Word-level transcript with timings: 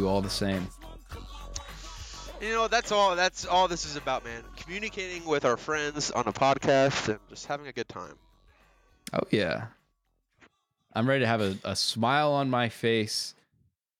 you 0.00 0.08
all 0.08 0.22
the 0.22 0.30
same. 0.30 0.66
You 2.40 2.52
know, 2.54 2.68
that's 2.68 2.90
all. 2.90 3.14
That's 3.16 3.44
all 3.44 3.68
this 3.68 3.84
is 3.84 3.96
about, 3.96 4.24
man. 4.24 4.42
Communicating 4.56 5.26
with 5.26 5.44
our 5.44 5.58
friends 5.58 6.10
on 6.10 6.26
a 6.26 6.32
podcast 6.32 7.08
and 7.10 7.18
just 7.28 7.46
having 7.46 7.66
a 7.66 7.72
good 7.72 7.88
time. 7.88 8.14
Oh 9.12 9.20
yeah. 9.30 9.66
I'm 10.94 11.06
ready 11.08 11.20
to 11.20 11.26
have 11.26 11.40
a, 11.42 11.56
a 11.64 11.76
smile 11.76 12.32
on 12.32 12.48
my 12.48 12.68
face 12.70 13.34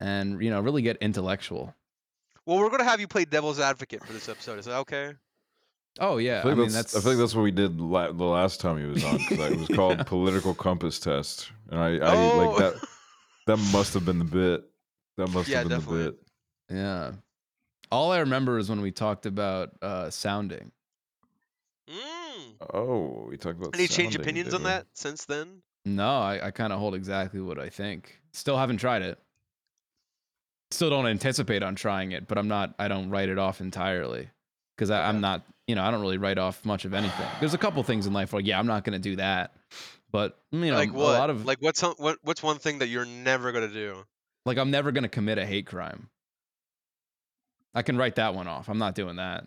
and 0.00 0.42
you 0.42 0.48
know 0.50 0.60
really 0.60 0.80
get 0.82 0.96
intellectual. 1.02 1.74
Well, 2.46 2.58
we're 2.58 2.70
gonna 2.70 2.84
have 2.84 2.98
you 3.00 3.06
play 3.08 3.26
devil's 3.26 3.60
advocate 3.60 4.02
for 4.06 4.12
this 4.14 4.28
episode. 4.28 4.58
Is 4.58 4.64
that 4.64 4.76
okay? 4.78 5.12
Oh 5.98 6.16
yeah. 6.16 6.38
I, 6.38 6.42
feel 6.42 6.50
I 6.52 6.54
like 6.54 6.58
mean 6.58 6.72
that's, 6.72 6.92
that's 6.92 6.96
I 6.96 7.00
feel 7.00 7.10
like 7.12 7.18
that's 7.18 7.34
what 7.34 7.42
we 7.42 7.50
did 7.50 7.78
la- 7.78 8.12
the 8.12 8.24
last 8.24 8.60
time 8.60 8.78
he 8.78 8.86
was 8.86 9.04
on. 9.04 9.18
'cause, 9.18 9.38
like, 9.38 9.52
it 9.52 9.58
was 9.58 9.68
called 9.76 10.06
political 10.06 10.54
compass 10.54 10.98
test, 10.98 11.50
and 11.70 11.78
I, 11.78 11.96
I 11.96 12.14
Oh. 12.16 12.38
like 12.38 12.58
that. 12.58 12.88
That 13.46 13.56
must 13.72 13.92
have 13.94 14.06
been 14.06 14.18
the 14.18 14.24
bit. 14.24 14.64
That 15.16 15.30
must 15.30 15.48
Yeah, 15.48 15.58
have 15.58 15.68
been 15.68 15.78
definitely. 15.78 16.04
the 16.04 16.10
bit. 16.12 16.20
yeah. 16.70 17.12
All 17.92 18.12
I 18.12 18.18
remember 18.20 18.58
is 18.58 18.68
when 18.70 18.80
we 18.80 18.90
talked 18.92 19.26
about 19.26 19.70
uh 19.82 20.10
sounding. 20.10 20.70
Mm. 21.88 22.54
Oh, 22.72 23.26
we 23.28 23.36
talked 23.36 23.58
about. 23.58 23.74
Any 23.74 23.88
change 23.88 24.14
opinions 24.14 24.54
on 24.54 24.62
that 24.64 24.86
since 24.94 25.24
then? 25.24 25.62
No, 25.84 26.18
I, 26.20 26.46
I 26.46 26.50
kind 26.50 26.72
of 26.72 26.78
hold 26.78 26.94
exactly 26.94 27.40
what 27.40 27.58
I 27.58 27.68
think. 27.68 28.20
Still 28.32 28.56
haven't 28.56 28.76
tried 28.76 29.02
it. 29.02 29.18
Still 30.70 30.90
don't 30.90 31.06
anticipate 31.06 31.62
on 31.64 31.74
trying 31.74 32.12
it, 32.12 32.28
but 32.28 32.38
I'm 32.38 32.46
not. 32.48 32.74
I 32.78 32.86
don't 32.86 33.10
write 33.10 33.28
it 33.28 33.38
off 33.38 33.60
entirely 33.60 34.28
because 34.76 34.90
Okay. 34.90 35.00
I'm 35.00 35.20
not. 35.20 35.44
You 35.66 35.74
know, 35.74 35.82
I 35.82 35.90
don't 35.90 36.00
really 36.00 36.18
write 36.18 36.38
off 36.38 36.64
much 36.64 36.84
of 36.84 36.94
anything. 36.94 37.26
There's 37.40 37.54
a 37.54 37.58
couple 37.58 37.82
things 37.82 38.06
in 38.06 38.12
life 38.12 38.32
where 38.32 38.42
yeah, 38.42 38.58
I'm 38.58 38.66
not 38.66 38.84
going 38.84 39.00
to 39.00 39.10
do 39.10 39.16
that. 39.16 39.52
But 40.12 40.38
you 40.52 40.58
know, 40.70 40.74
like 40.76 40.92
a 40.92 40.96
lot 40.96 41.30
of 41.30 41.44
like 41.44 41.58
what's 41.60 41.80
what? 41.80 42.18
What's 42.22 42.42
one 42.42 42.58
thing 42.58 42.78
that 42.78 42.88
you're 42.88 43.04
never 43.04 43.52
gonna 43.52 43.68
do? 43.68 44.04
Like 44.46 44.58
I'm 44.58 44.70
never 44.70 44.92
going 44.92 45.02
to 45.02 45.08
commit 45.08 45.38
a 45.38 45.46
hate 45.46 45.66
crime. 45.66 46.08
I 47.74 47.82
can 47.82 47.96
write 47.96 48.16
that 48.16 48.34
one 48.34 48.48
off. 48.48 48.68
I'm 48.68 48.78
not 48.78 48.94
doing 48.94 49.16
that. 49.16 49.46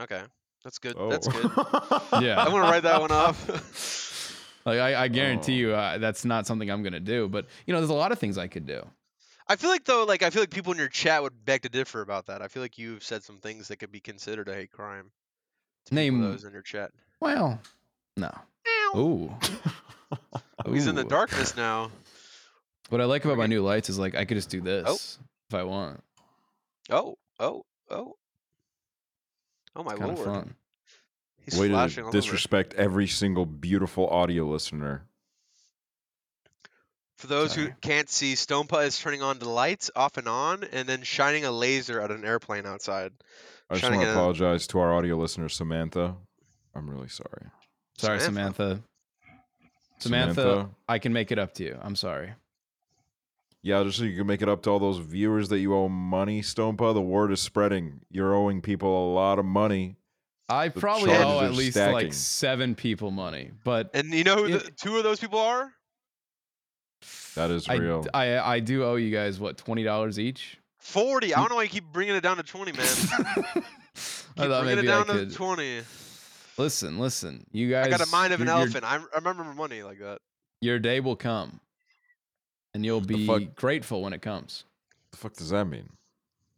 Okay, 0.00 0.22
that's 0.64 0.78
good. 0.78 0.94
Oh. 0.98 1.10
That's 1.10 1.28
good. 1.28 1.50
Yeah. 2.22 2.40
I'm 2.42 2.50
gonna 2.50 2.62
write 2.70 2.82
that 2.84 3.00
one 3.00 3.10
off. 3.12 4.08
Like 4.64 4.78
I, 4.78 5.04
I 5.04 5.08
guarantee 5.08 5.54
Oh. 5.54 5.68
you, 5.70 5.74
uh, 5.74 5.98
that's 5.98 6.24
not 6.24 6.46
something 6.46 6.70
I'm 6.70 6.84
going 6.84 6.92
to 6.92 7.00
do. 7.00 7.28
But 7.28 7.46
you 7.66 7.74
know, 7.74 7.80
there's 7.80 7.90
a 7.90 7.94
lot 7.94 8.12
of 8.12 8.20
things 8.20 8.38
I 8.38 8.46
could 8.46 8.64
do. 8.64 8.86
I 9.48 9.56
feel 9.56 9.68
like 9.70 9.84
though, 9.84 10.04
like 10.04 10.22
I 10.22 10.30
feel 10.30 10.40
like 10.40 10.50
people 10.50 10.72
in 10.72 10.78
your 10.78 10.86
chat 10.88 11.20
would 11.20 11.44
beg 11.44 11.62
to 11.62 11.68
differ 11.68 12.00
about 12.00 12.26
that. 12.26 12.42
I 12.42 12.46
feel 12.46 12.62
like 12.62 12.78
you've 12.78 13.02
said 13.02 13.24
some 13.24 13.38
things 13.38 13.66
that 13.66 13.78
could 13.78 13.90
be 13.90 13.98
considered 13.98 14.48
a 14.48 14.54
hate 14.54 14.70
crime. 14.70 15.10
to 15.86 15.94
Name- 15.96 16.20
those 16.22 16.44
in 16.44 16.52
your 16.52 16.62
chat. 16.62 16.92
Well, 17.18 17.58
no. 18.16 18.30
Ooh. 18.96 19.34
He's 20.72 20.86
in 20.86 20.94
the 20.94 21.02
darkness 21.02 21.56
now. 21.56 21.90
What 22.92 23.00
I 23.00 23.06
like 23.06 23.24
about 23.24 23.38
my 23.38 23.46
new 23.46 23.62
lights 23.62 23.88
is 23.88 23.98
like 23.98 24.14
I 24.14 24.26
could 24.26 24.36
just 24.36 24.50
do 24.50 24.60
oh. 24.60 24.64
this 24.64 25.18
if 25.48 25.54
I 25.54 25.62
want. 25.62 26.04
Oh, 26.90 27.16
oh, 27.40 27.64
oh. 27.90 28.16
Oh 29.74 29.82
my 29.82 29.94
Kind 29.94 30.10
of 30.10 30.18
lord. 30.18 30.28
fun. 30.28 30.54
He's 31.40 31.58
Way 31.58 31.70
flashing 31.70 31.96
to 31.96 32.00
all 32.02 32.08
over. 32.08 32.18
disrespect 32.18 32.74
every 32.74 33.06
single 33.06 33.46
beautiful 33.46 34.06
audio 34.08 34.44
listener. 34.44 35.06
For 37.16 37.28
those 37.28 37.54
who 37.54 37.70
can't 37.80 38.10
see, 38.10 38.34
Stonepa 38.34 38.84
is 38.84 38.98
turning 38.98 39.22
on 39.22 39.38
the 39.38 39.48
lights 39.48 39.90
off 39.96 40.18
and 40.18 40.28
on, 40.28 40.62
and 40.62 40.86
then 40.86 41.02
shining 41.02 41.46
a 41.46 41.50
laser 41.50 41.98
at 41.98 42.10
an 42.10 42.26
airplane 42.26 42.66
outside. 42.66 43.12
I 43.70 43.76
just 43.76 43.84
want 43.84 43.94
to 43.94 44.00
get 44.00 44.08
a- 44.08 44.12
apologize 44.12 44.66
to 44.66 44.80
our 44.80 44.92
audio 44.92 45.16
listener, 45.16 45.48
Samantha. 45.48 46.14
I'm 46.74 46.90
really 46.90 47.08
sorry. 47.08 47.46
Sorry, 47.96 48.20
Samantha. 48.20 48.82
Samantha. 49.98 50.42
Samantha, 50.42 50.70
I 50.86 50.98
can 50.98 51.14
make 51.14 51.32
it 51.32 51.38
up 51.38 51.54
to 51.54 51.64
you. 51.64 51.78
I'm 51.80 51.96
sorry. 51.96 52.34
Yeah, 53.62 53.82
just 53.84 53.98
so 53.98 54.04
you 54.04 54.16
can 54.16 54.26
make 54.26 54.42
it 54.42 54.48
up 54.48 54.62
to 54.62 54.70
all 54.70 54.78
those 54.80 54.98
viewers 54.98 55.48
that 55.50 55.60
you 55.60 55.74
owe 55.74 55.88
money, 55.88 56.42
Stonepa. 56.42 56.94
The 56.94 57.00
word 57.00 57.30
is 57.32 57.40
spreading. 57.40 58.00
You're 58.10 58.34
owing 58.34 58.60
people 58.60 59.12
a 59.12 59.14
lot 59.14 59.38
of 59.38 59.44
money. 59.44 59.96
I 60.48 60.68
The 60.68 60.80
probably 60.80 61.12
owe 61.12 61.40
at 61.40 61.52
least 61.52 61.74
stacking. 61.74 61.94
like 61.94 62.12
seven 62.12 62.74
people 62.74 63.10
money, 63.12 63.52
but 63.64 63.90
And 63.94 64.12
you 64.12 64.24
know 64.24 64.36
who 64.36 64.44
It- 64.56 64.64
the, 64.64 64.70
two 64.72 64.96
of 64.98 65.04
those 65.04 65.20
people 65.20 65.38
are? 65.38 65.72
That 67.36 67.50
is 67.50 67.68
real. 67.68 68.04
I 68.12 68.38
I 68.38 68.60
do 68.60 68.84
owe 68.84 68.96
you 68.96 69.10
guys 69.10 69.40
what 69.40 69.56
twenty 69.56 69.82
dollars 69.84 70.18
each. 70.18 70.58
40. 70.80 71.32
I 71.34 71.38
don't 71.38 71.48
know 71.48 71.54
why 71.56 71.62
you 71.62 71.68
keep 71.68 71.84
bringing 71.92 72.16
it 72.16 72.22
down 72.22 72.36
to 72.38 72.42
20, 72.42 72.72
man. 72.72 72.80
I 72.84 72.88
Keep 73.54 73.64
thought 73.94 74.62
bringing 74.64 74.72
it 74.72 74.74
maybe 74.76 74.86
down 74.88 75.02
I 75.08 75.12
could 75.12 75.30
to 75.30 75.34
20. 75.36 75.80
listen. 76.58 76.98
Listen, 76.98 77.46
you 77.52 77.70
guys. 77.70 77.86
I 77.86 77.90
got 77.90 78.00
a 78.06 78.10
mind 78.10 78.32
of 78.32 78.40
an 78.40 78.48
your- 78.48 78.56
your- 78.56 78.62
elephant. 78.64 78.84
I, 78.84 78.96
I 78.96 79.18
remember 79.18 79.44
money 79.54 79.82
like 79.84 80.00
that. 80.00 80.18
Your 80.60 80.78
day 80.80 80.98
will 81.00 81.14
come, 81.16 81.60
and 82.74 82.84
you'll 82.84 83.00
be 83.00 83.26
fuck? 83.26 83.54
grateful 83.54 84.02
when 84.02 84.12
it 84.12 84.22
comes. 84.22 84.64
the 85.10 85.16
fuck 85.16 85.34
does 85.34 85.50
that 85.50 85.66
mean? 85.66 85.88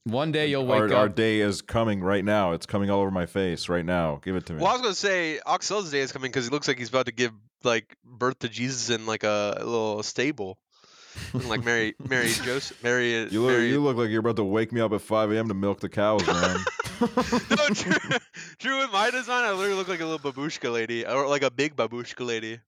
One 0.05 0.33
day 0.33 0.49
you'll 0.49 0.67
wake 0.67 0.81
our 0.81 0.87
up. 0.87 0.99
Our 0.99 1.09
day 1.09 1.41
is 1.41 1.63
coming 1.63 2.03
right 2.03 2.25
now. 2.25 2.53
It's 2.53 2.67
coming 2.67 2.91
all 2.91 3.01
over 3.01 3.11
my 3.11 3.25
face 3.25 3.71
right 3.71 3.85
now. 3.85 4.21
Give 4.23 4.37
it 4.37 4.45
to 4.47 4.53
me. 4.53 4.61
Well, 4.61 4.69
I 4.69 4.73
was 4.73 4.83
gonna 4.83 4.95
say 4.95 5.41
Oxel's 5.47 5.91
day 5.91 6.01
is 6.01 6.13
coming 6.13 6.31
because 6.31 6.45
he 6.45 6.51
looks 6.51 6.69
like 6.69 6.79
he's 6.79 6.91
about 6.91 7.07
to 7.07 7.13
give 7.13 7.33
like 7.63 7.97
birth 8.05 8.39
to 8.41 8.49
Jesus 8.51 8.91
in 8.91 9.07
like 9.07 9.25
a, 9.25 9.57
little 9.61 10.03
stable, 10.03 10.59
Looking 11.33 11.49
like 11.49 11.65
Mary, 11.65 11.95
Mary 12.09 12.33
Joseph, 12.33 12.83
Mary. 12.83 13.13
You 13.31 13.43
look, 13.43 13.53
Mary... 13.53 13.69
you 13.71 13.83
look 13.83 13.97
like 13.97 14.11
you're 14.11 14.21
about 14.21 14.37
to 14.37 14.45
wake 14.45 14.73
me 14.73 14.81
up 14.81 14.93
at 14.93 15.01
5 15.01 15.33
a.m. 15.33 15.49
to 15.49 15.55
milk 15.55 15.81
the 15.81 15.89
cows, 15.89 16.27
man. 16.27 16.59
no, 17.01 17.69
true, 17.73 18.19
true. 18.59 18.85
in 18.85 18.91
my 18.91 19.11
design, 19.11 19.45
I 19.45 19.53
literally 19.53 19.75
look 19.75 19.89
like 19.89 20.01
a 20.01 20.07
little 20.07 20.33
babushka 20.33 20.73
lady, 20.73 21.07
or 21.07 21.27
like 21.29 21.43
a 21.43 21.51
big 21.51 21.77
babushka 21.77 22.27
lady. 22.27 22.61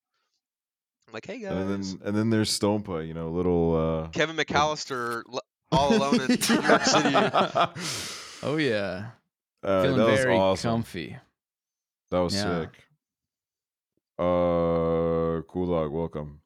I'm 1.08 1.12
like, 1.12 1.26
hey 1.26 1.38
guys, 1.38 1.52
and 1.52 1.70
then 1.70 2.00
and 2.08 2.16
then 2.16 2.30
there's 2.30 2.56
Stonepa, 2.58 3.06
you 3.06 3.14
know, 3.14 3.30
little. 3.30 3.76
uh 3.76 4.08
Kevin 4.08 4.36
McAllister, 4.36 5.22
all 5.70 5.94
alone 5.96 6.20
in 6.20 6.26
New 6.28 6.62
York 6.68 6.82
City. 6.84 7.14
oh 8.42 8.56
yeah, 8.58 9.10
Uh, 9.62 9.82
feeling 9.82 9.96
that 9.98 10.06
was 10.06 10.20
very 10.20 10.36
awesome. 10.36 10.70
comfy. 10.70 11.16
That 12.10 12.18
was 12.18 12.34
Yeah. 12.34 12.60
sick. 12.62 12.70
Uh, 14.18 15.42
cool 15.48 15.66
dog, 15.68 15.92
welcome. 15.92 16.40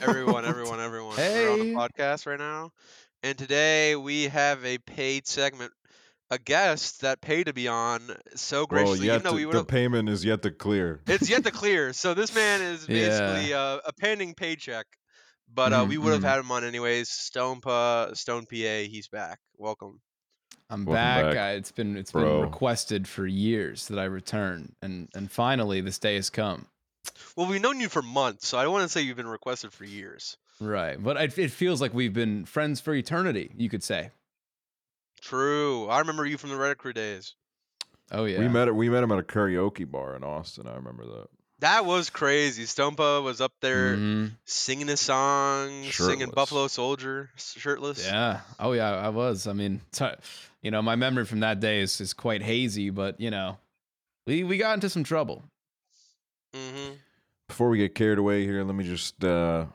everyone, 0.00 0.44
everyone, 0.46 0.80
everyone. 0.80 1.16
We're 1.16 1.50
on 1.52 1.60
a 1.60 1.64
podcast 1.74 2.26
right 2.26 2.38
now, 2.38 2.72
and 3.22 3.36
today 3.36 3.94
we 3.96 4.24
have 4.24 4.64
a 4.64 4.78
paid 4.78 5.26
segment, 5.26 5.72
a 6.30 6.38
guest 6.38 7.00
that 7.02 7.20
paid 7.20 7.44
to 7.46 7.52
be 7.52 7.68
on 7.68 8.00
so 8.34 8.58
Well, 8.60 8.66
graciously, 8.66 9.06
yet 9.06 9.14
even 9.14 9.24
though 9.24 9.30
to- 9.30 9.36
we 9.36 9.46
would 9.46 9.56
the 9.56 9.64
payment 9.64 10.08
is 10.08 10.24
yet 10.24 10.42
to 10.42 10.50
clear. 10.50 11.00
It's 11.06 11.28
yet 11.28 11.44
to 11.44 11.50
clear. 11.62 11.92
So 11.92 12.14
this 12.14 12.34
man 12.34 12.62
is 12.62 12.88
Yeah. 12.88 12.94
basically 13.08 13.54
uh, 13.54 13.78
a 13.84 13.92
pending 13.92 14.34
paycheck, 14.34 14.86
but 15.52 15.72
uh, 15.72 15.84
Mhm, 15.84 15.88
we 15.88 15.98
would 15.98 16.12
have 16.12 16.22
mhm. 16.22 16.28
had 16.28 16.38
him 16.40 16.50
on 16.50 16.64
anyways. 16.64 17.08
Stone 17.10 17.60
Pa, 17.60 18.14
Stone 18.14 18.46
PA, 18.46 18.84
he's 18.88 19.08
back. 19.08 19.38
Welcome. 19.56 20.00
I'm 20.70 20.86
Welcome 20.86 20.94
back. 20.94 21.24
back, 21.34 21.36
I, 21.36 21.50
it's 21.52 21.70
been 21.72 21.96
it's 21.96 22.10
bro. 22.12 22.40
been 22.40 22.50
requested 22.50 23.06
for 23.06 23.26
years 23.26 23.86
that 23.88 23.98
I 23.98 24.04
return, 24.04 24.74
and 24.80 25.08
and 25.14 25.30
finally 25.30 25.82
this 25.82 25.98
day 25.98 26.14
has 26.14 26.30
come. 26.30 26.66
Well, 27.36 27.46
we've 27.46 27.60
known 27.60 27.80
you 27.80 27.90
for 27.90 28.00
months, 28.00 28.48
so 28.48 28.56
I 28.56 28.62
don't 28.62 28.72
want 28.72 28.84
to 28.84 28.88
say 28.88 29.02
you've 29.02 29.18
been 29.18 29.26
requested 29.28 29.74
for 29.74 29.84
years. 29.84 30.38
Right, 30.60 31.00
but 31.00 31.18
it, 31.20 31.38
it 31.38 31.50
feels 31.50 31.82
like 31.82 31.92
we've 31.92 32.14
been 32.14 32.46
friends 32.46 32.80
for 32.80 32.94
eternity. 32.94 33.52
You 33.56 33.68
could 33.68 33.82
say. 33.84 34.10
True. 35.24 35.88
I 35.88 36.00
remember 36.00 36.26
you 36.26 36.36
from 36.38 36.50
the 36.50 36.56
Reddit 36.56 36.76
crew 36.76 36.92
days. 36.92 37.34
Oh 38.12 38.26
yeah. 38.26 38.38
We 38.40 38.48
met 38.48 38.74
we 38.74 38.88
met 38.90 39.02
him 39.02 39.10
at 39.12 39.18
a 39.18 39.22
karaoke 39.22 39.90
bar 39.90 40.14
in 40.16 40.22
Austin. 40.22 40.66
I 40.68 40.74
remember 40.74 41.04
that. 41.06 41.26
That 41.60 41.86
was 41.86 42.10
crazy. 42.10 42.64
Stonepa 42.64 43.22
was 43.22 43.40
up 43.40 43.52
there 43.60 43.96
Mhm. 43.96 44.32
singing 44.44 44.90
a 44.90 44.96
song, 44.98 45.84
singing 45.84 46.30
Buffalo 46.30 46.66
Soldier, 46.68 47.30
shirtless. 47.36 48.04
Yeah. 48.06 48.40
Oh 48.58 48.72
yeah. 48.72 48.90
I 48.90 49.08
was. 49.08 49.46
I 49.46 49.54
mean, 49.54 49.80
t- 49.92 50.04
you 50.60 50.70
know, 50.70 50.82
my 50.82 50.96
memory 50.96 51.24
from 51.24 51.40
that 51.40 51.60
day 51.60 51.80
is, 51.80 52.00
is 52.00 52.12
quite 52.12 52.42
hazy, 52.42 52.90
but 52.90 53.18
you 53.18 53.30
know, 53.30 53.56
we 54.26 54.44
we 54.44 54.58
got 54.58 54.74
into 54.74 54.90
some 54.90 55.04
trouble. 55.04 55.42
hmm 56.54 56.92
Before 57.48 57.70
we 57.70 57.78
get 57.78 57.94
carried 57.94 58.18
away 58.18 58.44
here, 58.44 58.62
let 58.64 58.74
me 58.74 58.84
just 58.84 59.24
uh, 59.24 59.66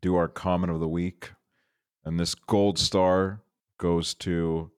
do 0.00 0.14
our 0.14 0.28
comment 0.28 0.72
of 0.72 0.78
the 0.80 0.88
week. 0.88 1.32
And 2.04 2.20
this 2.20 2.36
gold 2.36 2.78
star 2.78 3.40
goes 3.78 4.14
to 4.14 4.70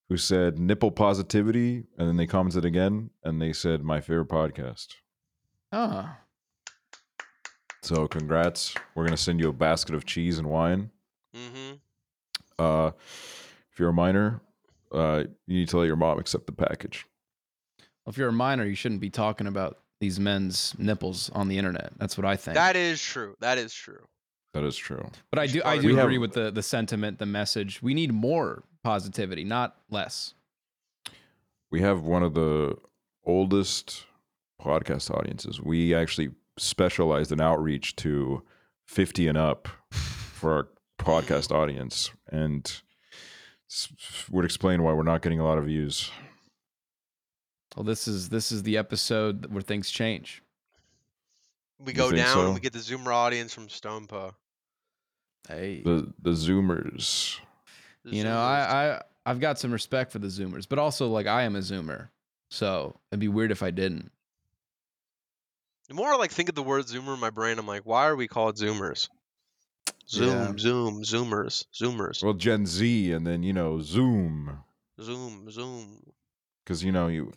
who 0.10 0.18
said 0.18 0.58
nipple 0.58 0.92
positivity. 0.92 1.84
And 1.98 2.08
then 2.08 2.18
they 2.18 2.26
commented 2.28 2.66
again 2.66 3.10
and 3.24 3.42
they 3.42 3.54
said, 3.54 3.84
my 3.84 4.02
favorite 4.02 4.30
podcast. 4.30 4.88
Oh. 5.72 6.10
So 7.84 8.08
congrats. 8.08 8.74
We're 8.96 9.04
going 9.04 9.16
to 9.16 9.22
send 9.22 9.40
you 9.40 9.50
a 9.50 9.54
basket 9.54 9.96
of 9.96 10.06
cheese 10.06 10.38
and 10.40 10.50
wine. 10.50 10.90
Mm-hmm. 11.36 11.76
Uh, 12.60 12.92
if 13.72 13.80
you're 13.80 13.90
a 13.90 13.94
minor, 13.94 14.42
uh, 14.92 15.24
you 15.48 15.60
need 15.60 15.70
to 15.70 15.78
let 15.78 15.86
your 15.86 15.96
mom 15.96 16.20
accept 16.20 16.46
the 16.46 16.52
package. 16.52 17.06
Well, 18.06 18.12
if 18.12 18.18
you're 18.18 18.30
a 18.30 18.34
minor, 18.34 18.66
you 18.66 18.76
shouldn't 18.76 19.02
be 19.02 19.10
talking 19.10 19.48
about 19.48 19.78
these 20.02 20.20
men's 20.20 20.76
nipples 20.78 21.30
on 21.30 21.48
the 21.48 21.58
internet. 21.58 21.94
That's 21.98 22.18
what 22.18 22.26
I 22.26 22.36
think. 22.36 22.56
That 22.56 22.76
is 22.76 23.02
true. 23.02 23.36
That 23.40 23.58
is 23.58 23.74
true. 23.74 24.04
That 24.54 24.66
is 24.66 24.76
true. 24.76 25.10
but 25.30 25.40
I 25.40 25.48
do 25.48 25.62
I 25.64 25.78
do 25.78 25.88
We 25.88 25.98
agree 25.98 26.16
have- 26.16 26.22
with 26.22 26.34
the 26.34 26.52
the 26.52 26.64
sentiment, 26.64 27.20
the 27.20 27.26
message. 27.26 27.82
We 27.82 27.94
need 27.94 28.12
more 28.12 28.64
positivity, 28.84 29.46
not 29.46 29.78
less. 29.90 30.34
We 31.72 31.80
have 31.82 32.02
one 32.02 32.22
of 32.24 32.34
the 32.34 32.76
oldest 33.24 34.06
podcast 34.62 35.10
audiences. 35.10 35.62
We 35.62 35.96
actually 35.96 36.32
specialized 36.58 37.32
in 37.32 37.40
outreach 37.40 37.96
to 37.98 38.44
50 38.88 39.28
and 39.30 39.38
up 39.38 39.70
for 39.92 40.52
our 40.54 40.68
podcast 41.00 41.52
audience, 41.52 42.12
and 42.30 42.82
would 44.30 44.44
explain 44.44 44.84
why 44.84 44.92
we're 44.94 45.04
not 45.04 45.22
getting 45.22 45.40
a 45.40 45.46
lot 45.46 45.58
of 45.58 45.66
views. 45.66 46.12
Well, 47.76 47.84
this 47.84 48.08
is 48.08 48.30
this 48.30 48.52
is 48.52 48.64
the 48.64 48.78
episode 48.78 49.46
where 49.52 49.62
things 49.62 49.90
change. 49.90 50.44
We 51.80 51.94
go 51.94 52.12
down. 52.12 52.28
so? 52.34 52.46
and 52.46 52.54
We 52.54 52.60
get 52.60 52.74
the 52.74 52.80
Zoomer 52.80 53.14
audience 53.14 53.54
from 53.54 53.68
Stonepa. 53.68 54.34
Hey, 55.48 55.82
The 55.84 56.12
the 56.22 56.32
Zoomers. 56.32 57.40
The 58.04 58.16
you 58.16 58.24
know, 58.24 58.38
I, 58.38 58.96
I 58.96 59.02
I've 59.26 59.40
got 59.40 59.58
some 59.60 59.72
respect 59.72 60.12
for 60.12 60.20
the 60.20 60.28
Zoomers, 60.28 60.68
but 60.68 60.80
also 60.80 61.08
like 61.08 61.28
I 61.28 61.44
am 61.44 61.56
a 61.56 61.60
Zoomer, 61.60 62.10
so 62.50 63.00
it'd 63.12 63.20
be 63.20 63.28
weird 63.28 63.52
if 63.52 63.64
I 63.64 63.72
didn't. 63.72 64.12
The 65.88 65.94
more 65.96 66.14
I 66.14 66.16
like 66.18 66.32
think 66.32 66.50
of 66.50 66.56
the 66.56 66.64
word 66.64 66.86
Zoomer 66.86 67.14
in 67.14 67.20
my 67.20 67.30
brain, 67.30 67.60
I'm 67.60 67.68
like, 67.68 67.86
why 67.86 68.08
are 68.08 68.16
we 68.16 68.28
called 68.28 68.56
Zoomers? 68.56 69.10
Zoom, 70.10 70.30
Yeah. 70.30 70.54
Zoom, 70.58 71.04
Zoomers, 71.04 71.66
Zoomers, 71.74 72.24
Well, 72.24 72.34
Gen 72.34 72.66
Z, 72.66 73.12
and 73.12 73.26
then 73.26 73.44
you 73.44 73.54
know 73.54 73.80
Zoom, 73.82 74.58
Zoom, 75.02 75.50
Zoom. 75.52 76.00
because 76.64 76.84
you 76.84 76.92
know 76.92 77.08
you 77.08 77.32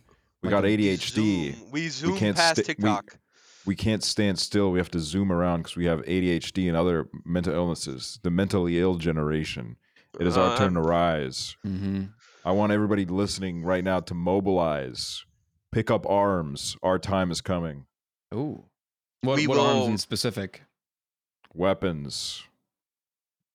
we 0.45 0.51
Like 0.51 0.63
got 0.63 0.65
a- 0.67 0.77
We 0.77 0.89
ADHD. 0.97 1.53
Zoom, 1.55 1.71
we 1.71 1.89
zoom 1.89 2.17
can't 2.19 2.37
past 2.37 2.57
sti- 2.57 2.61
we- 2.63 2.65
TikTok. 2.75 3.19
we 3.65 3.75
can't 3.75 4.05
stand 4.05 4.39
still. 4.39 4.71
We 4.71 4.79
have 4.79 4.91
to 4.91 5.01
zoom 5.01 5.33
around 5.33 5.63
because 5.63 5.75
we 5.77 5.87
have 5.87 6.01
ADHD 6.07 6.69
and 6.69 6.77
other 6.77 7.09
mental 7.25 7.55
illnesses. 7.55 8.19
The 8.23 8.31
mentally 8.31 8.79
ill 8.79 8.97
generation. 8.97 9.77
It 10.21 10.27
is 10.27 10.37
our 10.37 10.51
Uh, 10.53 10.59
turn 10.59 10.75
to 10.75 10.81
rise. 10.83 11.57
Mm-hmm. 11.67 12.05
I 12.45 12.53
want 12.53 12.73
everybody 12.73 13.07
listening 13.07 13.63
right 13.65 13.83
now 13.83 14.01
to 14.01 14.13
mobilize, 14.15 15.25
pick 15.73 15.91
up 15.91 16.05
arms. 16.07 16.77
Our 16.83 16.99
time 16.99 17.31
is 17.31 17.41
coming. 17.41 17.87
Ooh, 18.35 18.65
what 19.23 19.37
We 19.37 19.47
what 19.47 19.59
arms 19.59 19.87
in 19.89 19.97
specific? 19.99 20.63
Weapons. 21.55 22.43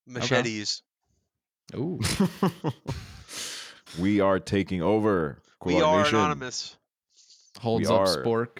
Machetes. 0.06 0.82
Ooh, 1.76 2.00
we 3.98 4.20
are 4.20 4.40
taking 4.40 4.82
over. 4.82 5.38
We 5.64 5.80
are 5.80 6.02
Nation. 6.02 6.18
anonymous. 6.18 6.76
Holds 7.58 7.88
We 7.88 7.94
up 7.94 8.02
are. 8.02 8.24
spork. 8.24 8.58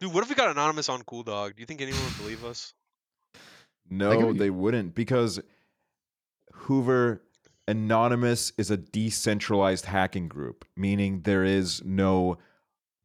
Dude, 0.00 0.12
what 0.12 0.22
if 0.22 0.28
we 0.28 0.34
got 0.34 0.50
anonymous 0.50 0.88
on 0.88 1.02
Cool 1.02 1.22
Dog? 1.22 1.54
Do 1.54 1.60
you 1.60 1.66
think 1.66 1.80
anyone 1.80 2.02
would 2.02 2.18
believe 2.18 2.44
us? 2.44 2.74
No, 3.88 4.32
be- 4.32 4.38
they 4.38 4.50
wouldn't 4.50 4.94
because 4.94 5.40
Hoover 6.52 7.22
Anonymous 7.68 8.52
is 8.58 8.70
a 8.70 8.76
decentralized 8.76 9.84
hacking 9.86 10.28
group, 10.28 10.64
meaning 10.76 11.22
there 11.22 11.44
is 11.44 11.82
no 11.84 12.38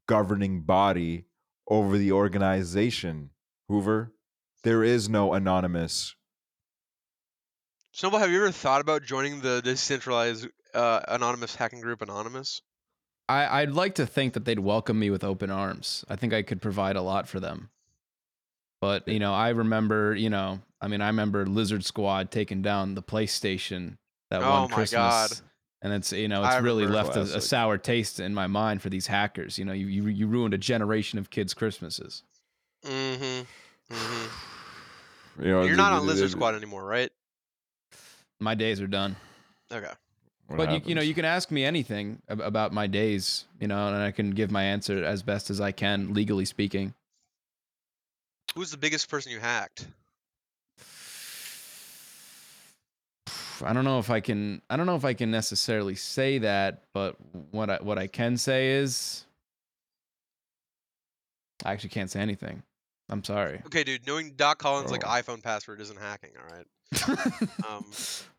governing 0.08 0.62
body 0.62 1.26
over 1.68 1.98
the 1.98 2.12
organization. 2.12 3.30
Hoover, 3.68 4.14
there 4.64 4.84
is 4.84 5.08
no 5.10 5.34
anonymous. 5.34 6.16
Snowball, 7.92 8.20
have 8.20 8.32
you 8.32 8.38
ever 8.38 8.52
thought 8.52 8.82
about 8.82 9.04
joining 9.04 9.42
the 9.42 9.62
decentralized 9.62 10.48
uh, 10.74 11.02
anonymous 11.08 11.56
hacking 11.56 11.82
group 11.82 12.02
Anonymous? 12.02 12.62
I 13.30 13.62
I'd 13.62 13.72
like 13.72 13.96
to 13.96 14.06
think 14.06 14.34
that 14.34 14.46
they'd 14.46 14.60
welcome 14.60 15.00
me 15.00 15.10
with 15.10 15.24
open 15.24 15.50
arms. 15.50 16.06
I 16.10 16.16
think 16.16 16.34
I 16.34 16.42
could 16.42 16.62
provide 16.62 16.96
a 16.96 17.02
lot 17.02 17.28
for 17.28 17.40
them. 17.40 17.70
But 18.82 19.08
you 19.08 19.20
know, 19.20 19.34
I 19.34 19.50
remember, 19.50 20.16
you 20.16 20.30
know, 20.30 20.60
I 20.82 20.88
mean, 20.88 21.02
I 21.02 21.08
remember 21.08 21.46
Lizard 21.46 21.84
Squad 21.84 22.32
taking 22.32 22.62
down 22.62 22.96
the 22.96 23.02
PlayStation 23.04 23.98
that 24.30 24.42
Oh 24.42 24.62
one 24.62 24.70
my 24.70 24.76
Christmas. 24.76 25.00
God. 25.00 25.32
And 25.82 25.94
it's 25.94 26.12
you 26.12 26.28
know 26.28 26.44
it's 26.44 26.56
I 26.56 26.58
really 26.60 26.88
left 26.88 27.16
a, 27.16 27.22
a 27.22 27.42
sour 27.42 27.78
taste 27.78 28.20
in 28.20 28.34
my 28.34 28.48
mind 28.48 28.82
for 28.82 28.90
these 28.90 29.06
hackers. 29.08 29.60
You 29.60 29.66
know, 29.66 29.74
you 29.74 29.88
you, 29.88 30.08
you 30.08 30.28
ruined 30.28 30.54
a 30.56 30.58
generation 30.58 31.20
of 31.20 31.30
kids' 31.30 31.54
Christmases. 31.54 32.24
Mm-hmm. 32.86 33.94
Mm-hmm. 33.94 34.28
You 35.40 35.52
know, 35.52 35.62
You're 35.62 35.76
not 35.76 35.94
on 35.94 36.08
Lizard 36.08 36.32
Squad 36.32 36.56
anymore, 36.56 36.84
right? 36.84 37.12
My 38.40 38.56
days 38.56 38.82
are 38.82 38.88
done. 38.88 39.16
Okay. 39.72 39.92
What 40.48 40.58
but 40.58 40.72
you, 40.72 40.82
you 40.86 40.96
know, 40.96 41.02
you 41.02 41.14
can 41.14 41.26
ask 41.26 41.52
me 41.52 41.66
anything 41.66 42.22
ab- 42.30 42.40
about 42.40 42.72
my 42.72 42.88
days, 42.88 43.46
you 43.60 43.68
know, 43.68 43.88
and 43.88 43.98
I 43.98 44.12
can 44.12 44.32
give 44.32 44.50
my 44.50 44.64
answer 44.64 45.04
as 45.04 45.22
best 45.22 45.50
as 45.50 45.60
I 45.60 45.72
can, 45.72 46.14
legally 46.14 46.46
speaking. 46.46 46.94
Who's 48.56 48.72
the 48.72 48.78
biggest 48.78 49.10
person 49.10 49.32
you 49.32 49.40
hacked? 49.40 49.88
I 53.64 53.74
don't 53.74 53.86
know 53.86 54.00
if 54.00 54.10
I 54.10 54.20
can. 54.20 54.62
I 54.70 54.78
don't 54.78 54.86
know 54.86 54.96
if 54.96 55.04
I 55.04 55.14
can 55.14 55.32
necessarily 55.32 55.96
say 55.96 56.38
that, 56.40 56.84
but 56.94 57.16
what 57.52 57.70
I 57.70 57.78
what 57.78 57.98
I 57.98 58.08
can 58.08 58.38
say 58.38 58.72
is, 58.72 59.26
I 61.66 61.74
actually 61.74 61.90
can't 61.90 62.10
say 62.10 62.20
anything. 62.20 62.64
I'm 63.10 63.24
sorry. 63.24 63.62
Okay, 63.68 63.84
dude. 63.84 64.06
Knowing 64.06 64.32
Doc 64.36 64.58
Collins' 64.60 64.92
like 64.92 65.06
Oh. 65.06 65.10
iPhone 65.10 65.42
password 65.42 65.80
isn't 65.82 66.00
hacking. 66.00 66.32
All 66.38 66.56
right. 66.58 66.66
Um, 67.70 67.86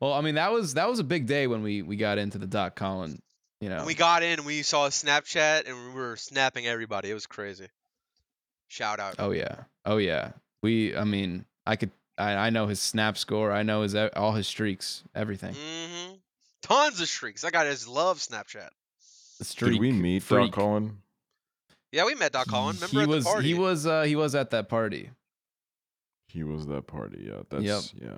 well, 0.00 0.12
I 0.14 0.20
mean 0.22 0.36
that 0.36 0.52
was 0.52 0.74
that 0.74 0.88
was 0.88 0.98
a 1.00 1.04
big 1.04 1.26
day 1.26 1.46
when 1.46 1.62
we 1.62 1.82
we 1.82 1.96
got 1.96 2.16
into 2.18 2.38
the 2.38 2.46
dot 2.46 2.76
Collins. 2.76 3.20
You 3.60 3.68
know, 3.68 3.84
we 3.84 3.94
got 3.94 4.22
in, 4.22 4.44
we 4.44 4.62
saw 4.62 4.86
a 4.86 4.90
Snapchat 4.90 5.68
and 5.68 5.88
we 5.88 5.94
were 6.00 6.16
snapping 6.16 6.66
everybody. 6.66 7.10
It 7.10 7.14
was 7.14 7.26
crazy. 7.26 7.66
Shout 8.68 9.00
out. 9.00 9.16
oh 9.18 9.32
yeah, 9.32 9.64
oh 9.84 9.96
yeah. 9.98 10.30
We, 10.62 10.96
I 10.96 11.04
mean, 11.04 11.44
I 11.66 11.76
could. 11.76 11.90
I, 12.16 12.32
I 12.34 12.50
know 12.50 12.66
his 12.66 12.80
snap 12.80 13.16
score. 13.18 13.52
I 13.52 13.62
know 13.62 13.82
his 13.82 13.94
e- 13.94 14.10
all 14.16 14.32
his 14.32 14.46
streaks, 14.48 15.02
everything. 15.14 15.54
Mm-hmm. 15.54 16.14
Tons 16.62 17.00
of 17.00 17.08
streaks. 17.08 17.42
That 17.42 17.52
guy 17.52 17.64
just 17.70 17.86
loves 17.88 18.28
Snapchat. 18.28 18.68
The 19.38 19.44
streak. 19.44 19.72
Did 19.72 19.80
we 19.80 19.92
meet 19.92 20.22
freak. 20.22 20.50
Doc 20.52 20.54
Colin? 20.60 20.98
Yeah, 21.92 22.04
we 22.04 22.14
met 22.14 22.32
Doc 22.32 22.46
Collin. 22.48 22.76
Remember 22.76 22.96
he 22.96 23.02
at 23.02 23.08
was 23.08 23.24
the 23.24 23.30
party? 23.30 23.48
he 23.48 23.54
was 23.54 23.86
uh 23.86 24.02
he 24.02 24.16
was 24.16 24.34
at 24.34 24.50
that 24.50 24.68
party. 24.68 25.10
He 26.26 26.42
was 26.42 26.66
that 26.66 26.86
party. 26.86 27.24
Yeah, 27.26 27.42
that's 27.48 27.94
yeah. 27.94 28.16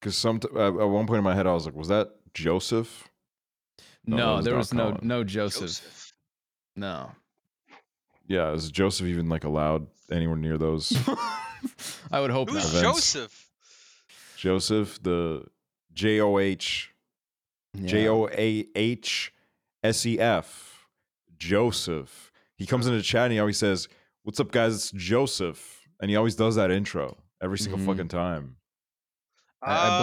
Because 0.00 0.16
some 0.16 0.38
t- 0.38 0.48
at 0.54 0.60
at 0.60 0.72
one 0.72 1.06
point 1.06 1.18
in 1.18 1.24
my 1.24 1.34
head, 1.34 1.46
I 1.46 1.52
was 1.54 1.66
like, 1.66 1.74
"Was 1.74 1.88
that 1.88 2.10
Joseph?" 2.34 3.08
No, 4.06 4.16
No, 4.16 4.34
was 4.36 4.44
there 4.44 4.52
Doc 4.54 4.58
was 4.58 4.72
no 4.74 4.82
Collin. 4.92 4.98
no 5.02 5.24
Joseph. 5.24 5.60
Joseph. 5.62 6.12
No. 6.76 7.10
Yeah, 8.28 8.52
is 8.52 8.70
Joseph 8.70 9.06
even 9.06 9.28
like 9.28 9.42
allowed 9.44 9.86
anywhere 10.12 10.36
near 10.36 10.56
those? 10.58 10.92
I 12.12 12.20
would 12.20 12.30
hope 12.30 12.50
Who's 12.50 12.62
not. 12.72 12.80
Events. 12.82 12.82
Joseph? 13.14 13.44
Joseph, 14.36 15.02
the 15.02 15.44
J 15.92 16.20
O 16.20 16.38
H 16.38 16.92
Yeah. 17.74 17.86
J 17.86 18.08
O 18.08 18.28
A 18.28 18.66
H 18.76 19.32
S 19.82 20.06
E 20.06 20.20
F, 20.20 20.86
Joseph. 21.38 22.27
He 22.58 22.66
comes 22.66 22.86
into 22.86 22.98
the 22.98 23.02
chat 23.02 23.24
and 23.24 23.32
he 23.32 23.38
always 23.38 23.56
says, 23.58 23.88
"What's 24.24 24.38
up, 24.40 24.50
guys? 24.52 24.74
It's 24.74 24.90
Joseph," 24.90 25.80
and 26.00 26.10
he 26.10 26.16
always 26.16 26.34
does 26.34 26.56
that 26.56 26.70
intro 26.70 27.16
every 27.42 27.58
single 27.58 27.78
Mhm. 27.80 27.86
fucking 27.86 28.08
time. 28.08 28.56
I, 29.62 29.74
I 29.88 29.98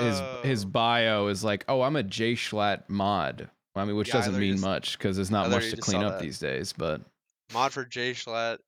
believe 0.00 0.10
his 0.10 0.18
his 0.42 0.44
his 0.60 0.64
Oh. 0.64 0.68
bio 0.68 1.26
is 1.28 1.42
like, 1.44 1.64
oh, 1.68 1.82
I'm 1.82 1.96
a 1.96 2.02
J 2.02 2.34
Schlatt 2.34 2.88
mod. 2.88 3.50
I 3.76 3.84
mean, 3.84 3.96
which 3.96 4.08
Yeah, 4.08 4.14
doesn't 4.14 4.38
mean 4.38 4.52
just- 4.54 4.64
much 4.64 4.98
because 4.98 5.16
there's 5.16 5.30
not 5.30 5.48
much 5.50 5.70
to 5.70 5.76
clean 5.76 6.02
up 6.02 6.14
that. 6.18 6.22
these 6.22 6.38
days. 6.38 6.72
But 6.72 7.02
mod 7.52 7.72
for 7.72 7.84
J 7.84 8.12
Schlatt, 8.12 8.58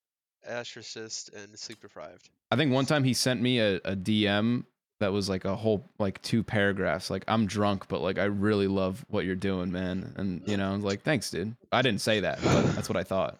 Astrocist, 0.49 1.33
and 1.35 1.59
Sleep 1.59 1.81
Deprived. 1.81 2.31
I 2.51 2.57
think 2.57 2.73
one 2.73 2.87
time 2.87 3.05
he 3.05 3.15
sent 3.15 3.41
me 3.41 3.59
a, 3.61 3.77
a 3.85 3.97
DM 3.97 4.65
that 5.03 5.13
was 5.13 5.29
like 5.29 5.45
a 5.45 5.55
whole 5.55 5.89
like 5.99 6.21
two 6.23 6.43
paragraphs. 6.43 7.11
Like 7.11 7.25
I'm 7.29 7.47
drunk, 7.47 7.87
but 7.89 8.01
like 8.01 8.19
I 8.19 8.25
really 8.25 8.67
love 8.67 9.05
what 9.09 9.25
you're 9.25 9.37
doing, 9.37 9.71
man. 9.71 10.15
And 10.17 10.43
you 10.49 10.57
know, 10.57 10.73
I 10.73 10.75
was 10.75 10.83
like, 10.85 11.03
thanks, 11.03 11.31
dude. 11.31 11.55
I 11.71 11.83
didn't 11.83 12.01
say 12.01 12.21
that, 12.21 12.41
but 12.43 12.63
that's 12.75 12.89
what 12.89 12.97
I 12.97 13.03
thought. 13.05 13.39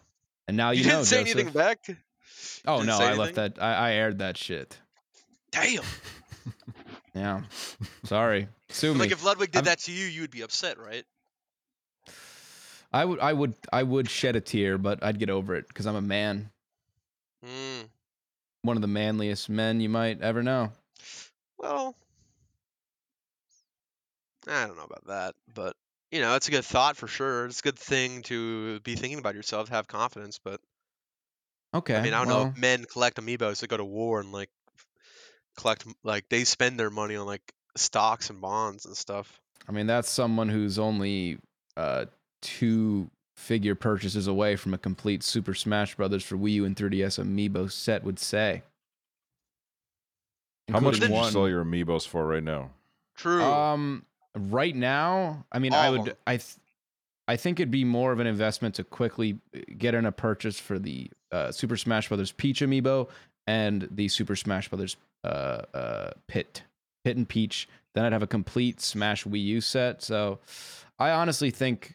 And 0.49 0.57
now 0.57 0.71
you, 0.71 0.83
you 0.83 0.91
didn't 0.91 1.05
say 1.07 1.23
Joseph. 1.23 1.37
anything 1.37 1.53
back. 1.53 1.79
Oh 2.67 2.83
no, 2.83 2.99
I 2.99 3.15
left 3.15 3.35
that. 3.37 3.59
I, 3.61 3.75
I 3.75 3.93
aired 3.93 4.19
that 4.19 4.37
shit. 4.37 4.79
Damn. 5.51 5.83
Yeah, 7.15 7.43
sorry. 8.05 8.49
Sue 8.71 8.95
me. 8.95 9.01
Like 9.01 9.13
if 9.13 9.23
Ludwig 9.25 9.51
did 9.53 9.59
I'm- 9.59 9.65
that 9.67 9.81
to 9.81 9.93
you, 9.93 10.07
you 10.07 10.23
would 10.23 10.31
be 10.31 10.41
upset, 10.43 10.79
right? 10.79 11.05
I 12.95 13.05
would, 13.05 13.21
I 13.21 13.33
would, 13.33 13.55
I 13.73 13.83
would 13.83 14.09
shed 14.11 14.37
a 14.37 14.41
tear, 14.41 14.77
but 14.79 15.03
I'd 15.03 15.19
get 15.19 15.31
over 15.31 15.55
it 15.55 15.67
because 15.69 15.87
I'm 15.87 15.97
a 15.97 16.03
man, 16.03 16.51
Mm. 17.45 17.89
one 18.63 18.77
of 18.77 18.83
the 18.83 18.87
manliest 18.89 19.49
men 19.49 19.81
you 19.81 19.89
might 19.89 20.21
ever 20.23 20.43
know. 20.43 20.73
Well, 21.63 21.95
I 24.49 24.67
don't 24.67 24.77
know 24.77 24.85
about 24.85 25.07
that, 25.07 25.35
but 25.55 25.77
you 26.11 26.21
know, 26.21 26.35
it's 26.35 26.49
a 26.49 26.51
good 26.51 26.65
thought 26.65 26.97
for 26.97 27.07
sure. 27.07 27.47
It's 27.47 27.61
a 27.61 27.63
good 27.63 27.79
thing 27.79 28.23
to 28.25 28.81
be 28.81 28.97
thinking 28.97 29.19
about 29.19 29.35
yourself, 29.35 29.69
have 29.69 29.87
confidence. 29.87 30.39
But 30.43 30.61
Okay. 31.75 31.97
I 31.97 32.03
mean, 32.03 32.13
I 32.13 32.19
don't 32.19 32.29
know 32.29 32.49
if 32.49 32.57
men 32.57 32.85
collect 32.85 33.19
amiibos 33.19 33.61
to 33.61 33.67
go 33.67 33.77
to 33.77 33.85
war 33.85 34.21
and 34.21 34.31
like 34.31 34.51
collect 35.57 35.87
like 36.03 36.29
they 36.29 36.45
spend 36.45 36.79
their 36.79 36.91
money 36.91 37.17
on 37.17 37.27
like 37.27 37.43
stocks 37.77 38.31
and 38.31 38.41
bonds 38.41 38.85
and 38.85 38.97
stuff. 38.97 39.41
I 39.69 39.73
mean, 39.73 39.87
that's 39.87 40.11
someone 40.11 40.49
who's 40.49 40.79
only 40.79 41.39
uh, 41.77 42.07
two 42.43 43.11
figure 43.37 43.75
purchases 43.75 44.27
away 44.27 44.57
from 44.57 44.75
a 44.75 44.79
complete 44.79 45.23
Super 45.23 45.55
Smash 45.55 45.95
Brothers 45.95 46.25
for 46.25 46.37
Wii 46.37 46.53
U 46.53 46.65
and 46.65 46.77
3DS 46.77 47.19
amiibo 47.19 47.71
set 47.71 48.05
would 48.05 48.19
say. 48.19 48.63
How 50.71 50.81
much 50.81 50.95
Including 50.95 51.17
did 51.17 51.25
you 51.25 51.31
sell 51.31 51.49
your 51.49 51.65
amiibos 51.65 52.07
for 52.07 52.27
right 52.27 52.43
now? 52.43 52.71
True. 53.17 53.43
Um, 53.43 54.05
right 54.37 54.75
now, 54.75 55.45
I 55.51 55.59
mean, 55.59 55.75
I 55.75 55.89
All 55.89 55.95
of 55.95 56.01
would. 56.03 56.17
I, 56.27 56.37
th- 56.37 56.57
I 57.29 57.37
think 57.37 57.61
it'd 57.61 57.71
be 57.71 57.85
more 57.85 58.13
of 58.13 58.21
an 58.21 58.27
investment 58.27 58.75
to 58.77 58.85
quickly 58.85 59.39
uh, 59.55 59.61
get 59.79 59.95
in 59.95 60.07
a 60.07 60.13
purchase 60.13 60.59
for 60.59 60.79
the 60.79 61.11
uh, 61.31 61.53
Super 61.53 61.77
Smash 61.77 62.09
Brothers 62.09 62.33
Peach 62.33 62.61
amiibo 62.61 63.09
and 63.47 63.89
the 63.91 64.09
Super 64.09 64.37
Smash 64.37 64.69
Brothers 64.69 64.97
uh, 65.25 65.63
uh, 65.75 66.11
Pit, 66.29 66.63
Pit 67.05 67.17
and 67.17 67.29
Peach. 67.29 67.69
Then 67.95 68.05
I'd 68.05 68.13
have 68.13 68.23
a 68.23 68.29
complete 68.29 68.81
Smash 68.81 69.25
Wii 69.25 69.45
U 69.45 69.61
set. 69.61 70.03
So 70.03 70.41
I 70.99 71.11
honestly 71.11 71.51
think 71.51 71.95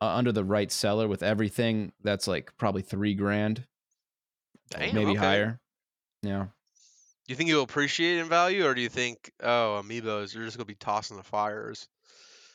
uh, 0.00 0.06
under 0.06 0.32
the 0.32 0.44
right 0.44 0.70
seller 0.70 1.08
with 1.08 1.22
everything, 1.22 1.92
that's 2.02 2.28
like 2.28 2.52
probably 2.58 2.82
three 2.82 3.14
grand, 3.14 3.64
Damn, 4.70 4.94
maybe 4.94 5.12
okay. 5.12 5.18
higher. 5.18 5.60
Yeah. 6.22 6.46
You 7.32 7.36
think 7.36 7.48
you'll 7.48 7.62
appreciate 7.62 8.18
in 8.18 8.28
value, 8.28 8.66
or 8.66 8.74
do 8.74 8.82
you 8.82 8.90
think, 8.90 9.32
oh, 9.42 9.80
amiibos, 9.82 10.34
you're 10.34 10.44
just 10.44 10.58
gonna 10.58 10.66
be 10.66 10.74
tossing 10.74 11.16
the 11.16 11.22
fires? 11.22 11.88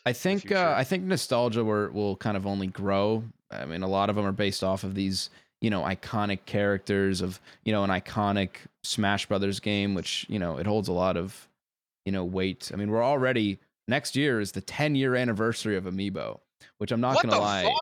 I 0.05 0.13
think 0.13 0.51
uh, 0.51 0.75
I 0.77 0.83
think 0.83 1.03
nostalgia 1.03 1.63
will, 1.63 1.89
will 1.89 2.15
kind 2.15 2.37
of 2.37 2.45
only 2.45 2.67
grow. 2.67 3.23
I 3.49 3.65
mean, 3.65 3.81
a 3.81 3.87
lot 3.87 4.11
of 4.11 4.15
them 4.15 4.23
are 4.23 4.31
based 4.31 4.63
off 4.63 4.83
of 4.83 4.93
these, 4.93 5.31
you 5.61 5.71
know, 5.71 5.81
iconic 5.81 6.45
characters 6.45 7.21
of, 7.21 7.41
you 7.65 7.73
know, 7.73 7.83
an 7.83 7.89
iconic 7.89 8.49
Smash 8.83 9.25
Brothers 9.25 9.59
game, 9.59 9.95
which 9.95 10.27
you 10.29 10.37
know 10.37 10.59
it 10.59 10.67
holds 10.67 10.87
a 10.89 10.93
lot 10.93 11.17
of, 11.17 11.47
you 12.05 12.11
know, 12.11 12.23
weight. 12.23 12.69
I 12.71 12.75
mean, 12.77 12.91
we're 12.91 13.03
already 13.03 13.57
next 13.87 14.15
year 14.15 14.39
is 14.39 14.51
the 14.51 14.61
10 14.61 14.93
year 14.93 15.15
anniversary 15.15 15.75
of 15.75 15.85
Amiibo, 15.85 16.39
which 16.77 16.91
I'm 16.91 17.01
not 17.01 17.15
What 17.15 17.27
gonna 17.27 17.41
lie. 17.41 17.63
fuck? 17.63 17.81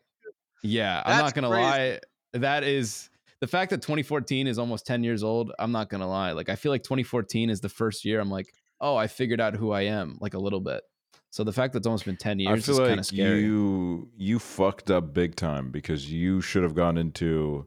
Yeah, 0.62 1.02
I'm 1.04 1.18
not 1.18 1.34
gonna 1.34 1.50
crazy. 1.50 1.62
lie. 1.62 2.00
That 2.32 2.64
is 2.64 3.10
the 3.46 3.50
fact 3.50 3.70
that 3.70 3.80
2014 3.80 4.48
is 4.48 4.58
almost 4.58 4.86
10 4.86 5.04
years 5.04 5.22
old. 5.22 5.52
I'm 5.58 5.70
not 5.70 5.88
gonna 5.88 6.08
lie. 6.08 6.32
Like 6.32 6.48
I 6.48 6.56
feel 6.56 6.72
like 6.72 6.82
2014 6.82 7.48
is 7.48 7.60
the 7.60 7.68
first 7.68 8.04
year 8.04 8.18
I'm 8.18 8.30
like, 8.30 8.52
oh, 8.80 8.96
I 8.96 9.06
figured 9.06 9.40
out 9.40 9.54
who 9.54 9.70
I 9.70 9.82
am, 9.82 10.18
like 10.20 10.34
a 10.34 10.38
little 10.38 10.60
bit. 10.60 10.82
So 11.30 11.44
the 11.44 11.52
fact 11.52 11.72
that 11.72 11.78
it's 11.78 11.86
almost 11.86 12.06
been 12.06 12.16
10 12.16 12.40
years 12.40 12.58
I 12.58 12.60
feel 12.60 12.74
is 12.74 12.78
kind 12.80 12.90
like 12.90 12.98
of 13.00 13.06
scary. 13.06 13.42
you 13.42 14.08
you 14.16 14.40
fucked 14.40 14.90
up 14.90 15.14
big 15.14 15.36
time 15.36 15.70
because 15.70 16.10
you 16.10 16.40
should 16.40 16.64
have 16.64 16.74
gone 16.74 16.98
into 16.98 17.66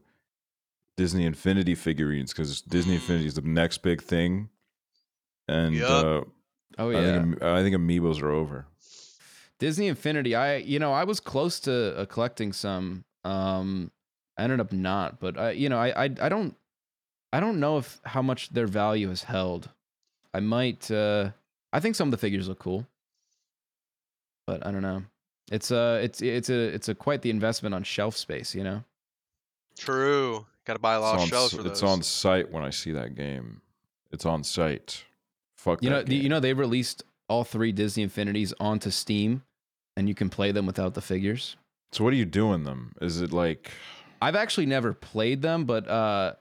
Disney 0.98 1.24
Infinity 1.24 1.74
figurines 1.74 2.32
because 2.32 2.60
Disney 2.60 2.94
Infinity 2.94 3.26
is 3.26 3.34
the 3.34 3.40
next 3.42 3.78
big 3.78 4.02
thing, 4.02 4.50
and 5.48 5.74
Yup. 5.74 5.88
uh, 6.04 6.20
oh 6.78 6.90
I 6.90 6.92
yeah, 6.92 7.22
think 7.22 7.42
I 7.42 7.62
think 7.62 7.74
amiibos 7.74 8.20
are 8.22 8.30
over. 8.30 8.66
Disney 9.58 9.88
Infinity. 9.88 10.34
I 10.34 10.56
you 10.56 10.78
know 10.78 10.92
I 10.92 11.04
was 11.04 11.20
close 11.20 11.58
to 11.60 11.96
uh, 11.96 12.04
collecting 12.04 12.52
some. 12.52 13.04
Um, 13.24 13.90
I 14.40 14.44
ended 14.44 14.60
up 14.60 14.72
not, 14.72 15.20
but 15.20 15.38
I 15.38 15.50
you 15.52 15.68
know 15.68 15.78
I 15.78 16.04
I 16.04 16.10
I 16.20 16.28
don't 16.28 16.56
I 17.32 17.40
don't 17.40 17.60
know 17.60 17.78
if 17.78 18.00
how 18.04 18.22
much 18.22 18.50
their 18.50 18.66
value 18.66 19.08
has 19.10 19.22
held. 19.24 19.68
I 20.34 20.40
might. 20.40 20.90
uh 20.90 21.30
I 21.72 21.78
think 21.80 21.94
some 21.94 22.08
of 22.08 22.10
the 22.12 22.16
figures 22.18 22.48
look 22.48 22.58
cool, 22.58 22.86
but 24.46 24.66
I 24.66 24.70
don't 24.70 24.82
know. 24.82 25.02
It's 25.50 25.70
uh 25.70 26.00
it's 26.02 26.20
it's 26.22 26.48
a 26.50 26.58
it's 26.74 26.88
a 26.88 26.94
quite 26.94 27.22
the 27.22 27.30
investment 27.30 27.74
on 27.74 27.82
shelf 27.82 28.16
space, 28.16 28.54
you 28.54 28.64
know. 28.64 28.84
True. 29.78 30.46
Got 30.64 30.74
to 30.74 30.78
buy 30.78 30.94
a 30.94 31.00
lot 31.00 31.14
it's 31.14 31.22
of 31.22 31.22
on, 31.22 31.28
shells 31.28 31.52
s- 31.52 31.56
for 31.56 31.62
those. 31.62 31.72
it's 31.72 31.82
on 31.82 32.02
site 32.02 32.50
when 32.50 32.62
I 32.64 32.70
see 32.70 32.92
that 32.92 33.14
game. 33.14 33.60
It's 34.12 34.26
on 34.26 34.44
site. 34.44 35.04
Fuck 35.56 35.82
You 35.82 35.90
know, 35.90 35.96
that 35.96 36.06
the, 36.06 36.14
game. 36.16 36.22
you 36.24 36.28
know 36.28 36.40
they 36.40 36.52
released 36.52 37.02
all 37.28 37.44
three 37.44 37.72
Disney 37.72 38.02
Infinities 38.02 38.52
onto 38.60 38.90
Steam, 38.90 39.42
and 39.96 40.08
you 40.08 40.14
can 40.14 40.28
play 40.28 40.52
them 40.52 40.66
without 40.66 40.94
the 40.94 41.00
figures. 41.00 41.56
So 41.92 42.04
what 42.04 42.12
are 42.12 42.16
you 42.16 42.24
doing 42.24 42.64
them? 42.64 42.94
Is 43.00 43.20
it 43.20 43.32
like 43.32 43.70
I've 44.20 44.36
actually 44.36 44.66
never 44.66 44.92
played 44.92 45.42
them, 45.42 45.64
but 45.64 45.88
uh, 45.88 46.34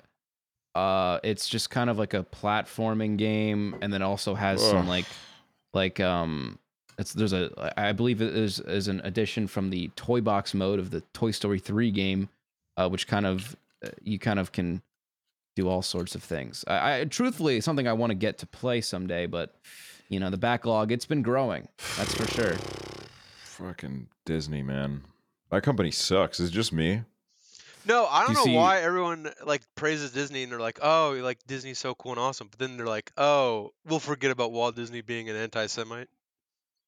uh, 0.75 1.19
it's 1.23 1.47
just 1.47 1.69
kind 1.69 1.89
of 1.89 1.97
like 1.97 2.13
a 2.13 2.23
platforming 2.23 3.17
game, 3.17 3.75
and 3.81 3.91
then 3.91 4.01
also 4.01 4.35
has 4.35 4.61
some 4.61 4.87
like, 4.87 5.05
like 5.73 5.99
um, 5.99 6.59
it's 6.97 7.13
there's 7.13 7.33
a 7.33 7.73
I 7.77 7.93
believe 7.93 8.21
it 8.21 8.35
is 8.35 8.59
is 8.59 8.87
an 8.87 9.01
addition 9.03 9.47
from 9.47 9.69
the 9.69 9.89
toy 9.95 10.21
box 10.21 10.53
mode 10.53 10.79
of 10.79 10.91
the 10.91 11.01
Toy 11.13 11.31
Story 11.31 11.59
three 11.59 11.91
game, 11.91 12.29
uh, 12.77 12.89
which 12.89 13.07
kind 13.07 13.25
of 13.25 13.55
uh, 13.83 13.89
you 14.03 14.19
kind 14.19 14.39
of 14.39 14.51
can 14.51 14.81
do 15.55 15.67
all 15.67 15.81
sorts 15.81 16.15
of 16.15 16.23
things. 16.23 16.65
I, 16.67 16.99
I 16.99 17.05
truthfully 17.05 17.57
it's 17.57 17.65
something 17.65 17.87
I 17.87 17.93
want 17.93 18.11
to 18.11 18.15
get 18.15 18.37
to 18.39 18.45
play 18.45 18.81
someday, 18.81 19.25
but 19.25 19.55
you 20.09 20.19
know 20.19 20.29
the 20.29 20.37
backlog 20.37 20.91
it's 20.91 21.05
been 21.05 21.21
growing. 21.21 21.67
That's 21.97 22.13
for 22.13 22.27
sure. 22.27 22.55
fucking 23.43 24.07
Disney, 24.25 24.61
man? 24.61 25.03
That 25.51 25.63
company 25.63 25.91
sucks. 25.91 26.39
Is 26.39 26.49
it 26.49 26.53
just 26.53 26.71
me? 26.71 27.03
No, 27.85 28.05
I 28.07 28.21
don't 28.21 28.31
You 28.31 28.35
know 28.37 28.43
see- 28.45 28.55
why 28.55 28.81
everyone 28.81 29.31
like 29.45 29.61
praises 29.75 30.11
Disney 30.11 30.43
and 30.43 30.51
they're 30.51 30.59
like, 30.59 30.79
"Oh, 30.81 31.17
like 31.21 31.39
Disney's 31.47 31.79
so 31.79 31.95
cool 31.95 32.11
and 32.11 32.19
awesome," 32.19 32.47
but 32.49 32.59
then 32.59 32.77
they're 32.77 32.85
like, 32.87 33.11
"Oh, 33.17 33.71
we'll 33.85 33.99
forget 33.99 34.31
about 34.31 34.51
Walt 34.51 34.75
Disney 34.75 35.01
being 35.01 35.29
an 35.29 35.35
anti-Semite." 35.35 36.09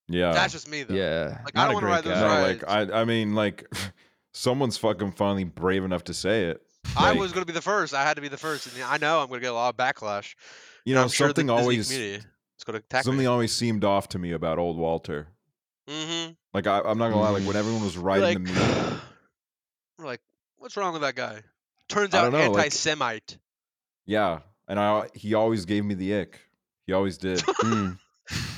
Yeah. 0.08 0.34
That's 0.34 0.52
just 0.54 0.68
me 0.70 0.84
though. 0.84 0.94
Yeah, 0.94 1.40
Like, 1.46 1.58
I 1.58 1.64
don't 1.64 1.72
a 1.72 1.74
wanna 1.76 1.86
great 1.86 1.92
ride 1.94 2.04
those 2.04 2.14
guy. 2.16 2.20
no, 2.22 2.28
rides. 2.28 2.62
like 2.64 2.92
I 2.94 3.02
I 3.02 3.06
mean 3.06 3.34
like 3.36 3.66
someone's 4.34 4.78
fucking 4.78 5.14
finally 5.14 5.46
brave 5.46 5.84
enough 5.86 6.04
to 6.06 6.14
say 6.14 6.46
it. 6.46 6.62
I 6.98 7.14
was 7.14 7.32
gonna 7.32 7.46
be 7.46 7.54
the 7.54 7.62
first. 7.62 7.94
I 7.94 8.04
had 8.04 8.16
to 8.16 8.22
be 8.22 8.28
the 8.28 8.38
first, 8.38 8.68
and 8.68 8.84
I 8.84 8.98
know 8.98 9.20
I'm 9.22 9.28
gonna 9.30 9.40
get 9.40 9.52
a 9.52 9.54
lot 9.54 9.70
of 9.74 9.78
backlash. 9.78 10.36
you 10.86 10.94
know 10.96 11.04
I'm 11.04 11.10
sure 11.10 11.28
something 11.28 11.48
Disney 11.48 11.62
always 11.62 11.88
community 11.90 12.26
is 12.58 12.64
gonna 12.66 12.82
something 13.04 13.18
me. 13.20 13.26
always 13.28 13.54
seemed 13.54 13.84
off 13.86 14.10
to 14.10 14.20
me 14.20 14.32
about 14.34 14.60
old 14.60 14.78
Walter. 14.78 15.28
Mm-hmm. 15.90 16.32
Like 16.54 16.68
I, 16.68 16.80
I'm 16.80 16.98
not 16.98 17.10
gonna 17.10 17.22
lie, 17.22 17.30
like 17.30 17.44
when 17.44 17.56
everyone 17.56 17.84
was 17.84 17.98
writing 17.98 18.24
like, 18.24 18.54
the 18.56 18.60
meme, 18.60 19.02
like, 20.00 20.22
what's 20.62 20.78
wrong 20.78 20.94
with 20.94 21.02
that 21.02 21.16
guy? 21.16 21.42
Turns 21.90 22.14
out 22.14 22.32
know, 22.32 22.40
anti-Semite. 22.40 23.38
yeah, 24.06 24.40
and 24.68 24.80
I 24.80 25.10
he 25.14 25.34
always 25.34 25.66
gave 25.66 25.84
me 25.84 25.94
the 25.96 26.16
ick. 26.22 26.40
He 26.88 26.94
always 26.94 27.18
did. 27.18 27.40
Mm. 27.62 28.00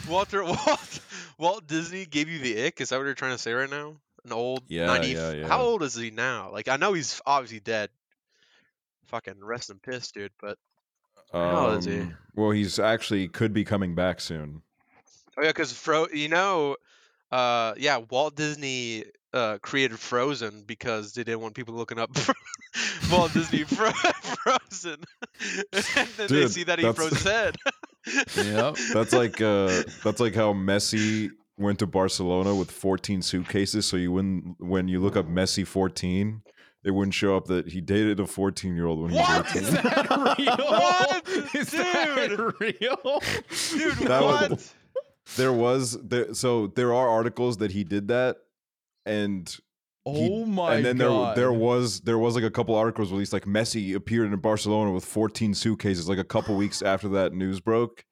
Walter 0.08 0.44
Walt 0.44 1.00
Walt 1.40 1.68
Disney 1.68 2.06
gave 2.06 2.30
you 2.30 2.38
the 2.40 2.66
ick. 2.66 2.80
Is 2.82 2.90
that 2.90 2.98
what 2.98 3.06
you're 3.06 3.14
trying 3.16 3.32
to 3.32 3.38
say 3.42 3.54
right 3.54 3.70
now? 3.70 3.96
An 4.26 4.32
old 4.32 4.64
Yeah, 4.68 4.86
90 4.86 5.08
yeah, 5.10 5.32
yeah. 5.32 5.48
How 5.48 5.62
old 5.62 5.82
is 5.84 5.96
he 5.96 6.12
now? 6.12 6.52
Like 6.52 6.68
I 6.68 6.78
know 6.78 6.94
he's 6.94 7.22
obviously 7.26 7.60
dead. 7.60 7.90
Fucking 9.06 9.44
rest 9.44 9.70
in 9.70 9.80
piss, 9.80 10.12
dude. 10.12 10.32
But 10.40 10.58
How 11.32 11.68
old 11.70 11.80
is 11.80 11.86
he? 11.86 12.02
Um, 12.02 12.18
Well, 12.36 12.52
he's 12.52 12.78
actually 12.80 13.28
could 13.30 13.54
be 13.54 13.64
coming 13.64 13.96
back 13.96 14.22
soon. 14.22 14.62
oh 15.38 15.42
yeah, 15.42 15.50
because 15.50 15.72
Fro, 15.74 16.08
you 16.14 16.30
know, 16.30 16.78
uh, 17.32 17.74
yeah, 17.78 17.98
Walt 18.10 18.36
Disney 18.36 19.06
uh 19.34 19.58
created 19.62 20.00
Frozen 20.00 20.64
because 20.68 21.14
they 21.14 21.24
didn't 21.24 21.42
want 21.42 21.56
people 21.56 21.74
looking 21.76 22.00
up 22.00 22.12
Walt 23.12 23.34
Disney 23.34 23.64
Fro- 23.64 23.92
Frozen, 23.92 25.04
and 25.74 26.08
then 26.18 26.28
they 26.30 26.48
see 26.48 26.64
that 26.64 26.80
he 26.80 26.86
that's- 26.86 26.96
froze 26.96 27.12
his 27.14 27.24
head. 27.24 27.56
Yep. 28.36 28.76
That's 28.94 29.14
like 29.14 29.40
uh 29.42 29.84
that's 30.04 30.20
like 30.20 30.36
how 30.36 30.54
Messi 30.54 31.30
went 31.58 31.80
to 31.80 31.88
Barcelona 31.88 32.54
with 32.56 32.70
14 32.72 33.22
suitcases. 33.22 33.86
So 33.86 33.96
you 33.98 34.12
wouldn't 34.12 34.60
when 34.60 34.88
you 34.88 35.00
look 35.00 35.16
up 35.16 35.28
Messi 35.28 35.66
14, 35.66 36.42
it 36.84 36.92
wouldn't 36.92 37.14
show 37.14 37.38
up 37.38 37.46
that 37.46 37.70
he 37.70 37.80
dated 37.80 38.20
a 38.20 38.28
14 38.28 38.76
year 38.76 38.88
old 38.88 39.02
when 39.04 39.12
he 39.12 39.18
was 39.18 39.28
What? 39.28 39.56
18. 39.56 39.64
Is 39.64 39.72
that 39.72 40.36
real? 40.38 40.58
What? 40.58 41.56
Is 41.56 41.72
that 41.72 42.54
real? 42.60 43.22
Dude, 43.80 44.08
That 44.08 44.22
was- 44.24 44.50
what? 44.50 44.74
There 45.38 45.54
was 45.54 45.98
there 46.06 46.34
so 46.34 46.68
there 46.68 46.94
are 46.94 47.08
articles 47.08 47.58
that 47.58 47.72
he 47.72 47.86
did 47.86 48.10
that 48.10 48.38
and 49.06 49.48
he- 50.06 50.30
oh 50.32 50.46
my 50.46 50.76
and 50.76 50.86
then 50.86 50.98
god! 50.98 51.36
there 51.38 51.46
there 51.46 51.54
was 51.54 52.02
there 52.02 52.18
was 52.18 52.36
like 52.36 52.44
a 52.44 52.52
couple 52.52 52.76
articles 52.76 53.12
released 53.12 53.34
like 53.34 53.46
Messi 53.46 53.96
appeared 53.96 54.32
in 54.32 54.40
Barcelona 54.40 54.92
with 54.92 55.06
14 55.06 55.54
suitcases 55.54 56.10
like 56.10 56.18
a 56.20 56.24
couple 56.24 56.56
weeks 56.56 56.82
after 56.82 57.08
that 57.10 57.34
news 57.34 57.60
broke. 57.60 58.04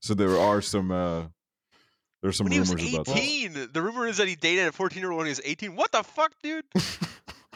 So 0.00 0.14
there 0.14 0.38
are 0.38 0.60
some 0.62 0.90
uh 0.90 1.24
there's 2.22 2.36
some 2.38 2.44
when 2.46 2.52
he 2.52 2.60
was 2.60 2.70
rumors 2.74 2.94
about 2.94 3.06
that. 3.06 3.16
18, 3.18 3.68
the 3.72 3.82
rumor 3.82 4.06
is 4.06 4.16
that 4.16 4.26
he 4.28 4.34
dated 4.34 4.68
a 4.68 4.72
14 4.72 4.98
year 5.00 5.10
old 5.10 5.18
when 5.18 5.26
he 5.26 5.30
was 5.30 5.40
18. 5.44 5.76
What 5.76 5.92
the 5.92 6.02
fuck, 6.02 6.32
dude? 6.42 6.64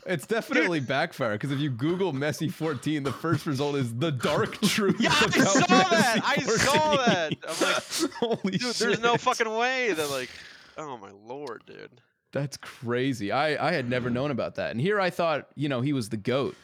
It's 0.06 0.26
definitely 0.26 0.80
backfire 0.80 1.32
because 1.32 1.52
if 1.52 1.58
you 1.58 1.68
Google 1.68 2.14
Messi 2.14 2.50
14, 2.50 3.02
the 3.02 3.12
first 3.12 3.44
result 3.44 3.76
is 3.76 3.94
the 3.94 4.10
dark 4.10 4.58
truth. 4.62 4.96
Yeah, 4.98 5.10
I 5.12 5.24
about 5.26 5.46
saw 5.46 5.66
that. 5.66 6.22
Messi 6.24 6.48
I 6.48 6.56
saw 6.56 6.96
that. 6.96 7.32
I'm 7.46 7.60
like, 7.60 8.12
holy 8.40 8.52
Dude, 8.52 8.62
shit. 8.62 8.76
there's 8.78 9.00
no 9.00 9.16
fucking 9.18 9.48
way 9.48 9.92
that 9.92 10.08
like, 10.10 10.30
oh 10.78 10.96
my 10.96 11.10
lord, 11.26 11.62
dude. 11.66 11.90
That's 12.32 12.56
crazy. 12.56 13.32
I 13.32 13.68
I 13.68 13.72
had 13.72 13.88
never 13.88 14.10
known 14.10 14.30
about 14.30 14.56
that, 14.56 14.70
and 14.70 14.80
here 14.80 15.00
I 15.00 15.10
thought 15.10 15.48
you 15.56 15.68
know 15.68 15.80
he 15.80 15.92
was 15.92 16.08
the 16.08 16.16
goat, 16.16 16.56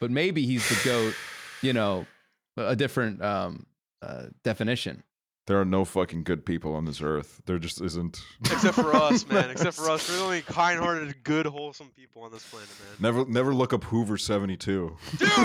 but 0.00 0.10
maybe 0.10 0.44
he's 0.44 0.68
the 0.68 0.88
goat. 0.88 1.14
You 1.62 1.72
know, 1.72 2.06
a 2.56 2.76
different 2.76 3.22
um 3.22 3.66
uh, 4.02 4.26
definition. 4.42 5.02
There 5.46 5.60
are 5.60 5.64
no 5.64 5.84
fucking 5.84 6.24
good 6.24 6.44
people 6.44 6.74
on 6.74 6.86
this 6.86 7.00
earth. 7.00 7.40
There 7.46 7.58
just 7.58 7.80
isn't. 7.80 8.20
Except 8.40 8.74
for 8.74 8.96
us, 8.96 9.26
man. 9.28 9.50
Except 9.50 9.76
for 9.76 9.88
us, 9.88 10.10
we're 10.10 10.16
the 10.16 10.22
only 10.24 10.42
kind-hearted, 10.42 11.22
good, 11.22 11.46
wholesome 11.46 11.90
people 11.96 12.22
on 12.22 12.32
this 12.32 12.44
planet, 12.44 12.68
man. 12.68 12.96
Never 12.98 13.24
never 13.30 13.54
look 13.54 13.72
up 13.72 13.84
Hoover 13.84 14.18
72. 14.18 14.96
Dude. 15.16 15.28
okay, 15.28 15.38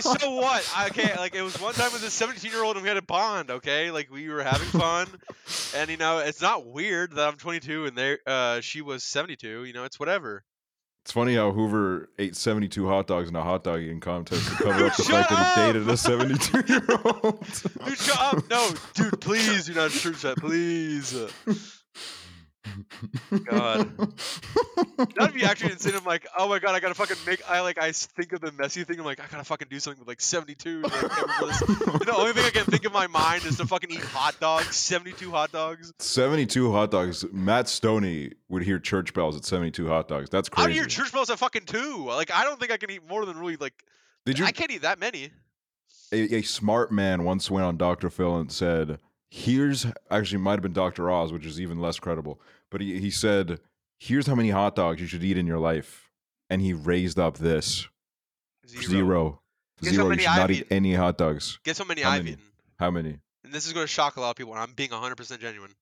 so 0.00 0.34
what? 0.34 0.70
Okay, 0.88 1.16
like 1.16 1.34
it 1.34 1.42
was 1.42 1.58
one 1.58 1.72
time 1.72 1.90
with 1.92 2.02
a 2.02 2.08
17-year-old 2.08 2.76
and 2.76 2.82
we 2.82 2.88
had 2.88 2.98
a 2.98 3.02
bond. 3.02 3.50
Okay, 3.50 3.90
like 3.90 4.10
we 4.10 4.28
were 4.28 4.42
having 4.42 4.68
fun, 4.68 5.08
and 5.74 5.88
you 5.88 5.96
know 5.96 6.18
it's 6.18 6.42
not 6.42 6.66
weird 6.66 7.12
that 7.12 7.26
I'm 7.26 7.38
22 7.38 7.86
and 7.86 7.96
there, 7.96 8.18
uh, 8.26 8.60
she 8.60 8.82
was 8.82 9.04
72. 9.04 9.64
You 9.64 9.72
know, 9.72 9.84
it's 9.84 9.98
whatever. 9.98 10.44
It's 11.04 11.10
funny 11.10 11.34
how 11.34 11.50
Hoover 11.50 12.10
ate 12.16 12.36
72 12.36 12.86
hot 12.86 13.08
dogs 13.08 13.28
in 13.28 13.34
a 13.34 13.42
hot 13.42 13.64
dog 13.64 13.80
eating 13.80 13.98
contest 13.98 14.48
to 14.48 14.54
cover 14.54 14.86
up 14.86 14.96
the 14.96 15.02
fact 15.10 15.30
that 15.30 15.56
he 15.56 15.72
dated 15.72 15.88
a 15.88 15.96
72 15.96 16.62
year 16.68 16.86
old. 17.04 17.40
Dude, 17.84 17.98
shut 17.98 18.18
up! 18.20 18.48
No, 18.48 18.70
dude, 18.94 19.20
please 19.20 19.66
do 19.66 19.74
not 19.74 19.90
church 19.90 20.22
that, 20.22 20.36
please. 20.36 21.12
God. 23.44 23.92
That'd 25.16 25.34
be 25.34 25.44
actually 25.44 25.72
insane. 25.72 25.94
I'm 25.96 26.04
like, 26.04 26.26
oh 26.38 26.48
my 26.48 26.58
god, 26.58 26.74
I 26.74 26.80
gotta 26.80 26.94
fucking 26.94 27.16
make. 27.26 27.48
I 27.48 27.60
like, 27.60 27.78
I 27.78 27.92
think 27.92 28.32
of 28.32 28.40
the 28.40 28.50
Messi 28.52 28.86
thing. 28.86 28.98
I'm 28.98 29.04
like, 29.04 29.20
I 29.20 29.26
gotta 29.30 29.44
fucking 29.44 29.68
do 29.70 29.80
something 29.80 30.00
with 30.00 30.08
like 30.08 30.20
72. 30.20 30.82
Like, 30.82 30.92
the 30.92 32.14
only 32.16 32.32
thing 32.32 32.44
I 32.44 32.50
can 32.50 32.64
think 32.64 32.84
in 32.84 32.92
my 32.92 33.06
mind 33.06 33.44
is 33.44 33.56
to 33.58 33.66
fucking 33.66 33.90
eat 33.90 34.00
hot 34.00 34.38
dogs. 34.40 34.76
72 34.76 35.30
hot 35.30 35.52
dogs. 35.52 35.92
72 35.98 36.72
hot 36.72 36.90
dogs. 36.90 37.24
Matt 37.32 37.66
Stonie 37.66 38.34
would 38.48 38.62
hear 38.62 38.78
church 38.78 39.12
bells 39.14 39.36
at 39.36 39.44
72 39.44 39.88
hot 39.88 40.08
dogs. 40.08 40.30
That's 40.30 40.48
crazy. 40.48 40.72
hear 40.72 40.86
church 40.86 41.12
bells 41.12 41.30
at 41.30 41.38
fucking 41.38 41.64
two. 41.64 42.06
Like, 42.06 42.30
I 42.30 42.44
don't 42.44 42.60
think 42.60 42.72
I 42.72 42.76
can 42.76 42.90
eat 42.90 43.06
more 43.08 43.24
than 43.24 43.36
really 43.38 43.56
like. 43.56 43.74
Did 44.24 44.38
you? 44.38 44.44
I 44.44 44.52
can't 44.52 44.70
eat 44.70 44.82
that 44.82 45.00
many. 45.00 45.30
A, 46.12 46.36
a 46.36 46.42
smart 46.42 46.92
man 46.92 47.24
once 47.24 47.50
went 47.50 47.64
on 47.64 47.76
Dr. 47.76 48.10
Phil 48.10 48.36
and 48.36 48.52
said, 48.52 48.98
"Here's 49.34 49.86
actually 50.10 50.38
might 50.42 50.52
have 50.52 50.62
been 50.62 50.74
Dr. 50.74 51.10
Oz, 51.10 51.32
which 51.32 51.46
is 51.46 51.58
even 51.58 51.80
less 51.80 51.98
credible." 51.98 52.38
But 52.70 52.82
he 52.82 53.00
he 53.00 53.10
said, 53.10 53.60
"Here's 53.98 54.26
how 54.26 54.34
many 54.34 54.50
hot 54.50 54.76
dogs 54.76 55.00
you 55.00 55.06
should 55.06 55.24
eat 55.24 55.38
in 55.38 55.46
your 55.46 55.58
life," 55.58 56.10
and 56.50 56.60
he 56.60 56.74
raised 56.74 57.18
up 57.18 57.38
this 57.38 57.88
Zero. 58.66 58.82
zero. 58.82 59.42
Guess 59.80 59.94
Zero. 59.94 60.10
You 60.10 60.18
should 60.18 60.28
I've 60.28 60.36
not 60.38 60.50
eat 60.50 60.66
any 60.70 60.94
hot 60.94 61.16
dogs. 61.16 61.58
Guess 61.64 61.78
how 61.78 61.86
many 61.86 62.02
How 62.02 62.10
I've 62.10 62.24
many? 62.24 62.32
eaten? 62.32 62.44
How 62.78 62.90
many? 62.90 63.18
And 63.42 63.54
this 63.54 63.66
is 63.66 63.72
going 63.72 63.84
to 63.84 63.88
shock 63.92 64.16
a 64.16 64.20
lot 64.20 64.30
of 64.30 64.36
people. 64.36 64.52
And 64.52 64.60
I'm 64.62 64.72
being 64.74 64.90
100% 64.90 65.40
genuine. 65.40 65.74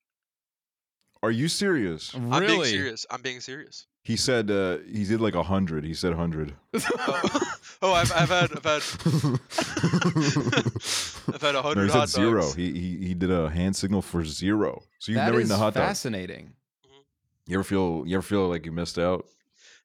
Are 1.23 1.31
you 1.31 1.49
serious? 1.49 2.15
Really? 2.15 2.33
I'm 2.33 2.47
being 2.47 2.65
serious. 2.65 3.07
I'm 3.11 3.21
being 3.23 3.41
serious. 3.41 3.87
He 4.03 4.17
said 4.17 4.51
uh, 4.51 4.79
he 4.91 5.05
did 5.05 5.21
like 5.21 5.35
a 5.35 5.43
hundred. 5.43 5.85
He 5.85 5.93
said 5.93 6.15
hundred. 6.15 6.55
Oh, 6.75 7.41
oh 7.83 7.93
I've, 7.93 8.11
I've 8.13 8.31
had 8.31 8.51
I've 8.57 8.65
had 8.65 8.83
I've 11.35 11.43
had 11.43 11.51
a 11.51 11.53
no, 11.53 11.63
hundred 11.63 11.87
he 11.87 11.93
hot 11.93 12.09
said 12.09 12.21
zero. 12.23 12.41
dogs. 12.43 12.55
He, 12.55 12.73
he 12.73 13.07
he 13.09 13.15
did 13.15 13.31
a 13.31 13.51
hand 13.51 13.77
signal 13.77 14.03
for 14.03 14.25
zero. 14.25 14.83
So 14.99 15.13
you've 15.13 15.19
That 15.19 15.27
never 15.27 15.41
eaten 15.41 15.53
a 15.53 15.57
hot 15.57 15.75
dog. 15.75 15.85
fascinating. 15.87 16.53
You 17.47 17.57
ever 17.57 17.65
feel 17.65 18.05
you 18.07 18.17
ever 18.17 18.23
feel 18.23 18.49
like 18.49 18.67
you 18.67 18.73
missed 18.73 18.99
out? 18.99 19.27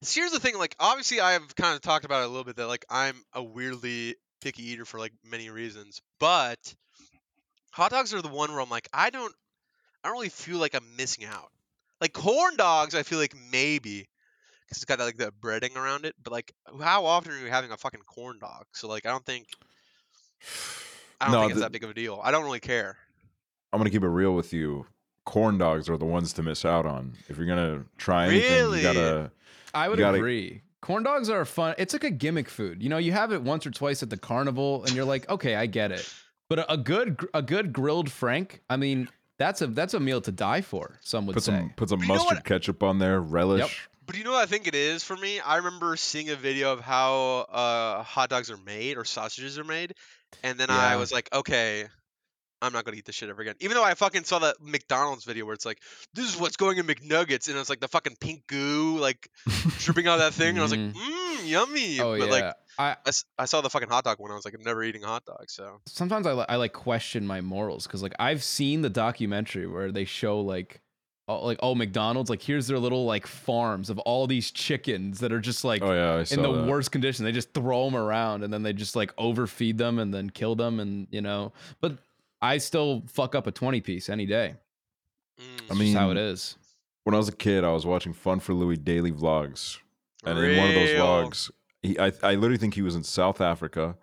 So 0.01 0.21
here's 0.21 0.31
the 0.31 0.39
thing, 0.39 0.57
like 0.57 0.75
obviously 0.79 1.19
I've 1.19 1.55
kind 1.55 1.75
of 1.75 1.81
talked 1.81 2.05
about 2.05 2.21
it 2.21 2.25
a 2.25 2.29
little 2.29 2.43
bit 2.43 2.55
that 2.57 2.67
like 2.67 2.85
I'm 2.89 3.15
a 3.33 3.43
weirdly 3.43 4.15
picky 4.41 4.63
eater 4.69 4.85
for 4.85 4.99
like 4.99 5.13
many 5.29 5.49
reasons, 5.49 6.01
but 6.19 6.75
hot 7.71 7.91
dogs 7.91 8.13
are 8.13 8.21
the 8.21 8.29
one 8.29 8.51
where 8.51 8.61
I'm 8.61 8.69
like 8.69 8.87
I 8.93 9.09
don't 9.09 9.33
I 10.05 10.09
don't 10.09 10.17
really 10.17 10.29
feel 10.29 10.57
like 10.59 10.75
I'm 10.75 10.95
missing 10.95 11.25
out. 11.25 11.49
Like 11.99 12.13
corn 12.13 12.55
dogs, 12.57 12.93
I 12.93 13.01
feel 13.03 13.17
like 13.17 13.33
maybe 13.51 14.07
because 14.65 14.77
it's 14.77 14.85
got 14.85 14.99
like 14.99 15.17
the 15.17 15.31
breading 15.41 15.75
around 15.75 16.05
it, 16.05 16.13
but 16.23 16.31
like 16.31 16.53
how 16.81 17.05
often 17.05 17.31
are 17.31 17.39
you 17.39 17.47
having 17.47 17.71
a 17.71 17.77
fucking 17.77 18.01
corn 18.05 18.37
dog? 18.39 18.65
So 18.73 18.87
like 18.87 19.05
I 19.05 19.09
don't 19.09 19.25
think 19.25 19.47
I 21.21 21.25
don't 21.25 21.33
No, 21.33 21.39
think 21.41 21.51
it's 21.51 21.59
the- 21.59 21.65
that 21.65 21.71
big 21.71 21.83
of 21.83 21.89
a 21.89 21.93
deal. 21.93 22.19
I 22.23 22.31
don't 22.31 22.43
really 22.43 22.59
care. 22.59 22.97
I'm 23.73 23.79
gonna 23.79 23.89
keep 23.89 24.03
it 24.03 24.07
real 24.09 24.33
with 24.35 24.53
you. 24.53 24.85
Corn 25.25 25.57
dogs 25.57 25.89
are 25.89 25.97
the 25.97 26.05
ones 26.05 26.33
to 26.33 26.43
miss 26.43 26.65
out 26.65 26.85
on. 26.85 27.13
If 27.29 27.37
you're 27.37 27.47
gonna 27.47 27.85
try 27.97 28.27
anything, 28.27 28.51
Really? 28.51 28.77
you 28.77 28.83
gotta. 28.83 29.31
I 29.73 29.89
would 29.89 29.97
You 29.97 30.05
gotta- 30.05 30.17
agree. 30.17 30.61
Corn 30.81 31.01
dogs 31.01 31.29
are 31.31 31.43
fun. 31.45 31.73
It's 31.79 31.93
like 31.93 32.03
a 32.03 32.11
gimmick 32.11 32.47
food. 32.47 32.83
You 32.83 32.89
know, 32.89 32.99
you 32.99 33.11
have 33.11 33.31
it 33.33 33.41
once 33.41 33.65
or 33.65 33.71
twice 33.71 34.03
at 34.03 34.11
the 34.11 34.17
carnival, 34.17 34.83
and 34.85 34.93
you're 34.93 35.03
like, 35.05 35.27
okay, 35.29 35.55
I 35.55 35.65
get 35.65 35.91
it. 35.91 36.07
But 36.47 36.59
a, 36.59 36.73
a 36.73 36.77
good 36.77 37.27
a 37.33 37.41
good 37.41 37.73
grilled 37.73 38.11
frank, 38.11 38.61
I 38.69 38.77
mean, 38.77 39.09
that's 39.37 39.61
a 39.61 39.67
that's 39.67 39.93
a 39.93 39.99
meal 39.99 40.21
to 40.21 40.31
die 40.31 40.61
for. 40.61 40.99
Some 41.01 41.25
would 41.27 41.33
Put 41.33 41.43
say. 41.43 41.51
some 41.51 41.73
put 41.75 41.89
some 41.89 42.01
you 42.01 42.07
mustard 42.07 42.43
ketchup 42.43 42.83
on 42.83 42.99
there, 42.99 43.19
relish. 43.19 43.61
Yep. 43.61 43.69
But 44.07 44.17
you 44.17 44.23
know 44.23 44.31
what 44.31 44.43
I 44.43 44.45
think 44.45 44.67
it 44.67 44.75
is 44.75 45.03
for 45.03 45.17
me? 45.17 45.39
I 45.39 45.57
remember 45.57 45.95
seeing 45.95 46.29
a 46.29 46.35
video 46.35 46.71
of 46.71 46.79
how 46.79 47.47
uh, 47.51 48.03
hot 48.03 48.29
dogs 48.29 48.51
are 48.51 48.57
made 48.57 48.97
or 48.97 49.05
sausages 49.05 49.57
are 49.57 49.63
made, 49.63 49.93
and 50.43 50.59
then 50.59 50.69
I 50.69 50.97
was 50.97 51.11
like, 51.11 51.27
okay, 51.33 51.85
I'm 52.61 52.71
not 52.71 52.85
gonna 52.85 52.97
eat 52.97 53.05
this 53.05 53.15
shit 53.15 53.29
ever 53.29 53.41
again. 53.41 53.55
Even 53.61 53.75
though 53.75 53.83
I 53.83 53.93
fucking 53.95 54.23
saw 54.23 54.39
that 54.39 54.57
McDonald's 54.61 55.23
video 55.25 55.45
where 55.45 55.53
it's 55.53 55.65
like, 55.65 55.79
this 56.13 56.25
is 56.25 56.39
what's 56.39 56.55
going 56.55 56.77
in 56.77 56.85
McNuggets, 56.85 57.49
and 57.49 57.57
it's 57.57 57.69
like 57.69 57.79
the 57.79 57.87
fucking 57.87 58.17
pink 58.19 58.45
goo 58.47 58.97
like 58.99 59.27
dripping 59.79 60.07
out 60.07 60.19
of 60.19 60.19
that 60.19 60.33
thing, 60.33 60.49
and 60.49 60.59
I 60.59 60.61
was 60.61 60.71
like, 60.71 60.79
mmm, 60.79 61.47
yummy. 61.47 61.99
oh 61.99 62.17
but 62.17 62.25
yeah. 62.25 62.31
like, 62.31 62.53
I 62.77 62.91
I, 62.91 62.95
s- 63.07 63.25
I 63.37 63.45
saw 63.45 63.61
the 63.61 63.69
fucking 63.69 63.89
hot 63.89 64.03
dog 64.03 64.19
one, 64.19 64.31
I 64.31 64.35
was 64.35 64.45
like, 64.45 64.53
I'm 64.53 64.63
never 64.63 64.83
eating 64.83 65.03
a 65.03 65.07
hot 65.07 65.25
dog. 65.25 65.45
So 65.49 65.79
sometimes 65.85 66.27
I, 66.27 66.31
I 66.31 66.55
like 66.57 66.73
question 66.73 67.25
my 67.27 67.41
morals 67.41 67.85
because 67.87 68.01
like 68.03 68.15
I've 68.19 68.43
seen 68.43 68.81
the 68.81 68.89
documentary 68.89 69.67
where 69.67 69.91
they 69.91 70.05
show 70.05 70.39
like 70.41 70.81
oh, 71.27 71.45
like 71.45 71.57
oh 71.63 71.73
McDonald's 71.75 72.29
like 72.29 72.41
here's 72.41 72.67
their 72.67 72.77
little 72.79 73.05
like 73.05 73.25
farms 73.27 73.89
of 73.89 73.97
all 73.99 74.27
these 74.27 74.51
chickens 74.51 75.19
that 75.19 75.31
are 75.31 75.39
just 75.39 75.63
like 75.63 75.81
Oh 75.81 75.93
yeah, 75.93 76.23
in 76.29 76.41
the 76.41 76.51
that. 76.51 76.67
worst 76.67 76.91
condition. 76.91 77.25
They 77.25 77.31
just 77.31 77.53
throw 77.53 77.85
them 77.85 77.95
around 77.95 78.43
and 78.43 78.53
then 78.53 78.63
they 78.63 78.73
just 78.73 78.95
like 78.95 79.11
overfeed 79.17 79.77
them 79.77 79.97
and 79.99 80.13
then 80.13 80.29
kill 80.29 80.55
them 80.55 80.79
and 80.79 81.07
you 81.11 81.21
know. 81.21 81.53
But 81.81 81.97
I 82.41 82.57
still 82.59 83.03
fuck 83.07 83.33
up 83.35 83.47
a 83.47 83.51
twenty 83.51 83.81
piece 83.81 84.07
any 84.09 84.25
day. 84.25 84.55
mm. 85.39 85.71
I 85.71 85.73
mean, 85.73 85.93
just 85.93 85.97
how 85.97 86.11
it 86.11 86.17
is. 86.17 86.57
when 87.05 87.15
I 87.15 87.17
was 87.17 87.29
a 87.29 87.35
kid, 87.35 87.63
I 87.63 87.71
was 87.71 87.85
watching 87.85 88.13
Fun 88.13 88.39
for 88.39 88.53
Louis 88.53 88.77
daily 88.77 89.11
vlogs, 89.11 89.77
and 90.23 90.37
in 90.37 90.57
one 90.57 90.69
of 90.69 90.75
those 90.75 90.89
vlogs, 90.89 91.49
he 91.85 91.99
I, 91.99 92.11
I 92.23 92.35
literally 92.35 92.57
think 92.57 92.73
he 92.73 92.81
was 92.81 92.95
in 92.95 93.03
South 93.03 93.41
Africa, 93.41 93.95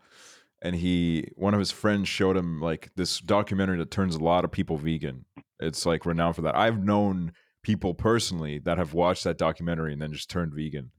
and 0.61 0.77
he 0.77 1.29
one 1.37 1.55
of 1.55 1.61
his 1.61 1.71
friends 1.71 2.09
showed 2.09 2.37
him 2.37 2.61
like 2.61 2.91
this 2.97 3.19
documentary 3.21 3.79
that 3.79 3.91
turns 3.91 4.15
a 4.15 4.21
lot 4.21 4.45
of 4.45 4.53
people 4.53 4.77
vegan. 4.77 5.25
It's 5.61 5.87
like 5.87 6.07
renowned 6.07 6.37
for 6.37 6.43
that. 6.43 6.57
I've 6.57 6.83
known 6.83 7.33
people 7.63 7.95
personally 7.95 8.59
that 8.61 8.79
have 8.79 8.95
watched 8.95 9.25
that 9.25 9.39
documentary 9.39 9.93
and 9.93 10.03
then 10.03 10.13
just 10.13 10.31
turned 10.31 10.55
vegan, 10.55 10.91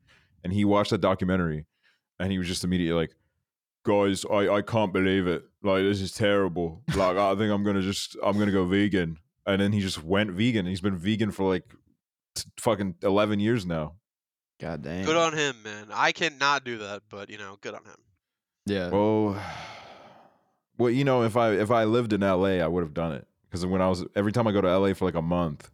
and 0.44 0.54
he 0.54 0.66
watched 0.66 0.92
that 0.92 1.02
documentary, 1.02 1.66
and 2.20 2.32
he 2.32 2.38
was 2.38 2.48
just 2.48 2.64
immediately 2.64 3.02
like. 3.02 3.16
Guys, 3.86 4.24
I, 4.32 4.48
I 4.48 4.62
can't 4.62 4.94
believe 4.94 5.28
it. 5.28 5.44
Like 5.62 5.84
this 5.84 6.00
is 6.00 6.14
terrible. 6.14 6.84
Like 6.96 7.18
I 7.18 7.36
think 7.36 7.52
I'm 7.52 7.66
gonna 7.66 7.82
just 7.82 8.16
I'm 8.24 8.40
gonna 8.40 8.54
go 8.54 8.64
vegan. 8.64 9.18
And 9.46 9.62
then 9.62 9.74
he 9.74 9.82
just 9.82 10.02
went 10.02 10.32
vegan. 10.32 10.66
He's 10.66 10.80
been 10.80 10.96
vegan 10.96 11.32
for 11.32 11.52
like 11.52 11.66
t- 12.34 12.50
fucking 12.60 12.96
11 13.04 13.40
years 13.40 13.66
now. 13.66 13.96
God 14.60 14.82
damn. 14.82 15.06
good 15.06 15.16
on 15.16 15.34
him, 15.34 15.56
man. 15.64 15.88
I 15.92 16.12
cannot 16.12 16.64
do 16.64 16.78
that, 16.80 17.04
but 17.10 17.30
you 17.30 17.38
know, 17.38 17.58
good 17.62 17.74
on 17.74 17.84
him. 17.84 17.98
yeah. 18.66 18.90
Well, 18.90 19.42
well, 20.78 20.90
you 20.90 21.04
know, 21.04 21.24
if 21.24 21.36
I 21.38 21.52
if 21.52 21.72
I 21.72 21.84
lived 21.86 22.14
in 22.14 22.22
LA, 22.22 22.60
I 22.60 22.68
would 22.68 22.84
have 22.84 22.94
done 22.94 23.14
it 23.14 23.28
because 23.50 23.66
when 23.66 23.82
I 23.82 23.90
was 23.90 24.06
every 24.16 24.32
time 24.32 24.48
I 24.48 24.52
go 24.52 24.62
to 24.62 24.78
LA 24.78 24.94
for 24.94 25.06
like 25.06 25.16
a 25.16 25.22
month, 25.22 25.70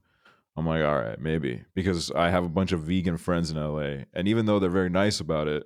I'm 0.56 0.66
like, 0.66 0.84
all 0.84 0.98
right, 0.98 1.20
maybe 1.20 1.64
because 1.74 2.12
I 2.12 2.30
have 2.30 2.44
a 2.44 2.50
bunch 2.50 2.72
of 2.72 2.82
vegan 2.82 3.18
friends 3.18 3.52
in 3.52 3.58
LA, 3.58 4.06
and 4.14 4.28
even 4.28 4.46
though 4.46 4.60
they're 4.60 4.70
very 4.70 4.90
nice 4.90 5.20
about 5.20 5.48
it, 5.48 5.64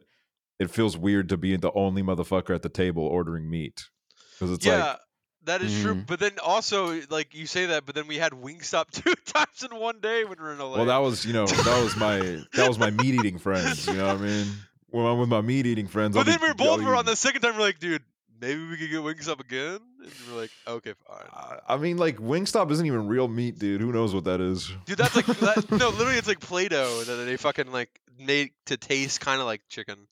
it 0.59 0.69
feels 0.69 0.97
weird 0.97 1.29
to 1.29 1.37
be 1.37 1.55
the 1.55 1.71
only 1.73 2.03
motherfucker 2.03 2.53
at 2.53 2.61
the 2.61 2.69
table 2.69 3.03
ordering 3.03 3.49
meat 3.49 3.89
because 4.33 4.51
it's 4.51 4.65
yeah, 4.65 4.85
like 4.85 4.99
that 5.45 5.61
is 5.61 5.81
true. 5.81 5.95
Mhm. 5.95 6.07
But 6.07 6.19
then 6.19 6.31
also, 6.43 6.99
like 7.09 7.33
you 7.33 7.45
say 7.45 7.67
that, 7.67 7.85
but 7.85 7.95
then 7.95 8.07
we 8.07 8.17
had 8.17 8.31
Wingstop 8.33 8.91
two 9.03 9.13
times 9.25 9.63
in 9.69 9.77
one 9.77 9.99
day 9.99 10.23
when 10.23 10.37
we 10.37 10.43
were 10.43 10.53
in 10.53 10.59
LA. 10.59 10.75
Well, 10.77 10.85
that 10.85 10.97
was 10.97 11.25
you 11.25 11.33
know 11.33 11.45
that 11.45 11.83
was 11.83 11.95
my 11.97 12.19
that 12.53 12.67
was 12.67 12.77
my 12.79 12.89
meat 12.91 13.15
eating 13.15 13.39
friends. 13.39 13.87
You 13.87 13.93
know 13.93 14.07
what 14.07 14.17
I 14.17 14.19
mean? 14.21 14.47
When 14.89 15.05
I'm 15.05 15.17
with 15.19 15.29
my 15.29 15.41
meat 15.41 15.65
eating 15.65 15.87
friends, 15.87 16.13
but 16.15 16.19
I'll 16.19 16.25
then 16.25 16.37
be- 16.39 16.43
we 16.43 16.47
were 16.49 16.53
both 16.55 16.83
were 16.83 16.95
on 16.95 17.05
the 17.05 17.15
second 17.15 17.41
time. 17.41 17.55
We're 17.55 17.61
like, 17.61 17.79
dude, 17.79 18.03
maybe 18.39 18.63
we 18.67 18.77
could 18.77 18.91
get 18.91 18.99
Wingstop 19.01 19.39
again. 19.39 19.79
And 20.03 20.11
we're 20.31 20.41
like, 20.41 20.51
okay, 20.67 20.93
fine. 21.07 21.25
I- 21.33 21.59
I 21.73 21.77
mean, 21.77 21.97
like 21.97 22.17
Wingstop 22.17 22.69
isn't 22.71 22.85
even 22.85 23.07
real 23.07 23.27
meat, 23.27 23.57
dude. 23.57 23.81
Who 23.81 23.91
knows 23.91 24.13
what 24.13 24.25
that 24.25 24.39
is? 24.39 24.71
Dude, 24.85 24.97
that's 24.97 25.15
like 25.15 25.25
that, 25.25 25.71
no, 25.71 25.89
literally, 25.89 26.17
it's 26.19 26.27
like 26.27 26.39
Play-Doh 26.41 27.03
that 27.05 27.15
they 27.25 27.37
fucking 27.37 27.71
like 27.71 27.89
made 28.19 28.51
to 28.67 28.77
taste 28.77 29.19
kind 29.19 29.39
of 29.41 29.47
like 29.47 29.61
chicken, 29.69 29.95
and 29.97 30.07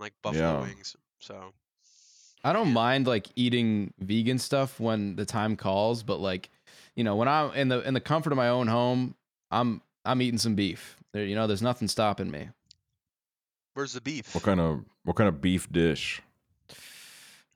like 0.00 0.12
buffalo 0.22 0.42
Yeah. 0.44 0.60
wings. 0.60 0.94
So 1.20 1.52
I 2.44 2.52
don't 2.52 2.72
mind 2.72 3.06
like 3.06 3.28
eating 3.36 3.92
vegan 3.98 4.38
stuff 4.38 4.78
when 4.78 5.16
the 5.16 5.24
time 5.24 5.56
calls, 5.56 6.02
but 6.02 6.20
like, 6.20 6.50
you 6.94 7.04
know, 7.04 7.16
when 7.16 7.28
I'm 7.28 7.52
in 7.52 7.68
the 7.68 7.80
in 7.86 7.94
the 7.94 8.00
comfort 8.00 8.32
of 8.32 8.36
my 8.36 8.48
own 8.48 8.68
home, 8.68 9.14
I'm 9.50 9.82
I'm 10.04 10.22
eating 10.22 10.38
some 10.38 10.54
beef. 10.54 10.96
There, 11.12 11.24
you 11.24 11.34
know, 11.34 11.46
there's 11.46 11.62
nothing 11.62 11.88
stopping 11.88 12.30
me. 12.30 12.48
where's 13.74 13.92
the 13.92 14.00
beef? 14.00 14.34
What 14.34 14.44
kind 14.44 14.60
of 14.60 14.84
what 15.04 15.16
kind 15.16 15.28
of 15.28 15.40
beef 15.40 15.70
dish? 15.72 16.22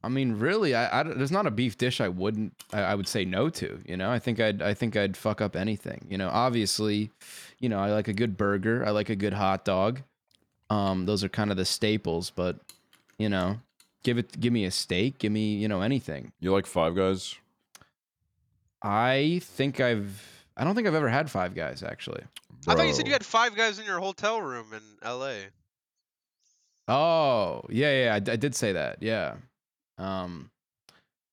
I 0.05 0.09
mean, 0.09 0.38
really, 0.40 0.75
I, 0.75 1.01
I 1.01 1.03
there's 1.05 1.31
not 1.31 1.47
a 1.47 1.51
beef 1.51 1.79
dish 1.79 2.01
I 2.01 2.09
wouldn't 2.09 2.55
I, 2.73 2.81
I 2.81 2.95
would 2.95 3.07
say 3.07 3.25
no 3.25 3.49
to. 3.51 3.81
You 3.87 3.97
know, 3.97 4.11
I 4.11 4.18
think 4.18 4.40
I'd 4.40 4.61
I 4.61 4.75
think 4.75 4.97
I'd 4.97 5.16
fuck 5.16 5.40
up 5.40 5.55
anything. 5.55 6.07
You 6.09 6.18
know, 6.18 6.29
obviously, 6.29 7.11
you 7.61 7.68
know, 7.68 7.79
I 7.79 7.92
like 7.92 8.09
a 8.09 8.12
good 8.12 8.37
burger. 8.37 8.85
I 8.85 8.90
like 8.90 9.11
a 9.11 9.16
good 9.16 9.33
hot 9.33 9.64
dog. 9.64 10.01
Um, 10.71 11.07
those 11.07 11.23
are 11.23 11.29
kind 11.29 11.51
of 11.51 11.57
the 11.57 11.64
staples, 11.64 12.31
but 12.31 12.59
you 13.18 13.29
know, 13.29 13.61
give 14.02 14.18
it 14.18 14.38
give 14.40 14.52
me 14.52 14.64
a 14.64 14.70
steak, 14.70 15.18
give 15.18 15.32
me 15.32 15.56
you 15.56 15.68
know 15.68 15.80
anything. 15.82 16.32
You 16.40 16.52
like 16.52 16.66
Five 16.66 16.94
Guys? 16.96 17.34
I 18.82 19.40
think 19.42 19.80
I've 19.80 20.44
I 20.56 20.64
don't 20.64 20.74
think 20.74 20.86
I've 20.86 20.94
ever 20.94 21.08
had 21.08 21.30
Five 21.30 21.54
Guys 21.54 21.82
actually. 21.82 22.22
I 22.68 22.74
thought 22.74 22.86
you 22.86 22.92
said 22.94 23.06
you 23.06 23.12
had 23.12 23.26
five 23.26 23.56
guys 23.56 23.80
in 23.80 23.84
your 23.86 23.98
hotel 23.98 24.40
room 24.40 24.66
in 24.72 24.80
L.A. 25.02 25.46
Oh, 26.88 27.62
yeah, 27.68 28.04
yeah, 28.04 28.14
I 28.14 28.18
did 28.36 28.54
say 28.54 28.72
that. 28.72 28.98
Yeah. 29.02 29.34
Um, 29.98 30.50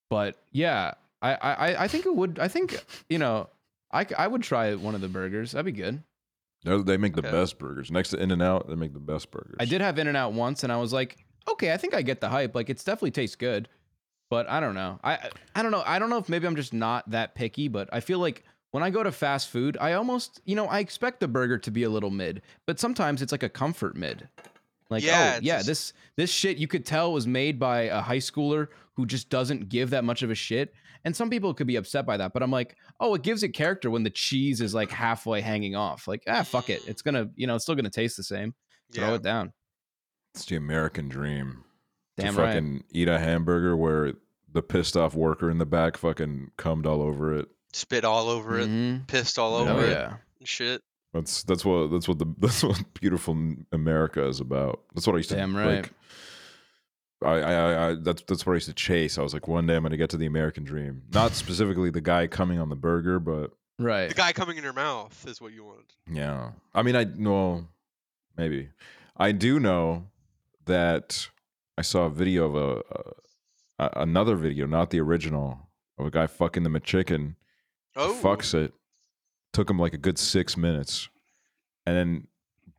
but 0.10 0.38
yeah, 0.51 0.93
I, 1.21 1.34
I, 1.36 1.84
I 1.84 1.88
think 1.88 2.05
it 2.08 2.15
would. 2.15 2.39
I 2.39 2.47
think 2.47 2.84
you 3.10 3.17
know, 3.19 3.47
I, 3.91 4.05
I 4.17 4.27
would 4.27 4.41
try 4.43 4.73
one 4.75 4.95
of 4.95 5.01
the 5.01 5.08
burgers. 5.08 5.51
That'd 5.51 5.65
be 5.65 5.71
good. 5.71 6.01
They're- 6.63 6.82
They 6.82 6.97
make 6.97 7.13
the 7.13 7.21
Okay. 7.21 7.32
best 7.32 7.58
burgers. 7.60 7.91
Next 7.91 8.10
to 8.10 8.17
In 8.17 8.32
and 8.32 8.41
Out, 8.41 8.67
they 8.67 8.75
make 8.75 8.93
the 8.93 8.99
best 8.99 9.29
burgers. 9.32 9.55
I 9.60 9.65
did 9.65 9.82
have 9.82 9.97
In 9.99 10.08
and 10.08 10.17
Out 10.17 10.34
once, 10.34 10.63
and 10.63 10.71
I 10.73 10.77
was 10.77 10.93
like, 10.93 11.17
okay, 11.52 11.74
I 11.74 11.78
think 11.78 11.94
I 11.94 12.02
get 12.02 12.22
the 12.22 12.30
hype. 12.30 12.56
Like, 12.56 12.70
it's 12.70 12.84
definitely 12.84 13.12
tastes 13.12 13.36
good, 13.36 13.68
but 14.30 14.50
I 14.50 14.60
don't 14.60 14.76
know. 14.76 15.00
I, 15.04 15.30
I- 15.56 15.62
don't 15.62 15.72
know. 15.72 15.84
I 15.86 16.00
don't 16.00 16.10
know 16.10 16.18
if 16.18 16.30
maybe 16.30 16.48
I'm 16.48 16.56
just 16.56 16.74
not 16.74 17.10
that 17.12 17.36
picky, 17.36 17.68
but 17.68 17.90
I 17.92 18.00
feel 18.00 18.20
like 18.20 18.44
when 18.72 18.84
I 18.84 18.90
go 18.90 19.02
to 19.04 19.12
fast 19.12 19.50
food, 19.50 19.78
I 19.82 19.94
almost, 19.94 20.42
you 20.46 20.56
know, 20.56 20.68
I 20.68 20.80
expect 20.80 21.20
the 21.20 21.28
burger 21.28 21.58
to 21.58 21.72
be 21.72 21.84
a 21.84 21.90
little 21.90 22.12
mid, 22.12 22.42
but 22.68 22.80
sometimes 22.80 23.22
it's 23.22 23.32
like 23.32 23.44
a 23.44 23.50
comfort 23.50 23.96
mid. 23.96 24.28
Like, 24.90 25.04
Yeah, 25.04 25.36
oh 25.38 25.40
yeah, 25.44 25.58
just- 25.58 25.68
this 25.68 25.94
this 26.18 26.30
shit 26.32 26.58
you 26.58 26.68
could 26.68 26.86
tell 26.86 27.14
was 27.14 27.28
made 27.28 27.60
by 27.60 27.82
a 27.84 28.02
high 28.02 28.18
schooler 28.18 28.68
who 28.96 29.06
just 29.06 29.30
doesn't 29.30 29.70
give 29.70 29.92
that 29.92 30.04
much 30.04 30.24
of 30.24 30.32
a 30.32 30.36
shit. 30.36 30.74
And 31.06 31.16
some 31.16 31.30
people 31.30 31.54
could 31.54 31.68
be 31.68 31.78
upset 31.78 32.06
by 32.06 32.18
that, 32.18 32.34
but 32.34 32.44
I'm 32.44 32.52
like, 32.52 32.76
oh, 33.00 33.14
it 33.16 33.22
gives 33.22 33.42
it 33.44 33.50
character 33.50 33.90
when 33.90 34.04
the 34.04 34.10
cheese 34.10 34.60
is 34.60 34.74
like 34.74 34.92
halfway 34.92 35.40
hanging 35.42 35.76
off. 35.76 36.08
Like, 36.08 36.24
ah, 36.28 36.44
fuck 36.44 36.70
it. 36.70 36.82
It's 36.88 37.02
gonna, 37.02 37.30
you 37.36 37.48
know, 37.48 37.56
it's 37.56 37.64
still 37.64 37.76
gonna 37.76 37.90
taste 37.90 38.18
the 38.18 38.24
same. 38.24 38.54
Throw 38.94 39.10
it 39.16 39.22
down. 39.24 39.54
It's 40.36 40.46
the 40.46 40.56
American 40.56 41.10
dream. 41.10 41.63
To 42.18 42.26
right. 42.26 42.36
fucking 42.36 42.84
eat 42.92 43.08
a 43.08 43.18
hamburger 43.20 43.76
where 43.78 44.13
the 44.52 44.62
pissed 44.62 44.98
off 44.98 45.15
worker 45.15 45.50
in 45.50 45.58
the 45.58 45.65
back 45.65 45.96
fucking 45.98 46.52
cummed 46.58 46.86
all 46.86 47.02
over 47.02 47.36
it. 47.38 47.48
Spit 47.72 48.04
all 48.04 48.30
over 48.30 48.60
it, 48.60 48.68
Mhm. 48.68 49.08
pissed 49.08 49.38
all 49.39 49.56
over 49.56 49.72
Oh 49.72 49.80
it, 49.80 49.89
yeah. 49.92 50.18
and 50.39 50.48
shit. 50.48 50.82
That's 51.13 51.44
that's 51.44 51.63
what 51.63 51.88
that's 51.92 52.08
what 52.08 52.20
the 52.20 52.26
that's 52.39 52.63
what 52.63 52.82
beautiful 53.00 53.38
America 53.72 54.28
is 54.28 54.39
about. 54.39 54.82
That's 54.94 55.08
what 55.08 55.13
I 55.13 55.18
used 55.18 55.30
to 55.30 55.36
Damn 55.36 55.56
right. 55.56 55.82
like. 55.84 55.94
I, 57.22 57.28
I, 57.32 57.54
I, 57.54 57.89
I 57.89 57.96
that's 58.02 58.24
that's 58.28 58.46
what 58.46 58.54
I 58.54 58.56
used 58.56 58.68
to 58.68 58.74
chase. 58.74 59.18
I 59.18 59.22
was 59.22 59.34
like, 59.34 59.48
one 59.48 59.65
day 59.68 59.76
I'm 59.76 59.84
gonna 59.84 59.98
get 59.98 60.10
to 60.12 60.18
the 60.18 60.26
American 60.26 60.63
dream. 60.63 61.04
Not 61.13 61.34
specifically 61.34 61.89
the 61.89 62.02
guy 62.02 62.28
coming 62.28 62.60
on 62.60 62.70
the 62.70 62.76
burger, 62.76 63.20
but 63.20 63.52
Right. 63.78 64.10
The 64.10 64.15
guy 64.15 64.34
coming 64.34 64.58
in 64.58 64.63
your 64.63 64.74
mouth 64.74 65.26
is 65.28 65.39
what 65.39 65.54
you 65.54 65.63
wanted. 65.63 65.86
yeah. 66.12 66.52
I 66.74 66.82
mean, 66.82 66.96
I 66.96 67.06
no, 67.06 67.68
maybe 68.38 68.70
I 69.15 69.32
do 69.32 69.60
know 69.60 70.08
that 70.69 71.27
I 71.77 71.82
saw 71.82 72.05
a 72.05 72.10
video 72.10 72.45
of 72.45 72.55
a, 72.55 73.84
a 73.84 74.01
another 74.01 74.36
video, 74.36 74.65
not 74.65 74.89
the 74.89 74.99
original, 74.99 75.69
of 75.97 76.05
a 76.05 76.12
guy 76.12 76.27
fucking 76.27 76.63
the 76.63 76.69
McChicken. 76.69 77.36
Oh, 77.95 78.17
fucks 78.21 78.53
it. 78.53 78.73
Took 79.51 79.69
him 79.69 79.79
like 79.79 79.93
a 79.93 79.97
good 79.97 80.17
six 80.17 80.55
minutes, 80.55 81.10
and 81.86 81.95
then 81.95 82.27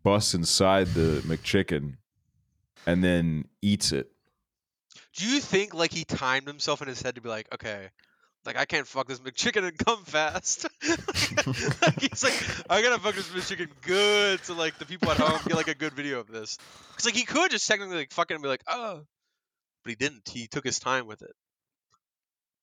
busts 0.03 0.35
inside 0.35 0.87
the 0.89 1.21
McChicken, 1.27 1.97
and 2.87 3.05
then 3.05 3.47
eats 3.61 3.93
it. 3.93 4.11
Do 5.15 5.27
you 5.27 5.41
think 5.41 5.75
like 5.75 5.93
he 5.93 6.05
timed 6.05 6.47
himself 6.47 6.81
in 6.81 6.89
his 6.89 7.03
head 7.03 7.17
to 7.17 7.21
be 7.21 7.29
like, 7.29 7.53
okay, 7.53 7.89
like 8.45 8.57
I 8.57 8.65
can't 8.65 8.87
fuck 8.87 9.09
this 9.09 9.21
McChicken 9.21 9.65
and 9.65 9.79
come 9.79 10.05
fast? 10.05 10.67
like, 11.83 12.01
he's 12.01 12.25
like, 12.25 12.71
I 12.71 12.83
gotta 12.83 13.01
fuck 13.01 13.15
this 13.15 13.29
McChicken 13.29 13.69
good, 13.83 14.45
so 14.45 14.55
like 14.55 14.79
the 14.79 14.87
people 14.87 15.11
at 15.11 15.19
home 15.19 15.41
get 15.47 15.57
like 15.57 15.69
a 15.69 15.75
good 15.75 15.93
video 15.93 16.21
of 16.21 16.29
this. 16.29 16.59
Cause 16.97 17.07
like 17.07 17.15
he 17.15 17.25
could 17.25 17.51
just 17.51 17.67
technically 17.67 17.97
like 17.97 18.13
fucking 18.13 18.41
be 18.41 18.49
like, 18.49 18.63
oh, 18.67 19.03
but 19.85 19.91
he 19.91 19.97
didn't. 19.97 20.29
He 20.29 20.47
took 20.47 20.65
his 20.65 20.79
time 20.79 21.07
with 21.07 21.23
it. 21.23 21.33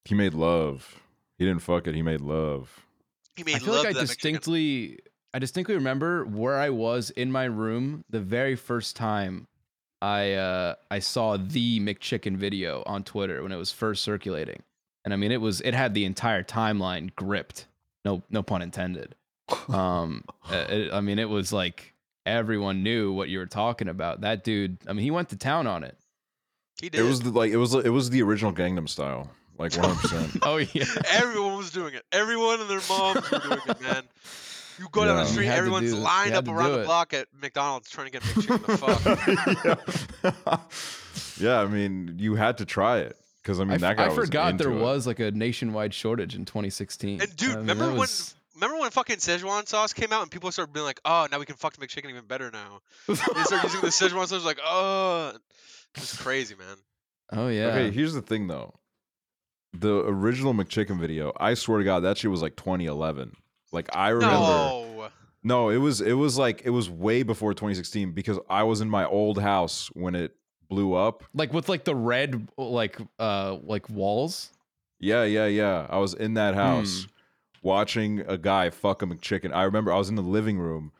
He 0.05 0.15
made 0.15 0.33
love. 0.33 0.99
He 1.37 1.45
didn't 1.45 1.61
fuck 1.61 1.87
it. 1.87 1.95
He 1.95 2.01
made 2.01 2.21
love. 2.21 2.85
He 3.35 3.43
made 3.43 3.55
I 3.55 3.59
feel 3.59 3.73
love 3.73 3.83
like 3.83 3.89
I 3.89 3.93
to 3.93 3.99
that 3.99 4.05
McChicken. 4.05 4.07
distinctly 4.07 4.99
I 5.33 5.39
distinctly 5.39 5.75
remember 5.75 6.25
where 6.25 6.57
I 6.57 6.69
was 6.69 7.11
in 7.11 7.31
my 7.31 7.43
room 7.45 8.03
the 8.09 8.19
very 8.19 8.55
first 8.55 8.95
time 8.95 9.47
I 10.01 10.33
uh 10.33 10.75
I 10.89 10.99
saw 10.99 11.37
the 11.37 11.79
McChicken 11.79 12.37
video 12.37 12.83
on 12.85 13.03
Twitter 13.03 13.43
when 13.43 13.51
it 13.51 13.57
was 13.57 13.71
first 13.71 14.03
circulating. 14.03 14.63
And 15.07 15.13
I 15.13 15.15
mean 15.15 15.31
it 15.31 15.39
was 15.39 15.61
it 15.61 15.73
had 15.73 15.93
the 15.93 16.03
entire 16.03 16.43
timeline 16.43 17.15
gripped. 17.15 17.67
No 18.03 18.23
no 18.29 18.43
pun 18.43 18.61
intended. 18.61 19.15
Um 19.69 20.25
it, 20.49 20.91
I 20.91 20.99
mean 20.99 21.17
it 21.17 21.29
was 21.29 21.53
like 21.53 21.93
everyone 22.25 22.83
knew 22.83 23.13
what 23.13 23.29
you 23.29 23.39
were 23.39 23.45
talking 23.45 23.87
about. 23.87 24.19
That 24.19 24.43
dude, 24.43 24.79
I 24.85 24.91
mean 24.91 25.03
he 25.03 25.11
went 25.11 25.29
to 25.29 25.37
town 25.37 25.65
on 25.65 25.85
it. 25.85 25.97
He 26.81 26.89
did. 26.89 26.99
It 26.99 27.03
was 27.03 27.21
the, 27.21 27.29
like 27.29 27.51
it 27.51 27.55
was 27.55 27.73
it 27.73 27.87
was 27.87 28.09
the 28.09 28.21
original 28.21 28.51
Gangnam 28.51 28.89
Style, 28.89 29.31
like 29.57 29.73
one 29.77 29.85
hundred 29.85 30.01
percent. 30.01 30.39
Oh 30.41 30.57
yeah. 30.57 30.83
Everyone 31.11 31.55
was 31.55 31.71
doing 31.71 31.93
it. 31.93 32.03
Everyone 32.11 32.59
and 32.59 32.69
their 32.69 32.81
moms 32.89 33.31
were 33.31 33.39
doing 33.39 33.61
it, 33.65 33.81
man. 33.81 34.03
You 34.77 34.89
go 34.91 35.05
down 35.05 35.23
the 35.23 35.25
street, 35.25 35.47
everyone's 35.47 35.91
do 35.91 35.95
it. 35.95 35.99
You 35.99 36.03
lined 36.03 36.33
up 36.33 36.49
around 36.49 36.73
the 36.73 36.83
block 36.83 37.13
at 37.13 37.29
McDonald's 37.41 37.89
trying 37.89 38.07
to 38.07 38.11
get 38.11 38.23
a 38.23 38.25
McChicken 38.25 38.65
the 38.65 39.77
fuck. 40.43 41.39
yeah. 41.39 41.49
yeah, 41.49 41.61
I 41.61 41.65
mean, 41.65 42.17
you 42.19 42.35
had 42.35 42.57
to 42.57 42.65
try 42.65 42.97
it 42.97 43.15
because 43.47 43.61
I 43.61 43.63
mean 43.63 43.75
I, 43.75 43.77
that 43.77 43.97
guy. 43.97 44.05
I 44.05 44.07
was 44.09 44.15
forgot 44.15 44.57
there 44.57 44.71
it. 44.71 44.81
was 44.81 45.07
like 45.07 45.19
a 45.19 45.31
nationwide 45.31 45.93
shortage 45.93 46.35
in 46.35 46.43
2016. 46.43 47.21
And 47.21 47.35
dude, 47.37 47.51
I 47.51 47.51
mean, 47.51 47.59
remember 47.61 47.85
that 47.87 47.97
when 47.97 48.07
remember 48.55 48.81
when 48.81 48.91
fucking 48.91 49.17
Szechuan 49.17 49.65
sauce 49.67 49.93
came 49.93 50.11
out 50.11 50.21
and 50.21 50.29
people 50.29 50.51
started 50.51 50.73
being 50.73 50.85
like, 50.85 50.99
"Oh, 51.05 51.27
now 51.31 51.39
we 51.39 51.45
can 51.45 51.55
fuck 51.55 51.73
the 51.77 51.85
McChicken 51.85 52.09
even 52.09 52.25
better 52.25 52.51
now." 52.51 52.81
they 53.07 53.15
started 53.15 53.63
using 53.63 53.81
the 53.81 53.87
Szechuan 53.87 54.27
sauce 54.27 54.43
like, 54.43 54.59
"Oh, 54.63 55.33
it's 55.95 56.21
crazy, 56.21 56.55
man." 56.55 56.75
Oh 57.31 57.47
yeah. 57.47 57.67
Okay, 57.67 57.91
here's 57.91 58.13
the 58.13 58.21
thing 58.21 58.47
though. 58.47 58.73
The 59.73 60.03
original 60.05 60.53
McChicken 60.53 60.99
video, 60.99 61.31
I 61.39 61.53
swear 61.53 61.79
to 61.79 61.85
God, 61.85 62.01
that 62.01 62.17
shit 62.17 62.29
was 62.29 62.41
like 62.41 62.57
2011. 62.57 63.31
Like 63.71 63.95
I 63.95 64.09
remember. 64.09 64.35
No. 64.35 65.09
No, 65.43 65.69
it 65.69 65.77
was 65.77 66.01
it 66.01 66.13
was 66.13 66.37
like 66.37 66.63
it 66.65 66.71
was 66.71 66.89
way 66.89 67.23
before 67.23 67.53
2016 67.53 68.11
because 68.11 68.37
I 68.49 68.63
was 68.63 68.81
in 68.81 68.89
my 68.89 69.05
old 69.05 69.39
house 69.39 69.87
when 69.93 70.13
it 70.13 70.35
blew 70.67 70.93
up. 70.93 71.23
like 71.33 71.53
with 71.53 71.69
like 71.69 71.83
the 71.83 71.95
red 71.95 72.47
like 72.57 72.97
uh 73.19 73.57
like 73.63 73.89
walls. 73.89 74.51
Yeah, 74.99 75.23
yeah, 75.23 75.45
yeah. 75.47 75.87
I 75.89 75.97
was 75.99 76.13
in 76.13 76.33
that 76.35 76.55
house 76.55 77.03
Hmm. 77.03 77.09
watching 77.67 78.19
a 78.21 78.37
guy 78.37 78.69
fuck 78.69 79.01
a 79.01 79.05
McChicken. 79.05 79.53
I 79.53 79.63
remember 79.63 79.91
I 79.93 79.97
was 79.97 80.09
in 80.09 80.15
the 80.15 80.21
living 80.21 80.57
room 80.59 80.91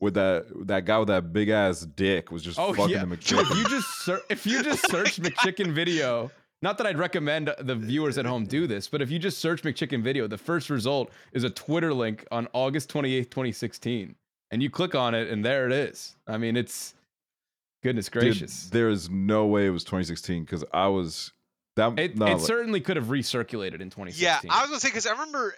with 0.00 0.14
that 0.14 0.46
that 0.66 0.84
guy 0.84 0.98
with 0.98 1.08
that 1.08 1.32
big 1.32 1.48
ass 1.48 1.80
dick 1.80 2.30
was 2.30 2.42
just 2.42 2.58
Oh 2.58 2.72
fucking 2.74 2.90
yeah. 2.94 3.04
the 3.04 3.16
McChicken. 3.16 3.50
If 3.50 3.56
you 3.58 3.68
just 3.68 3.88
ser- 4.04 4.22
if 4.28 4.46
you 4.46 4.62
just 4.62 4.88
search 4.90 5.16
McChicken 5.20 5.72
video, 5.72 6.30
not 6.62 6.78
that 6.78 6.86
I'd 6.86 6.98
recommend 6.98 7.52
the 7.58 7.74
viewers 7.74 8.16
at 8.18 8.24
home 8.24 8.44
do 8.46 8.66
this, 8.66 8.88
but 8.88 9.02
if 9.02 9.10
you 9.10 9.18
just 9.18 9.38
search 9.38 9.62
McChicken 9.62 10.02
video, 10.02 10.26
the 10.26 10.38
first 10.38 10.70
result 10.70 11.10
is 11.32 11.44
a 11.44 11.50
Twitter 11.50 11.92
link 11.92 12.26
on 12.30 12.48
August 12.52 12.90
28th, 12.92 13.30
2016. 13.30 14.14
And 14.50 14.62
you 14.62 14.70
click 14.70 14.94
on 14.94 15.14
it 15.14 15.28
and 15.28 15.44
there 15.44 15.66
it 15.66 15.72
is. 15.72 16.14
I 16.28 16.38
mean, 16.38 16.56
it's 16.56 16.94
goodness 17.84 18.08
Dude, 18.08 18.22
gracious. 18.22 18.68
there 18.70 18.88
is 18.88 19.08
no 19.08 19.46
way 19.46 19.66
it 19.66 19.70
was 19.70 19.84
2016 19.84 20.42
because 20.42 20.64
I 20.72 20.88
was 20.88 21.30
that. 21.76 21.96
it 21.98 22.16
no, 22.18 22.26
it 22.26 22.30
like- 22.34 22.40
certainly 22.40 22.80
could 22.80 22.96
have 22.96 23.06
recirculated 23.06 23.80
in 23.80 23.90
2016. 23.90 24.20
Yeah, 24.22 24.38
I 24.50 24.62
was 24.62 24.70
gonna 24.70 24.80
say 24.80 24.88
because 24.88 25.06
I 25.06 25.12
remember 25.12 25.54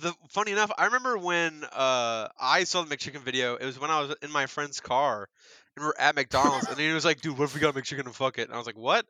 the 0.00 0.14
funny 0.28 0.52
enough, 0.52 0.70
I 0.78 0.84
remember 0.84 1.18
when 1.18 1.64
uh 1.64 2.28
I 2.38 2.62
saw 2.64 2.82
the 2.82 2.96
McChicken 2.96 3.22
video. 3.22 3.56
It 3.56 3.64
was 3.64 3.80
when 3.80 3.90
I 3.90 4.00
was 4.00 4.14
in 4.22 4.30
my 4.30 4.46
friend's 4.46 4.78
car 4.80 5.28
and 5.76 5.84
we're 5.84 5.92
at 5.98 6.14
McDonald's, 6.14 6.68
and 6.68 6.78
he 6.78 6.92
was 6.92 7.04
like, 7.04 7.20
"Dude, 7.20 7.36
what 7.38 7.44
if 7.44 7.54
we 7.54 7.60
got 7.60 7.74
a 7.76 7.80
McChicken 7.80 8.06
and 8.06 8.14
fuck 8.14 8.38
it?" 8.38 8.42
And 8.42 8.52
I 8.54 8.58
was 8.58 8.66
like, 8.66 8.78
"What?" 8.78 9.04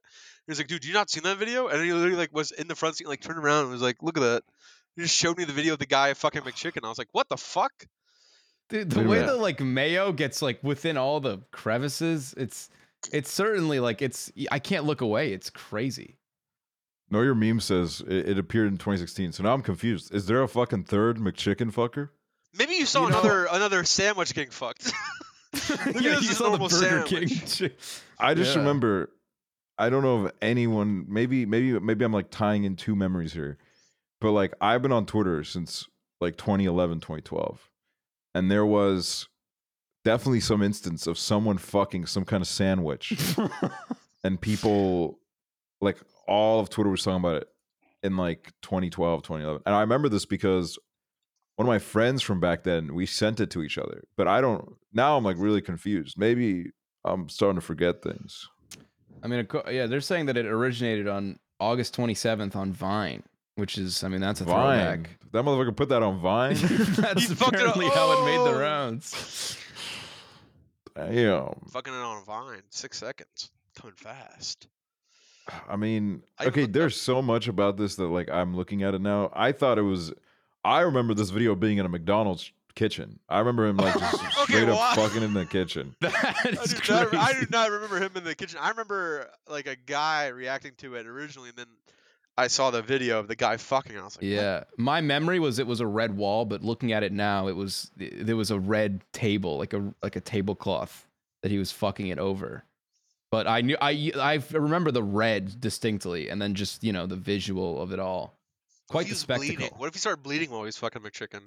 He 0.46 0.50
was 0.50 0.58
like, 0.58 0.68
"Dude, 0.68 0.84
you 0.84 0.94
not 0.94 1.10
seen 1.10 1.22
that 1.24 1.36
video?" 1.38 1.68
And 1.68 1.82
he 1.84 1.92
literally 1.92 2.16
like 2.16 2.32
was 2.34 2.50
in 2.50 2.66
the 2.68 2.74
front 2.76 2.96
seat, 2.96 3.08
like 3.08 3.20
turned 3.20 3.38
around 3.38 3.64
and 3.64 3.72
was 3.72 3.82
like, 3.82 3.96
"Look 4.02 4.16
at 4.16 4.20
that." 4.22 4.42
He 4.96 5.02
just 5.02 5.14
showed 5.16 5.36
me 5.38 5.44
the 5.44 5.52
video 5.52 5.74
of 5.74 5.78
the 5.78 5.86
guy 5.86 6.12
fucking 6.14 6.42
McChicken. 6.42 6.84
I 6.84 6.88
was 6.88 6.98
like, 6.98 7.08
"What 7.12 7.28
the 7.28 7.36
fuck?" 7.36 7.72
Dude, 8.70 8.90
the 8.90 9.00
way 9.00 9.18
minute. 9.18 9.26
the 9.26 9.36
like 9.36 9.60
mayo 9.60 10.12
gets 10.12 10.40
like 10.42 10.58
within 10.62 10.96
all 10.96 11.20
the 11.20 11.38
crevices, 11.50 12.34
it's 12.36 12.70
it's 13.12 13.30
certainly 13.32 13.80
like 13.80 14.00
it's 14.02 14.32
I 14.50 14.58
can't 14.58 14.84
look 14.84 15.00
away. 15.00 15.32
It's 15.32 15.50
crazy. 15.50 16.16
No, 17.10 17.22
your 17.22 17.34
meme 17.34 17.60
says 17.60 18.02
it, 18.06 18.30
it 18.30 18.38
appeared 18.38 18.68
in 18.68 18.78
2016. 18.78 19.32
So 19.32 19.42
now 19.42 19.52
I'm 19.52 19.62
confused. 19.62 20.14
Is 20.14 20.26
there 20.26 20.42
a 20.42 20.48
fucking 20.48 20.84
third 20.84 21.16
McChicken 21.18 21.72
fucker? 21.72 22.10
Maybe 22.56 22.74
you 22.74 22.86
saw 22.86 23.04
You 23.06 23.10
know- 23.10 23.20
another 23.20 23.44
another 23.50 23.84
sandwich 23.84 24.32
getting 24.34 24.50
fucked. 24.52 24.92
yeah, 26.00 26.18
you 26.20 26.22
saw 26.22 26.50
the 26.50 26.58
Burger 26.58 26.74
sandwich. 27.06 27.58
King. 27.58 27.70
I 28.20 28.34
just 28.34 28.52
Yeah. 28.54 28.60
remember. 28.60 29.10
I 29.78 29.88
don't 29.90 30.02
know 30.02 30.26
if 30.26 30.32
anyone. 30.42 31.06
Maybe, 31.08 31.46
maybe, 31.46 31.76
maybe 31.80 32.04
I'm 32.04 32.12
like 32.12 32.30
tying 32.30 32.64
in 32.64 32.76
two 32.76 32.94
memories 32.94 33.32
here, 33.32 33.56
but 34.20 34.30
like 34.32 34.52
I've 34.60 34.82
been 34.82 34.92
on 34.92 35.06
Twitter 35.06 35.42
since 35.42 35.88
like 36.20 36.36
2011, 36.36 37.00
2012, 37.00 37.69
and 38.34 38.50
there 38.50 38.66
was 38.66 39.28
definitely 40.04 40.40
some 40.40 40.62
instance 40.62 41.06
of 41.06 41.18
someone 41.18 41.58
fucking 41.58 42.06
some 42.06 42.24
kind 42.24 42.40
of 42.40 42.48
sandwich, 42.48 43.36
and 44.24 44.40
people 44.40 45.18
like 45.80 45.98
all 46.26 46.60
of 46.60 46.70
Twitter 46.70 46.90
was 46.90 47.02
talking 47.02 47.20
about 47.20 47.42
it 47.42 47.48
in 48.02 48.16
like 48.16 48.52
2012, 48.62 49.22
2011, 49.22 49.62
and 49.66 49.74
I 49.74 49.80
remember 49.80 50.08
this 50.08 50.26
because 50.26 50.78
one 51.56 51.66
of 51.66 51.72
my 51.72 51.78
friends 51.78 52.22
from 52.22 52.40
back 52.40 52.62
then 52.62 52.94
we 52.94 53.04
sent 53.04 53.38
it 53.38 53.50
to 53.50 53.62
each 53.62 53.76
other, 53.76 54.04
but 54.16 54.26
I 54.26 54.40
don't. 54.40 54.76
Now 54.94 55.18
I'm 55.18 55.24
like 55.24 55.36
really 55.38 55.60
confused. 55.60 56.16
Maybe 56.18 56.70
I'm 57.04 57.28
starting 57.28 57.60
to 57.60 57.66
forget 57.66 58.02
things. 58.02 58.48
I 59.22 59.28
mean, 59.28 59.46
yeah, 59.70 59.86
they're 59.86 60.00
saying 60.00 60.26
that 60.26 60.38
it 60.38 60.46
originated 60.46 61.06
on 61.06 61.38
August 61.60 61.94
27th 61.96 62.56
on 62.56 62.72
Vine, 62.72 63.22
which 63.60 63.78
is, 63.78 64.02
I 64.02 64.08
mean, 64.08 64.20
that's 64.20 64.40
a 64.40 64.44
Vine. 64.44 65.04
throwback. 65.04 65.10
That 65.32 65.44
motherfucker 65.44 65.76
put 65.76 65.88
that 65.90 66.02
on 66.02 66.18
Vine. 66.20 66.54
that's 66.60 67.28
He 67.28 67.34
fucked 67.34 67.52
it 67.54 67.60
apparently 67.60 67.88
how 67.90 68.10
it 68.20 68.24
made 68.24 68.38
the 68.38 68.56
Oh! 68.56 68.60
rounds. 68.60 69.56
Damn. 70.96 71.54
Fucking 71.70 71.92
it 71.92 71.96
on 71.96 72.24
Vine, 72.24 72.62
six 72.70 72.98
seconds, 72.98 73.50
coming 73.76 73.94
fast. 73.96 74.66
I 75.68 75.76
mean, 75.76 76.22
I 76.38 76.46
okay, 76.46 76.62
looked 76.62 76.72
there's 76.74 77.00
so 77.00 77.22
much 77.22 77.48
about 77.48 77.76
this 77.76 77.96
that 77.96 78.06
like 78.06 78.28
I'm 78.30 78.54
looking 78.56 78.82
at 78.82 78.94
it 78.94 79.00
now. 79.00 79.30
I 79.32 79.52
thought 79.52 79.78
it 79.78 79.82
was. 79.82 80.12
I 80.64 80.80
remember 80.80 81.14
this 81.14 81.30
video 81.30 81.54
being 81.54 81.78
in 81.78 81.86
a 81.86 81.88
McDonald's 81.88 82.52
kitchen. 82.74 83.18
I 83.28 83.38
remember 83.38 83.66
him 83.66 83.76
like 83.78 83.98
just 83.98 84.14
Okay, 84.42 84.52
straight 84.52 84.66
well, 84.68 84.78
up 84.78 84.92
I- 84.92 84.96
fucking 85.08 85.22
in 85.22 85.32
the 85.32 85.46
kitchen. 85.46 85.96
I 86.02 86.08
That's 86.52 86.74
do, 86.74 86.92
not, 86.92 87.14
I 87.14 87.32
do 87.32 87.46
not 87.50 87.70
remember 87.70 87.98
him 87.98 88.12
in 88.14 88.24
the 88.24 88.34
kitchen. 88.34 88.58
I 88.60 88.68
remember 88.70 89.28
like 89.48 89.66
a 89.66 89.76
guy 89.76 90.26
reacting 90.28 90.72
to 90.78 90.94
it 90.96 91.06
originally, 91.06 91.48
and 91.48 91.58
then 91.58 91.66
I 92.40 92.46
saw 92.46 92.70
the 92.70 92.80
video 92.82 93.18
of 93.18 93.28
the 93.28 93.36
guy 93.36 93.56
fucking. 93.58 93.96
I 93.98 94.02
was 94.02 94.16
like, 94.16 94.22
what? 94.22 94.28
Yeah, 94.30 94.64
my 94.78 95.00
memory 95.00 95.38
was 95.38 95.58
it 95.58 95.66
was 95.66 95.80
a 95.80 95.86
red 95.86 96.16
wall, 96.16 96.44
but 96.46 96.62
looking 96.62 96.92
at 96.92 97.02
it 97.02 97.12
now, 97.12 97.48
it 97.48 97.56
was 97.56 97.90
there 97.96 98.36
was 98.36 98.50
a 98.50 98.58
red 98.58 99.02
table, 99.12 99.58
like 99.58 99.74
a 99.74 99.92
like 100.02 100.16
a 100.16 100.20
tablecloth 100.20 101.06
that 101.42 101.50
he 101.50 101.58
was 101.58 101.70
fucking 101.70 102.08
it 102.08 102.18
over. 102.18 102.64
But 103.30 103.46
I 103.46 103.60
knew 103.60 103.76
I 103.80 104.10
I 104.16 104.42
remember 104.52 104.90
the 104.90 105.02
red 105.02 105.60
distinctly, 105.60 106.30
and 106.30 106.40
then 106.40 106.54
just 106.54 106.82
you 106.82 106.92
know 106.92 107.06
the 107.06 107.16
visual 107.16 107.80
of 107.80 107.92
it 107.92 108.00
all. 108.00 108.38
What 108.88 108.92
Quite 108.92 109.06
he 109.06 109.10
the 109.10 109.14
was 109.14 109.24
bleeding? 109.26 109.56
spectacle. 109.58 109.78
What 109.78 109.88
if 109.88 109.94
he 109.94 110.00
started 110.00 110.22
bleeding 110.22 110.50
while 110.50 110.60
he 110.62 110.66
was 110.66 110.78
fucking 110.78 111.02
McChicken? 111.02 111.42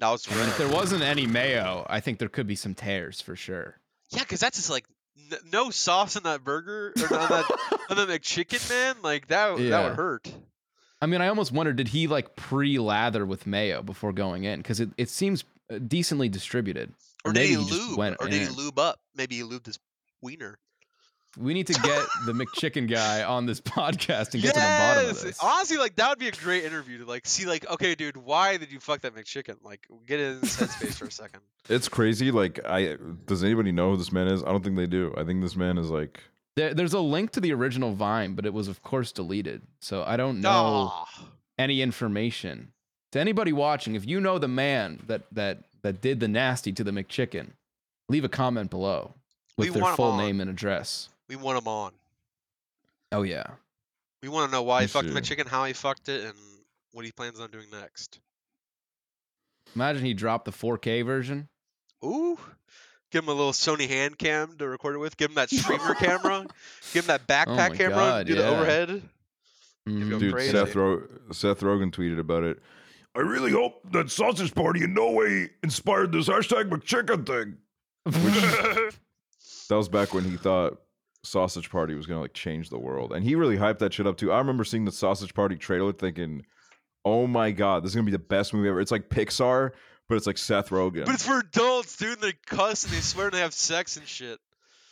Now 0.00 0.14
it's 0.14 0.30
red. 0.30 0.48
if 0.48 0.58
there 0.58 0.68
wasn't 0.68 1.02
any 1.02 1.26
mayo, 1.26 1.86
I 1.90 2.00
think 2.00 2.18
there 2.18 2.28
could 2.28 2.46
be 2.46 2.56
some 2.56 2.74
tears 2.74 3.20
for 3.20 3.36
sure. 3.36 3.80
Yeah, 4.10 4.20
because 4.20 4.40
that's 4.40 4.56
just 4.58 4.70
like 4.70 4.84
no 5.52 5.70
sauce 5.70 6.16
in 6.16 6.22
that 6.24 6.44
burger 6.44 6.92
or 6.96 7.16
on 7.16 7.28
that 7.28 7.50
on 7.90 7.96
the 7.96 8.06
McChicken, 8.06 8.68
man. 8.68 8.96
Like 9.02 9.28
that, 9.28 9.56
that 9.56 9.84
would 9.84 9.96
hurt. 9.96 10.32
I 11.00 11.06
mean, 11.06 11.20
I 11.20 11.28
almost 11.28 11.52
wondered 11.52 11.76
did 11.76 11.88
he 11.88 12.06
like 12.06 12.34
pre-lather 12.36 13.26
with 13.26 13.46
mayo 13.46 13.82
before 13.82 14.12
going 14.12 14.44
in 14.44 14.60
because 14.60 14.80
it, 14.80 14.90
it 14.96 15.10
seems 15.10 15.44
uh, 15.70 15.78
decently 15.78 16.28
distributed. 16.28 16.92
Or, 17.24 17.30
Or 17.30 17.34
did 17.34 17.42
he 17.46 17.54
he 17.54 17.56
lube? 17.56 17.98
went 17.98 18.16
Or 18.20 18.28
did 18.28 18.40
he 18.42 18.48
lube 18.48 18.78
up? 18.78 19.00
Maybe 19.14 19.36
he 19.36 19.42
lubed 19.42 19.66
his 19.66 19.78
wiener. 20.20 20.58
We 21.36 21.52
need 21.54 21.66
to 21.66 21.72
get 21.74 22.06
the 22.26 22.32
McChicken 22.32 22.88
guy 22.88 23.24
on 23.24 23.46
this 23.46 23.60
podcast 23.60 24.34
and 24.34 24.42
get 24.42 24.54
to 24.54 24.60
the 24.60 24.66
bottom 24.66 25.10
of 25.10 25.20
this. 25.20 25.38
Honestly, 25.42 25.76
like 25.76 25.96
that 25.96 26.08
would 26.10 26.18
be 26.18 26.28
a 26.28 26.32
great 26.32 26.64
interview 26.64 26.98
to 26.98 27.04
like 27.06 27.26
see, 27.26 27.46
like, 27.46 27.68
okay, 27.70 27.94
dude, 27.94 28.16
why 28.16 28.56
did 28.56 28.70
you 28.70 28.80
fuck 28.80 29.00
that 29.00 29.14
McChicken? 29.14 29.56
Like, 29.62 29.86
get 30.06 30.20
in 30.20 30.40
his 30.40 30.56
headspace 30.56 30.94
for 30.94 31.06
a 31.06 31.10
second. 31.10 31.40
It's 31.68 31.88
crazy. 31.88 32.30
Like, 32.30 32.64
I 32.64 32.96
does 33.26 33.42
anybody 33.42 33.72
know 33.72 33.90
who 33.90 33.96
this 33.96 34.12
man 34.12 34.28
is? 34.28 34.42
I 34.44 34.48
don't 34.52 34.62
think 34.62 34.76
they 34.76 34.86
do. 34.86 35.14
I 35.16 35.24
think 35.24 35.42
this 35.42 35.56
man 35.56 35.78
is 35.78 35.90
like 35.90 36.20
There, 36.56 36.72
there's 36.74 36.92
a 36.92 37.00
link 37.00 37.32
to 37.32 37.40
the 37.40 37.52
original 37.52 37.94
Vine, 37.94 38.34
but 38.34 38.46
it 38.46 38.52
was 38.52 38.68
of 38.68 38.82
course 38.82 39.10
deleted. 39.12 39.62
So 39.80 40.04
I 40.04 40.16
don't 40.16 40.40
know 40.40 40.90
Aw. 40.92 41.06
any 41.58 41.82
information. 41.82 42.72
To 43.12 43.20
anybody 43.20 43.52
watching, 43.52 43.94
if 43.94 44.06
you 44.06 44.20
know 44.20 44.38
the 44.38 44.48
man 44.48 45.00
that 45.06 45.22
that 45.32 45.64
that 45.82 46.00
did 46.00 46.20
the 46.20 46.28
nasty 46.28 46.72
to 46.72 46.84
the 46.84 46.90
McChicken, 46.90 47.50
leave 48.08 48.24
a 48.24 48.28
comment 48.28 48.70
below 48.70 49.14
with 49.56 49.70
We 49.70 49.80
their 49.80 49.94
full 49.94 50.16
name 50.16 50.40
and 50.40 50.50
address. 50.50 51.08
We 51.28 51.36
want 51.36 51.58
him 51.58 51.68
on. 51.68 51.92
Oh 53.12 53.22
yeah. 53.22 53.46
We 54.22 54.28
want 54.28 54.50
to 54.50 54.56
know 54.56 54.62
why 54.62 54.82
he 54.82 54.86
fucked 54.86 55.08
too. 55.08 55.14
McChicken, 55.14 55.46
how 55.46 55.64
he 55.64 55.72
fucked 55.72 56.08
it, 56.08 56.24
and 56.24 56.34
what 56.92 57.04
he 57.04 57.12
plans 57.12 57.40
on 57.40 57.50
doing 57.50 57.66
next. 57.70 58.20
Imagine 59.74 60.04
he 60.04 60.14
dropped 60.14 60.44
the 60.44 60.52
4K 60.52 61.04
version. 61.04 61.48
Ooh. 62.04 62.38
Give 63.10 63.22
him 63.22 63.28
a 63.28 63.34
little 63.34 63.52
Sony 63.52 63.88
hand 63.88 64.18
cam 64.18 64.56
to 64.58 64.66
record 64.68 64.96
it 64.96 64.98
with. 64.98 65.16
Give 65.16 65.30
him 65.30 65.34
that 65.36 65.50
streamer 65.50 65.94
camera. 65.94 66.46
Give 66.92 67.04
him 67.04 67.08
that 67.08 67.26
backpack 67.28 67.70
my 67.70 67.76
camera. 67.76 67.94
God, 67.94 68.26
do 68.26 68.34
the 68.34 68.42
yeah. 68.42 68.48
overhead. 68.48 69.02
Mhm. 69.88 70.18
dude. 70.18 70.32
crazy. 70.32 70.52
Seth 70.52 70.74
Ro- 70.74 71.02
Seth 71.30 71.60
Rogen 71.60 71.92
tweeted 71.92 72.18
about 72.18 72.42
it. 72.44 72.60
I 73.14 73.20
really 73.20 73.52
hope 73.52 73.80
that 73.92 74.10
sausage 74.10 74.54
party 74.54 74.82
in 74.82 74.94
no 74.94 75.12
way 75.12 75.50
inspired 75.62 76.10
this 76.12 76.28
hashtag 76.28 76.70
McChicken 76.70 77.26
thing. 77.26 77.58
That 79.70 79.76
was 79.76 79.88
back 79.88 80.12
when 80.12 80.24
he 80.24 80.36
thought 80.36 80.78
Sausage 81.24 81.70
Party 81.70 81.94
was 81.94 82.06
gonna 82.06 82.20
like 82.20 82.34
change 82.34 82.70
the 82.70 82.78
world, 82.78 83.12
and 83.12 83.24
he 83.24 83.34
really 83.34 83.56
hyped 83.56 83.78
that 83.78 83.92
shit 83.92 84.06
up 84.06 84.16
too. 84.16 84.32
I 84.32 84.38
remember 84.38 84.64
seeing 84.64 84.84
the 84.84 84.92
Sausage 84.92 85.34
Party 85.34 85.56
trailer, 85.56 85.92
thinking, 85.92 86.44
"Oh 87.04 87.26
my 87.26 87.50
god, 87.50 87.82
this 87.82 87.90
is 87.90 87.94
gonna 87.94 88.04
be 88.04 88.12
the 88.12 88.18
best 88.18 88.54
movie 88.54 88.68
ever." 88.68 88.80
It's 88.80 88.90
like 88.92 89.08
Pixar, 89.08 89.72
but 90.08 90.16
it's 90.16 90.26
like 90.26 90.38
Seth 90.38 90.70
Rogen. 90.70 91.06
But 91.06 91.14
it's 91.14 91.26
for 91.26 91.40
adults, 91.40 91.96
dude. 91.96 92.14
And 92.14 92.20
they 92.20 92.34
cuss 92.46 92.84
and 92.84 92.92
they 92.92 93.00
swear 93.00 93.26
and 93.26 93.34
they 93.34 93.40
have 93.40 93.54
sex 93.54 93.96
and 93.96 94.06
shit. 94.06 94.38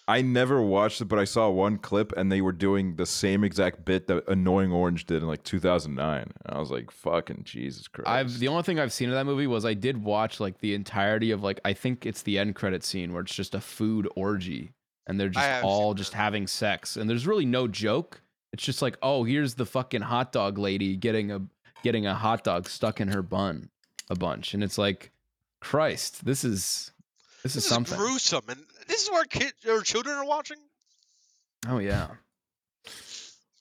I 0.08 0.20
never 0.20 0.60
watched 0.60 1.00
it, 1.00 1.04
but 1.04 1.20
I 1.20 1.24
saw 1.24 1.48
one 1.48 1.78
clip, 1.78 2.12
and 2.16 2.30
they 2.30 2.40
were 2.40 2.52
doing 2.52 2.96
the 2.96 3.06
same 3.06 3.44
exact 3.44 3.84
bit 3.84 4.08
that 4.08 4.28
Annoying 4.28 4.72
Orange 4.72 5.06
did 5.06 5.22
in 5.22 5.28
like 5.28 5.44
2009. 5.44 6.22
And 6.22 6.32
I 6.56 6.58
was 6.58 6.72
like, 6.72 6.90
"Fucking 6.90 7.42
Jesus 7.44 7.86
Christ!" 7.86 8.08
I've 8.08 8.38
the 8.38 8.48
only 8.48 8.64
thing 8.64 8.80
I've 8.80 8.92
seen 8.92 9.10
of 9.10 9.14
that 9.14 9.26
movie 9.26 9.46
was 9.46 9.64
I 9.64 9.74
did 9.74 10.02
watch 10.02 10.40
like 10.40 10.58
the 10.58 10.74
entirety 10.74 11.30
of 11.30 11.42
like 11.42 11.60
I 11.64 11.72
think 11.72 12.04
it's 12.04 12.22
the 12.22 12.38
end 12.38 12.56
credit 12.56 12.82
scene 12.82 13.12
where 13.12 13.22
it's 13.22 13.34
just 13.34 13.54
a 13.54 13.60
food 13.60 14.08
orgy 14.16 14.72
and 15.06 15.18
they're 15.18 15.28
just 15.28 15.64
all 15.64 15.94
just 15.94 16.12
that. 16.12 16.18
having 16.18 16.46
sex 16.46 16.96
and 16.96 17.08
there's 17.10 17.26
really 17.26 17.46
no 17.46 17.66
joke. 17.68 18.20
It's 18.52 18.62
just 18.62 18.82
like, 18.82 18.96
oh, 19.02 19.24
here's 19.24 19.54
the 19.54 19.64
fucking 19.66 20.02
hot 20.02 20.32
dog 20.32 20.58
lady 20.58 20.96
getting 20.96 21.30
a 21.32 21.40
getting 21.82 22.06
a 22.06 22.14
hot 22.14 22.44
dog 22.44 22.68
stuck 22.68 23.00
in 23.00 23.08
her 23.08 23.22
bun 23.22 23.68
a 24.10 24.14
bunch 24.14 24.54
and 24.54 24.62
it's 24.62 24.78
like, 24.78 25.10
Christ, 25.60 26.24
this 26.24 26.44
is 26.44 26.92
this, 27.42 27.54
This 27.54 27.56
is 27.56 27.64
is 27.64 27.68
something. 27.68 27.98
gruesome, 27.98 28.42
and 28.48 28.60
this 28.88 29.02
is 29.04 29.10
where 29.10 29.24
kids 29.24 29.54
or 29.68 29.80
children 29.82 30.16
are 30.16 30.24
watching. 30.26 30.58
oh 31.68 31.78
yeah. 31.78 32.08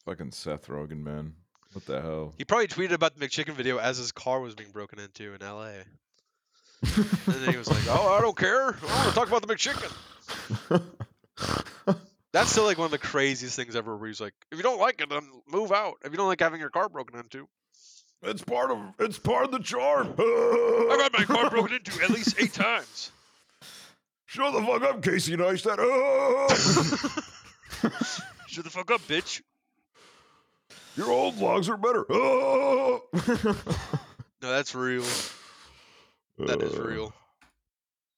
fucking 0.06 0.32
Seth 0.32 0.67
Rogen, 0.67 1.04
man. 1.04 1.34
What 1.73 1.86
the 1.86 2.01
hell? 2.01 2.34
He 2.38 2.43
probably 2.43 2.67
tweeted 2.67 2.91
about 2.91 3.17
the 3.17 3.25
McChicken 3.25 3.54
video 3.54 3.77
as 3.77 3.97
his 3.97 4.12
car 4.12 4.41
was 4.41 4.56
being 4.56 4.71
broken 4.71 4.99
into 4.99 5.34
in 5.34 5.41
L.A. 5.41 5.84
And 6.84 7.06
then 7.27 7.51
he 7.51 7.58
was 7.58 7.69
like, 7.69 7.84
"Oh, 7.88 8.13
I 8.17 8.19
don't 8.21 8.36
care. 8.38 8.75
I 8.75 8.86
want 8.86 9.10
to 9.10 9.15
talk 9.15 9.27
about 9.30 9.47
the 9.47 9.54
McChicken." 9.56 10.84
That's 12.34 12.49
still 12.51 12.63
like 12.63 12.77
one 12.77 12.86
of 12.86 12.91
the 12.91 12.97
craziest 12.97 13.56
things 13.58 13.75
ever. 13.75 13.97
Where 13.97 14.08
he's 14.08 14.21
like, 14.21 14.34
"If 14.51 14.58
you 14.58 14.63
don't 14.63 14.80
like 14.80 15.01
it, 15.01 15.10
then 15.10 15.27
move 15.51 15.71
out. 15.71 15.95
If 16.06 16.12
you 16.12 16.17
don't 16.17 16.27
like 16.27 16.39
having 16.39 16.62
your 16.62 16.69
car 16.69 16.88
broken 16.88 17.19
into, 17.19 17.47
It's 18.23 18.41
part 18.43 18.71
of 18.71 18.77
it's 18.99 19.19
part 19.19 19.43
of 19.45 19.51
the 19.51 19.60
charm. 19.60 20.08
I've 20.17 21.01
had 21.01 21.12
my 21.13 21.25
car 21.25 21.49
broken 21.49 21.73
into 21.75 22.01
at 22.04 22.10
least 22.10 22.36
eight 22.39 22.54
times." 22.65 23.12
Shut 24.27 24.54
the 24.54 24.62
fuck 24.62 24.82
up, 24.84 25.04
Casey 25.04 25.36
Neistat. 25.36 25.77
Shut 28.47 28.63
the 28.63 28.69
fuck 28.69 28.89
up, 28.91 29.01
bitch. 29.01 29.41
Your 30.95 31.12
old 31.12 31.36
vlogs 31.36 31.67
are 31.67 31.77
better. 31.77 32.06
No, 34.43 34.49
that's 34.49 34.73
real. 34.73 35.04
That 36.39 36.63
is 36.63 36.73
Uh, 36.73 37.10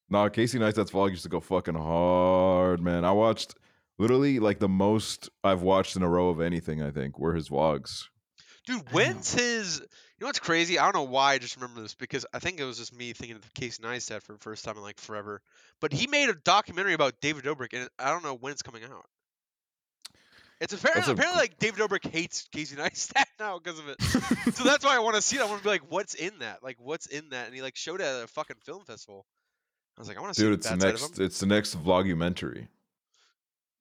real. 0.10 0.22
Nah, 0.24 0.30
Casey 0.30 0.60
Neistat's 0.60 0.92
vlog 0.92 1.12
used 1.12 1.24
to 1.24 1.30
go 1.30 1.40
fucking 1.40 1.76
hard, 1.76 2.82
man. 2.82 3.06
I 3.06 3.12
watched 3.12 3.56
literally 3.98 4.40
like 4.40 4.60
the 4.60 4.70
most 4.70 5.30
I've 5.44 5.62
watched 5.62 5.96
in 5.96 6.04
a 6.04 6.10
row 6.10 6.30
of 6.30 6.42
anything. 6.42 6.82
I 6.82 6.92
think 6.92 7.20
were 7.20 7.34
his 7.36 7.50
vlogs. 7.50 8.06
Dude, 8.66 8.92
when's 8.92 9.34
his? 9.34 9.80
You 9.80 9.88
know 10.22 10.28
what's 10.28 10.40
crazy? 10.40 10.80
I 10.80 10.84
don't 10.84 10.96
know 10.96 11.12
why 11.12 11.34
I 11.34 11.38
just 11.38 11.58
remember 11.58 11.82
this 11.82 11.96
because 11.96 12.26
I 12.34 12.40
think 12.40 12.60
it 12.60 12.64
was 12.64 12.78
just 12.78 12.96
me 12.96 13.12
thinking 13.12 13.36
of 13.36 13.54
Casey 13.54 13.84
Neistat 13.84 14.22
for 14.22 14.34
the 14.34 14.40
first 14.40 14.64
time 14.64 14.78
in 14.78 14.82
like 14.84 15.00
forever. 15.00 15.42
But 15.82 15.92
he 15.92 16.08
made 16.08 16.30
a 16.30 16.34
documentary 16.34 16.94
about 16.94 17.16
David 17.20 17.44
Dobrik, 17.44 17.74
and 17.74 17.90
I 18.00 18.12
don't 18.12 18.24
know 18.24 18.36
when 18.36 18.54
it's 18.54 18.62
coming 18.62 18.84
out. 18.86 19.06
It's 20.62 20.72
apparently, 20.72 21.12
a- 21.12 21.14
apparently 21.14 21.42
like 21.42 21.60
David 21.60 21.82
Dobrik 21.82 22.10
hates 22.10 22.48
Casey 22.54 22.76
Neistat 22.78 23.26
now 23.38 23.60
because 23.60 23.80
of 23.80 23.90
it. 23.90 24.02
so 24.02 24.20
that's 24.64 24.86
why 24.86 24.96
I 24.96 25.00
want 25.00 25.16
to 25.18 25.22
see 25.22 25.36
it. 25.38 25.42
I 25.42 25.46
want 25.46 25.58
to 25.58 25.64
be 25.64 25.70
like, 25.70 25.92
what's 25.92 26.14
in 26.14 26.40
that? 26.40 26.64
Like, 26.64 26.78
what's 26.80 27.08
in 27.08 27.30
that? 27.30 27.48
And 27.48 27.56
he 27.56 27.62
like 27.62 27.76
showed 27.76 28.00
it 28.00 28.06
at 28.06 28.24
a 28.24 28.28
fucking 28.28 28.58
film 28.64 28.86
festival. 28.86 29.26
I 29.98 30.02
was 30.02 30.08
like, 30.08 30.18
I 30.18 30.22
want 30.22 30.34
to 30.34 30.40
see 30.40 30.46
Dude, 30.48 30.54
it's 30.56 30.70
the 30.70 30.78
bad 30.78 30.82
side 30.82 30.94
of 30.96 31.02
next. 31.02 31.20
It's 31.20 31.40
the 31.40 31.46
next 31.46 31.84
vlogumentary. 31.84 32.68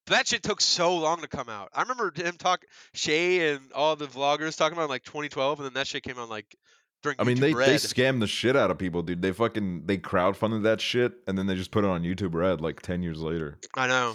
That 0.07 0.27
shit 0.27 0.43
took 0.43 0.61
so 0.61 0.97
long 0.97 1.21
to 1.21 1.29
come 1.29 1.49
out. 1.49 1.71
I 1.73 1.83
remember 1.83 2.13
him 2.15 2.35
talk 2.37 2.65
Shay 2.93 3.51
and 3.53 3.61
all 3.73 3.95
the 3.97 4.07
vloggers 4.07 4.57
talking 4.57 4.77
about 4.77 4.91
like 4.91 5.05
2012, 5.05 5.61
and 5.61 5.67
then 5.67 5.75
that 5.75 5.87
shit 5.87 6.03
came 6.03 6.19
out 6.19 6.29
like 6.29 6.57
during. 7.03 7.17
I 7.21 7.25
mean, 7.25 7.37
YouTube 7.37 7.41
they 7.41 7.55
Red. 7.55 7.69
they 7.69 7.75
scam 7.77 8.21
the 8.21 8.27
shit 8.27 8.57
out 8.57 8.71
of 8.71 8.79
people, 8.79 9.03
dude. 9.03 9.23
They 9.23 9.33
fucking 9.33 9.87
they 9.87 9.99
crowdfunded 9.99 10.65
that 10.65 10.81
shit 10.81 11.13
and 11.27 11.39
then 11.39 11.47
they 11.47 11.55
just 11.55 11.71
put 11.71 11.85
it 11.85 11.91
on 11.91 12.03
YouTube 12.03 12.35
Red 12.35 12.61
like 12.61 12.83
ten 12.83 13.03
years 13.03 13.21
later. 13.21 13.59
I 13.75 13.87
know. 13.87 14.15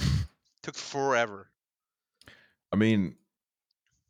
Took 0.62 0.76
forever. 0.76 1.50
I 2.72 2.76
mean, 2.76 3.16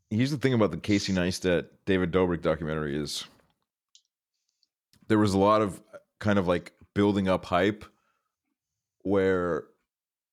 here's 0.09 0.31
the 0.31 0.37
thing 0.37 0.53
about 0.53 0.71
the 0.71 0.77
Casey 0.77 1.13
Neistat 1.13 1.67
David 1.85 2.11
Dobrik 2.11 2.41
documentary 2.41 2.97
is 2.97 3.23
there 5.07 5.19
was 5.19 5.33
a 5.33 5.37
lot 5.37 5.61
of 5.61 5.79
uh, 5.93 5.97
kind 6.19 6.39
of 6.39 6.47
like 6.47 6.73
building 6.97 7.27
up 7.29 7.45
hype 7.45 7.85
where 9.03 9.65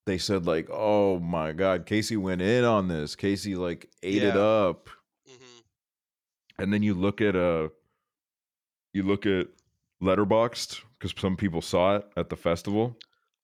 they 0.06 0.16
said 0.18 0.46
like, 0.46 0.68
"Oh 0.70 1.18
my 1.20 1.52
god, 1.52 1.84
Casey 1.86 2.16
went 2.16 2.40
in 2.42 2.64
on 2.64 2.88
this. 2.88 3.14
Casey 3.14 3.54
like 3.54 3.88
ate 4.02 4.22
it 4.22 4.34
Yeah. 4.34 4.40
up." 4.40 4.88
hmm 5.28 5.60
And 6.58 6.72
then 6.72 6.82
you 6.82 6.94
look 6.94 7.20
at 7.20 7.36
uh 7.36 7.68
you 8.92 9.02
look 9.02 9.26
at 9.26 9.48
Letterboxd 10.02 10.80
because 10.98 11.12
some 11.20 11.36
people 11.36 11.60
saw 11.62 11.96
it 11.96 12.06
at 12.16 12.28
the 12.30 12.36
festival 12.36 12.96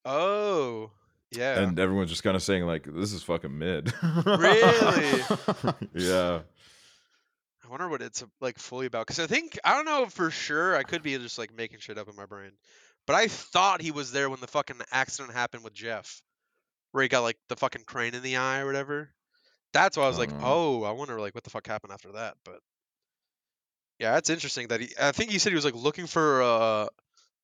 Oh, 0.04 0.90
yeah. 1.30 1.60
and 1.60 1.78
everyone's 1.78 2.08
just 2.10 2.22
kind 2.22 2.36
of 2.36 2.42
saying 2.42 2.64
like, 2.64 2.84
"This 2.84 3.12
is 3.12 3.22
fucking 3.22 3.56
mid." 3.56 3.92
Really? 4.24 5.22
yeah. 5.94 6.40
I 7.62 7.68
wonder 7.70 7.88
what 7.88 8.02
it's 8.02 8.24
like 8.40 8.58
fully 8.58 8.86
about. 8.86 9.06
Because 9.06 9.20
I 9.20 9.26
think 9.26 9.58
I 9.62 9.76
don't 9.76 9.84
know 9.84 10.06
for 10.06 10.30
sure. 10.30 10.74
I 10.76 10.82
could 10.82 11.02
be 11.02 11.16
just 11.18 11.38
like 11.38 11.54
making 11.56 11.78
shit 11.80 11.98
up 11.98 12.08
in 12.08 12.16
my 12.16 12.26
brain, 12.26 12.50
but 13.06 13.16
I 13.16 13.28
thought 13.28 13.82
he 13.82 13.90
was 13.90 14.12
there 14.12 14.30
when 14.30 14.40
the 14.40 14.46
fucking 14.46 14.76
accident 14.92 15.34
happened 15.34 15.64
with 15.64 15.74
Jeff, 15.74 16.22
where 16.92 17.02
he 17.02 17.08
got 17.08 17.20
like 17.22 17.36
the 17.48 17.56
fucking 17.56 17.84
crane 17.86 18.14
in 18.14 18.22
the 18.22 18.36
eye 18.36 18.60
or 18.60 18.66
whatever. 18.66 19.10
That's 19.72 19.96
why 19.96 20.04
I 20.04 20.08
was 20.08 20.18
like, 20.18 20.30
Oh. 20.40 20.82
oh, 20.82 20.84
I 20.84 20.92
wonder 20.92 21.20
like 21.20 21.34
what 21.34 21.44
the 21.44 21.50
fuck 21.50 21.66
happened 21.66 21.92
after 21.92 22.12
that. 22.12 22.34
But 22.44 22.58
yeah, 23.98 24.12
that's 24.12 24.30
interesting 24.30 24.68
that 24.68 24.80
he. 24.80 24.88
I 25.00 25.12
think 25.12 25.30
he 25.30 25.38
said 25.38 25.50
he 25.50 25.56
was 25.56 25.64
like 25.64 25.74
looking 25.74 26.06
for 26.06 26.42
uh, 26.42 26.86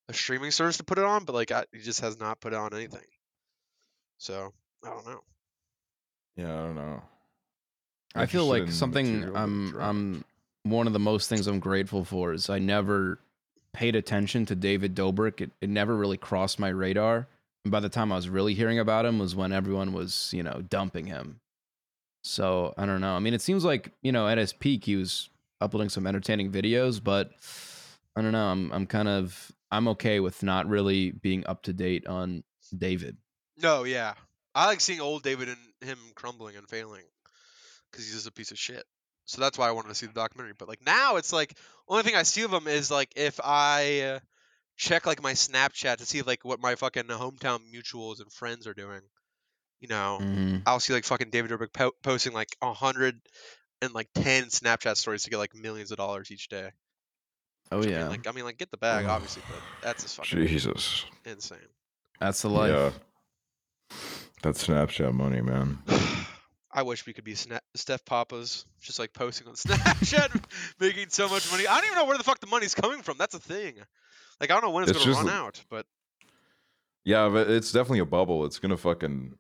a 0.09 0.13
streaming 0.15 0.51
service 0.51 0.79
to 0.79 0.85
put 0.85 0.99
it 0.99 1.05
on, 1.05 1.25
but 1.25 1.35
like 1.35 1.53
I, 1.53 1.65
he 1.73 1.81
just 1.81 2.01
has 2.01 2.19
not 2.19 2.41
put 2.41 2.53
it 2.53 2.57
on 2.57 2.75
anything. 2.75 3.05
So 4.19 4.53
I 4.85 4.89
don't 4.91 5.07
know. 5.07 5.21
Yeah, 6.37 6.53
I 6.55 6.67
don't 6.67 6.75
know. 6.75 7.03
I 8.15 8.27
feel 8.27 8.47
like 8.47 8.71
something 8.71 9.37
I'm 9.37 9.71
dropped. 9.71 9.85
I'm 9.85 10.25
one 10.63 10.87
of 10.87 10.93
the 10.95 10.99
most 10.99 11.29
things 11.29 11.47
I'm 11.47 11.61
grateful 11.61 12.05
for 12.05 12.33
is 12.33 12.49
I 12.51 12.59
never 12.59 13.21
paid 13.77 13.95
attention 13.95 14.47
to 14.47 14.55
David 14.55 14.95
Dobrik. 14.95 15.43
It 15.43 15.51
it 15.61 15.69
never 15.69 15.95
really 15.95 16.17
crossed 16.17 16.59
my 16.59 16.69
radar. 16.69 17.29
And 17.63 17.71
by 17.71 17.81
the 17.81 17.91
time 17.91 18.11
I 18.11 18.17
was 18.17 18.29
really 18.29 18.55
hearing 18.55 18.79
about 18.79 19.05
him 19.05 19.19
was 19.19 19.37
when 19.37 19.53
everyone 19.53 19.93
was, 19.93 20.33
you 20.33 20.43
know, 20.43 20.63
dumping 20.67 21.07
him. 21.07 21.41
So 22.25 22.73
I 22.79 22.87
don't 22.87 23.03
know. 23.03 23.15
I 23.15 23.19
mean, 23.19 23.35
it 23.35 23.43
seems 23.43 23.65
like, 23.65 23.93
you 24.03 24.13
know, 24.13 24.27
at 24.27 24.39
his 24.39 24.55
peak 24.55 24.85
he 24.85 24.97
was 24.97 25.29
uploading 25.61 25.91
some 25.91 26.07
entertaining 26.07 26.51
videos, 26.51 27.05
but 27.05 27.33
I 28.17 28.23
don't 28.23 28.33
know. 28.33 28.47
I'm 28.47 28.73
I'm 28.73 28.87
kind 28.87 29.09
of 29.09 29.53
I'm 29.71 29.89
okay 29.89 30.21
with 30.21 30.43
not 30.43 30.67
really 30.67 31.11
being 31.11 31.47
up 31.47 31.63
to 31.65 31.75
date 31.75 32.07
on 32.07 32.45
David. 32.77 33.19
No, 33.63 33.85
yeah. 33.85 34.15
I 34.55 34.67
like 34.67 34.81
seeing 34.81 35.01
old 35.01 35.23
David 35.23 35.51
and 35.51 35.59
him 35.87 35.99
crumbling 36.15 36.57
and 36.57 36.67
failing 36.67 37.05
because 37.91 38.07
he's 38.07 38.15
just 38.15 38.27
a 38.27 38.33
piece 38.33 38.53
of 38.53 38.59
shit. 38.59 38.85
So 39.27 39.41
that's 39.41 39.59
why 39.59 39.69
I 39.69 39.73
wanted 39.73 39.89
to 39.89 39.95
see 39.95 40.07
the 40.07 40.13
documentary. 40.13 40.55
But 40.59 40.69
like 40.69 40.85
now, 40.85 41.17
it's 41.17 41.33
like 41.33 41.57
only 41.89 42.03
thing 42.05 42.15
I 42.17 42.23
see 42.23 42.43
of 42.43 42.51
them 42.51 42.67
is 42.69 42.91
like 42.91 43.13
if 43.17 43.39
I 43.43 44.01
uh, 44.01 44.19
check 44.77 45.07
like 45.07 45.23
my 45.23 45.33
Snapchat 45.33 45.99
to 45.99 46.07
see 46.07 46.23
like 46.23 46.45
what 46.45 46.61
my 46.61 46.75
fucking 46.77 47.05
hometown 47.05 47.61
mutuals 47.75 48.21
and 48.21 48.33
friends 48.33 48.67
are 48.67 48.75
doing. 48.75 49.03
You 49.81 49.89
know, 49.89 50.19
Mhm. 50.23 50.63
I'll 50.65 50.81
see 50.81 50.93
like 50.95 51.05
fucking 51.05 51.31
David 51.31 51.51
Dobrik 51.51 51.73
po- 51.73 51.93
posting 52.03 52.33
like 52.33 52.57
a 52.63 52.73
hundred 52.73 53.21
and 53.83 53.93
like 53.93 54.09
ten 54.15 54.45
Snapchat 54.45 54.97
stories 54.97 55.25
to 55.25 55.31
get 55.31 55.37
like 55.39 55.55
millions 55.55 55.91
of 55.91 55.99
dollars 55.99 56.31
each 56.31 56.49
day. 56.49 56.71
Oh 57.73 57.79
Which, 57.81 57.89
I 57.89 57.91
yeah. 57.91 57.99
mean, 58.03 58.09
like 58.11 58.27
I 58.27 58.33
mean, 58.33 58.45
like 58.45 58.59
get 58.59 58.71
the 58.71 58.77
bag, 58.79 59.05
Ugh. 59.05 59.11
obviously, 59.11 59.43
but 59.49 59.61
that's 59.83 60.03
just 60.05 60.17
fucking 60.17 60.47
Jesus. 60.47 61.05
insane. 61.25 61.59
That's 62.21 62.41
the 62.43 62.49
life. 62.49 62.71
Yeah. 62.71 62.91
That's 64.43 64.67
Snapchat 64.67 65.13
money, 65.13 65.41
man. 65.41 65.79
I 66.77 66.83
wish 66.83 67.07
we 67.07 67.15
could 67.15 67.25
be 67.25 67.35
Sna- 67.35 67.61
Steph 67.75 68.05
Papas, 68.05 68.67
just 68.81 68.99
like 68.99 69.13
posting 69.13 69.49
on 69.49 69.55
Snapchat, 69.57 70.45
making 70.79 71.09
so 71.09 71.29
much 71.29 71.51
money. 71.51 71.67
I 71.67 71.77
don't 71.77 71.87
even 71.87 71.97
know 71.99 72.05
where 72.05 72.19
the 72.19 72.25
fuck 72.25 72.39
the 72.39 72.47
money's 72.47 72.75
coming 72.75 73.03
from. 73.03 73.17
That's 73.19 73.35
a 73.35 73.41
thing. 73.41 73.77
Like 74.41 74.51
I 74.51 74.55
don't 74.55 74.63
know 74.63 74.71
when 74.71 74.83
it's, 74.85 74.91
It's 74.91 75.01
gonna 75.01 75.13
just 75.13 75.25
run 75.25 75.35
l- 75.35 75.47
out, 75.47 75.65
but 75.71 75.87
Yeah, 77.05 77.29
but 77.31 77.49
it's 77.51 77.73
definitely 77.73 78.01
a 78.01 78.05
bubble. 78.05 78.45
It's 78.45 78.59
gonna 78.59 78.77
fucking 78.77 79.39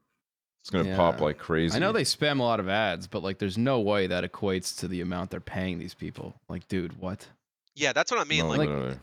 it's 0.62 0.70
gonna 0.70 0.96
pop 0.96 1.20
like 1.20 1.38
crazy. 1.38 1.76
I 1.76 1.78
know 1.78 1.92
they 1.92 2.02
spam 2.02 2.40
a 2.40 2.42
lot 2.42 2.58
of 2.58 2.68
ads, 2.68 3.06
but 3.06 3.22
like, 3.22 3.38
there's 3.38 3.56
no 3.56 3.80
way 3.80 4.08
that 4.08 4.24
equates 4.24 4.76
to 4.80 4.88
the 4.88 5.00
amount 5.00 5.30
they're 5.30 5.38
paying 5.38 5.78
these 5.78 5.94
people. 5.94 6.34
Like, 6.48 6.66
dude, 6.66 6.98
what? 6.98 7.28
yeah, 7.76 7.92
that's 7.92 8.10
what 8.10 8.18
I 8.18 8.24
mean. 8.24 8.40
No, 8.40 8.48
like 8.48 8.58
literally. 8.60 8.96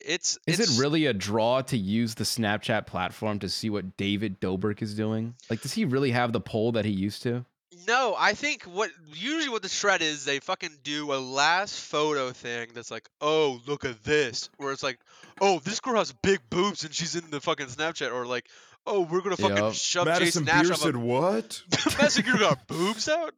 it's 0.00 0.38
Is 0.46 0.58
it's, 0.58 0.78
it 0.78 0.80
really 0.80 1.06
a 1.06 1.12
draw 1.12 1.60
to 1.60 1.76
use 1.76 2.16
the 2.16 2.24
Snapchat 2.24 2.86
platform 2.86 3.38
to 3.40 3.48
see 3.48 3.70
what 3.70 3.96
David 3.98 4.40
Dobrik 4.40 4.82
is 4.82 4.94
doing? 4.94 5.34
Like, 5.48 5.60
does 5.60 5.74
he 5.74 5.84
really 5.84 6.10
have 6.10 6.32
the 6.32 6.40
pull 6.40 6.72
that 6.72 6.84
he 6.84 6.90
used 6.90 7.22
to? 7.22 7.44
No, 7.86 8.14
I 8.18 8.34
think 8.34 8.64
what 8.64 8.90
usually 9.14 9.48
what 9.48 9.62
the 9.62 9.68
shred 9.68 10.02
is, 10.02 10.24
they 10.24 10.40
fucking 10.40 10.78
do 10.82 11.12
a 11.12 11.16
last 11.16 11.78
photo 11.78 12.30
thing 12.30 12.68
that's 12.74 12.90
like, 12.90 13.08
oh 13.20 13.60
look 13.66 13.84
at 13.84 14.02
this, 14.04 14.50
where 14.56 14.72
it's 14.72 14.82
like, 14.82 14.98
oh 15.40 15.60
this 15.60 15.80
girl 15.80 15.96
has 15.96 16.12
big 16.12 16.40
boobs 16.50 16.84
and 16.84 16.94
she's 16.94 17.16
in 17.16 17.30
the 17.30 17.40
fucking 17.40 17.66
Snapchat, 17.66 18.12
or 18.12 18.26
like, 18.26 18.46
oh 18.86 19.00
we're 19.02 19.20
gonna 19.20 19.36
fucking 19.36 19.56
Yup. 19.56 19.74
shove 19.74 20.06
Madison 20.06 20.44
Jason 20.44 20.44
Nash 20.44 20.66
Pierce 20.66 20.70
off 20.70 20.78
a 20.78 20.82
said 20.82 20.96
what? 20.96 21.62
Madison 21.98 22.24
Gear 22.24 22.38
got 22.38 22.66
boobs 22.66 23.08
out, 23.08 23.34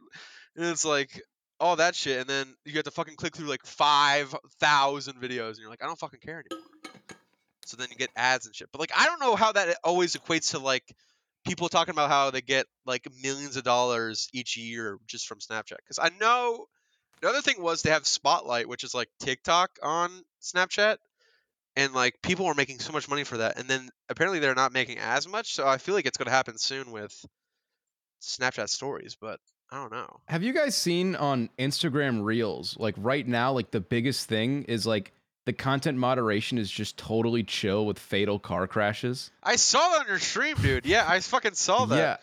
and 0.57 0.67
it's 0.67 0.85
like 0.85 1.21
all 1.61 1.77
that 1.77 1.95
shit, 1.95 2.21
and 2.21 2.29
then 2.29 2.55
you 2.65 2.75
have 2.75 2.85
to 2.85 2.91
fucking 2.91 3.17
click 3.17 3.37
through 3.37 3.49
like 3.49 3.65
five 3.65 4.35
thousand 4.61 5.21
videos, 5.21 5.51
and 5.51 5.59
you're 5.59 5.71
like, 5.71 5.83
I 5.83 5.87
don't 5.87 5.99
fucking 5.99 6.21
care 6.21 6.43
anymore. 6.51 6.67
So 7.65 7.77
then 7.77 7.89
you 7.91 7.97
get 7.97 8.11
ads 8.17 8.47
and 8.47 8.55
shit, 8.55 8.69
but 8.73 8.81
like 8.81 8.93
I 8.97 9.07
don't 9.07 9.21
know 9.21 9.37
how 9.37 9.53
that 9.53 9.77
always 9.85 10.17
equates 10.17 10.51
to 10.51 10.59
like 10.59 10.85
people 11.45 11.69
talking 11.69 11.93
about 11.93 12.11
how 12.11 12.31
they 12.31 12.41
get 12.41 12.67
like 12.87 13.07
millions 13.23 13.57
of 13.57 13.65
dollars 13.65 14.29
each 14.33 14.57
year 14.57 14.99
just 15.07 15.27
from 15.27 15.39
Snapchat. 15.39 15.77
Because 15.77 15.99
I 16.01 16.11
know 16.21 16.67
the 17.21 17.29
other 17.29 17.41
thing 17.41 17.63
was 17.63 17.83
they 17.83 17.91
have 17.91 18.07
Spotlight, 18.07 18.69
which 18.69 18.85
is 18.85 18.95
like 18.95 19.09
TikTok 19.21 19.71
on 19.83 20.11
Snapchat. 20.43 20.97
And 21.75 21.95
like 21.95 22.17
people 22.23 22.45
were 22.45 22.55
making 22.55 22.81
so 22.81 22.93
much 22.93 23.09
money 23.09 23.25
for 23.25 23.39
that, 23.39 23.59
and 23.59 23.67
then 23.67 23.89
apparently 24.11 24.41
they're 24.41 24.55
not 24.55 24.75
making 24.75 24.99
as 24.99 25.27
much. 25.27 25.55
So 25.55 25.67
I 25.67 25.79
feel 25.79 25.95
like 25.95 26.05
it's 26.05 26.19
going 26.19 26.27
to 26.27 26.31
happen 26.31 26.59
soon 26.59 26.91
with 26.91 27.25
Snapchat 28.21 28.69
stories, 28.69 29.17
but 29.19 29.41
I 29.71 29.77
don't 29.77 29.91
know. 29.91 30.21
Have 30.29 30.43
you 30.43 30.53
guys 30.53 30.77
seen 30.77 31.17
on 31.17 31.49
Instagram 31.59 32.25
Reels? 32.25 32.77
Like, 32.79 32.95
right 32.99 33.27
now, 33.27 33.53
like, 33.53 33.71
the 33.71 33.81
biggest 33.81 34.29
thing 34.29 34.65
is 34.65 34.87
like 34.87 35.13
the 35.45 35.53
content 35.53 35.99
moderation 35.99 36.57
is 36.59 36.71
just 36.71 36.97
totally 36.97 37.43
chill 37.43 37.85
with 37.87 37.99
fatal 37.99 38.39
car 38.39 38.67
crashes. 38.67 39.31
I 39.43 39.57
saw 39.57 39.81
that 39.91 40.03
on 40.03 40.07
your 40.07 40.19
stream, 40.19 40.57
dude. 40.61 40.87
Yeah, 40.87 41.05
I 41.09 41.21
fucking 41.21 41.55
saw 41.55 41.85
that. 41.87 41.97
Yeah. 41.97 42.17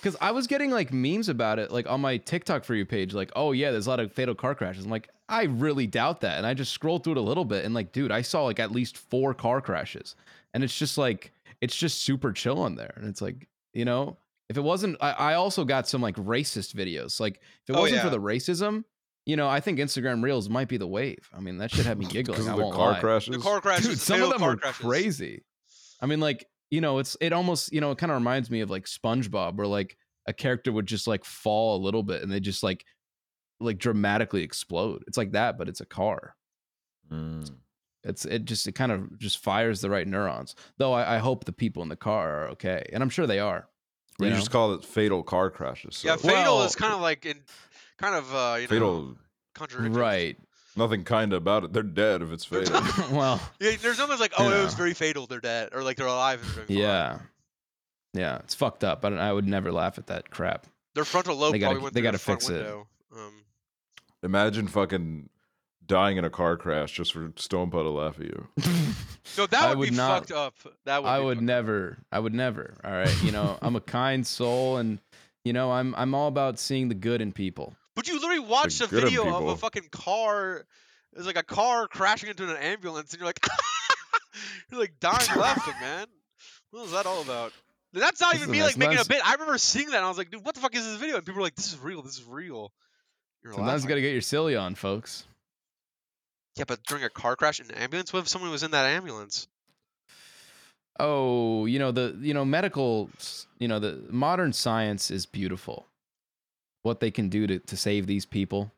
Because 0.00 0.16
I 0.20 0.32
was 0.32 0.46
getting 0.46 0.70
like 0.70 0.92
memes 0.92 1.28
about 1.28 1.58
it, 1.58 1.70
like 1.72 1.88
on 1.88 2.00
my 2.00 2.18
TikTok 2.18 2.64
for 2.64 2.74
you 2.74 2.84
page, 2.84 3.14
like, 3.14 3.32
oh 3.34 3.52
yeah, 3.52 3.70
there's 3.70 3.86
a 3.86 3.90
lot 3.90 4.00
of 4.00 4.12
fatal 4.12 4.34
car 4.34 4.54
crashes. 4.54 4.84
I'm 4.84 4.90
like, 4.90 5.08
I 5.28 5.44
really 5.44 5.86
doubt 5.86 6.20
that. 6.20 6.36
And 6.36 6.46
I 6.46 6.52
just 6.52 6.72
scrolled 6.72 7.04
through 7.04 7.12
it 7.14 7.18
a 7.18 7.22
little 7.22 7.46
bit 7.46 7.64
and 7.64 7.74
like, 7.74 7.92
dude, 7.92 8.12
I 8.12 8.20
saw 8.22 8.44
like 8.44 8.60
at 8.60 8.70
least 8.70 8.98
four 8.98 9.32
car 9.32 9.60
crashes. 9.62 10.14
And 10.52 10.62
it's 10.62 10.76
just 10.76 10.98
like, 10.98 11.32
it's 11.62 11.74
just 11.74 12.02
super 12.02 12.32
chill 12.32 12.60
on 12.60 12.74
there. 12.74 12.92
And 12.96 13.08
it's 13.08 13.22
like, 13.22 13.48
you 13.72 13.86
know, 13.86 14.18
if 14.50 14.58
it 14.58 14.62
wasn't, 14.62 14.98
I, 15.00 15.12
I 15.12 15.34
also 15.34 15.64
got 15.64 15.88
some 15.88 16.02
like 16.02 16.16
racist 16.16 16.74
videos. 16.74 17.18
Like, 17.18 17.40
if 17.62 17.70
it 17.70 17.76
Oh, 17.76 17.80
wasn't 17.80 17.96
yeah. 17.96 18.04
for 18.04 18.10
the 18.10 18.20
racism, 18.20 18.84
you 19.26 19.36
know, 19.36 19.48
I 19.48 19.60
think 19.60 19.78
Instagram 19.78 20.22
Reels 20.22 20.48
might 20.48 20.68
be 20.68 20.76
the 20.76 20.86
wave. 20.86 21.28
I 21.34 21.40
mean, 21.40 21.58
that 21.58 21.70
should 21.70 21.86
have 21.86 21.98
me 21.98 22.06
giggling. 22.10 22.46
I 22.48 22.50
of 22.52 22.56
the 22.58 22.62
won't 22.64 22.74
car 22.76 22.92
lie. 22.92 23.00
crashes. 23.00 23.34
The 23.36 23.42
car 23.42 23.60
crashes, 23.60 23.86
Dude, 23.86 23.94
the 23.96 24.00
some 24.00 24.22
of 24.22 24.30
them 24.30 24.42
are 24.42 24.56
crashes. 24.56 24.84
crazy. 24.84 25.44
I 26.00 26.06
mean, 26.06 26.20
like 26.20 26.46
you 26.70 26.80
know, 26.80 26.98
it's 26.98 27.16
it 27.20 27.32
almost 27.32 27.72
you 27.72 27.80
know 27.80 27.90
it 27.92 27.98
kind 27.98 28.10
of 28.12 28.16
reminds 28.18 28.50
me 28.50 28.60
of 28.60 28.70
like 28.70 28.84
SpongeBob, 28.86 29.56
where 29.56 29.66
like 29.66 29.96
a 30.26 30.32
character 30.32 30.72
would 30.72 30.86
just 30.86 31.06
like 31.06 31.24
fall 31.24 31.76
a 31.76 31.82
little 31.82 32.02
bit 32.02 32.22
and 32.22 32.30
they 32.32 32.40
just 32.40 32.62
like 32.62 32.84
like 33.60 33.78
dramatically 33.78 34.42
explode. 34.42 35.04
It's 35.06 35.16
like 35.16 35.32
that, 35.32 35.56
but 35.58 35.68
it's 35.68 35.80
a 35.80 35.86
car. 35.86 36.34
Mm. 37.12 37.48
It's 38.02 38.24
it 38.26 38.44
just 38.44 38.66
it 38.66 38.72
kind 38.72 38.92
of 38.92 39.18
just 39.18 39.38
fires 39.38 39.80
the 39.80 39.88
right 39.88 40.06
neurons. 40.06 40.54
Though 40.78 40.92
I, 40.92 41.16
I 41.16 41.18
hope 41.18 41.44
the 41.44 41.52
people 41.52 41.82
in 41.82 41.88
the 41.88 41.96
car 41.96 42.44
are 42.44 42.48
okay, 42.50 42.86
and 42.92 43.02
I'm 43.02 43.08
sure 43.10 43.26
they 43.26 43.38
are. 43.38 43.68
We 44.18 44.26
you 44.26 44.32
know? 44.32 44.38
just 44.38 44.50
call 44.50 44.74
it 44.74 44.84
fatal 44.84 45.22
car 45.22 45.50
crashes. 45.50 45.96
So 45.96 46.08
Yeah, 46.08 46.16
fatal 46.16 46.56
Well- 46.58 46.64
is 46.66 46.76
kind 46.76 46.92
of 46.92 47.00
like 47.00 47.24
in, 47.26 47.40
kind 47.98 48.14
of 48.14 48.34
uh, 48.34 48.56
you 48.56 48.62
know, 48.62 48.68
fatal. 48.68 49.16
contradictory. 49.54 50.00
right. 50.00 50.36
Nothing 50.76 51.04
kind 51.04 51.32
of 51.32 51.36
about 51.36 51.62
it. 51.64 51.72
They're 51.72 51.84
dead 51.84 52.20
if 52.20 52.32
it's 52.32 52.44
fatal. 52.44 52.80
well, 53.16 53.40
Yeah, 53.60 53.72
there's 53.80 53.98
nothing 53.98 54.18
like, 54.18 54.32
oh, 54.38 54.50
it 54.50 54.64
was 54.64 54.74
very 54.74 54.92
fatal. 54.94 55.26
They're 55.26 55.38
dead, 55.40 55.68
or 55.72 55.82
like 55.84 55.96
they're 55.96 56.06
alive 56.08 56.40
and 56.42 56.50
they're 56.56 56.66
fine. 56.66 56.76
yeah, 56.76 57.18
yeah, 58.12 58.36
it's 58.38 58.54
fucked 58.56 58.82
up. 58.82 59.04
I, 59.04 59.10
don't, 59.10 59.18
I 59.20 59.32
would 59.32 59.46
never 59.46 59.70
laugh 59.70 59.98
at 59.98 60.08
that 60.08 60.30
crap. 60.30 60.66
Their 60.96 61.04
frontal 61.04 61.36
lobe 61.36 61.52
They 61.52 61.58
gotta- 61.60 61.74
probably 61.74 61.82
went 61.84 61.94
they 61.94 62.02
gotta 62.02 62.16
the 62.18 62.22
front 62.24 62.40
fix 62.42 62.50
it. 62.50 62.54
window. 62.54 62.86
Um, 63.16 63.32
Imagine 64.24 64.66
fucking 64.68 65.28
dying 65.86 66.16
in 66.16 66.24
a 66.24 66.30
car 66.30 66.56
crash 66.56 66.92
just 66.92 67.12
for 67.12 67.28
Stonepa 67.30 67.70
to 67.82 67.90
laugh 67.90 68.18
at 68.18 68.24
you. 68.26 68.48
no, 69.38 69.46
that 69.46 69.68
would, 69.70 69.78
would 69.78 69.90
be 69.90 69.94
not- 69.96 70.20
fucked 70.28 70.32
up. 70.32 70.54
That 70.86 71.02
would. 71.02 71.08
I 71.08 71.18
be 71.20 71.24
would 71.26 71.36
fucked 71.38 71.42
up. 71.42 71.46
never. 71.46 71.98
I 72.10 72.18
would 72.18 72.34
never. 72.34 72.74
All 72.82 72.90
right. 72.92 73.22
You 73.22 73.30
know, 73.32 73.58
I'm 73.62 73.76
a 73.76 73.80
kind 73.80 74.26
soul 74.26 74.78
and 74.78 74.98
you 75.44 75.52
know, 75.52 75.70
I'm 75.72 75.94
I'm 75.96 76.14
all 76.14 76.26
about 76.28 76.58
seeing 76.58 76.88
the 76.88 76.94
good 76.94 77.20
in 77.20 77.30
people. 77.32 77.76
But 77.94 78.08
you 78.08 78.14
literally 78.14 78.40
watched 78.40 78.80
a 78.80 78.86
video 78.86 79.34
of 79.34 79.46
a 79.46 79.56
fucking 79.56 79.88
car. 79.90 80.64
It's 81.12 81.26
like 81.26 81.38
a 81.38 81.44
car 81.44 81.86
crashing 81.86 82.28
into 82.28 82.44
an 82.44 82.56
ambulance, 82.56 83.12
and 83.12 83.20
you're 83.20 83.26
like, 83.26 83.38
you're 84.70 84.80
like 84.80 84.94
dying 85.00 85.38
laughing, 85.38 85.74
man. 85.80 86.06
What 86.70 86.82
was 86.82 86.92
that 86.92 87.06
all 87.06 87.22
about? 87.22 87.52
And 87.92 88.02
That's 88.02 88.20
not 88.20 88.34
even 88.34 88.50
me 88.50 88.62
like 88.62 88.76
making 88.76 88.96
nice- 88.96 89.06
a 89.06 89.08
bit. 89.08 89.20
I 89.24 89.32
remember 89.34 89.56
seeing 89.58 89.90
that, 89.90 89.98
and 89.98 90.04
I 90.04 90.08
was 90.08 90.18
like, 90.18 90.30
dude, 90.30 90.44
what 90.44 90.56
the 90.56 90.60
fuck 90.60 90.74
is 90.74 90.84
this 90.84 90.96
video? 90.96 91.16
And 91.16 91.24
people 91.24 91.36
were 91.36 91.46
like, 91.46 91.54
this 91.54 91.72
is 91.72 91.78
real. 91.78 92.02
This 92.02 92.18
is 92.18 92.24
real. 92.24 92.72
You're 93.44 93.52
Sometimes 93.54 93.84
you 93.84 93.88
got 93.88 93.94
to 93.94 94.00
get 94.00 94.12
your 94.12 94.22
silly 94.22 94.56
on, 94.56 94.74
folks. 94.74 95.24
Yeah, 96.56 96.64
but 96.66 96.82
during 96.84 97.04
a 97.04 97.10
car 97.10 97.36
crash 97.36 97.60
in 97.60 97.66
an 97.66 97.76
ambulance, 97.76 98.12
what 98.12 98.20
if 98.20 98.28
someone 98.28 98.50
was 98.50 98.62
in 98.62 98.72
that 98.72 98.86
ambulance? 98.86 99.46
Oh, 100.98 101.66
you 101.66 101.80
know 101.80 101.90
the 101.90 102.16
you 102.20 102.34
know 102.34 102.44
medical, 102.44 103.10
you 103.58 103.66
know 103.66 103.80
the 103.80 104.04
modern 104.10 104.52
science 104.52 105.10
is 105.10 105.26
beautiful. 105.26 105.86
What 106.84 107.00
they 107.00 107.10
can 107.10 107.28
do 107.30 107.46
to 107.46 107.58
to 107.58 107.76
save 107.76 108.06
these 108.06 108.24
people. 108.26 108.70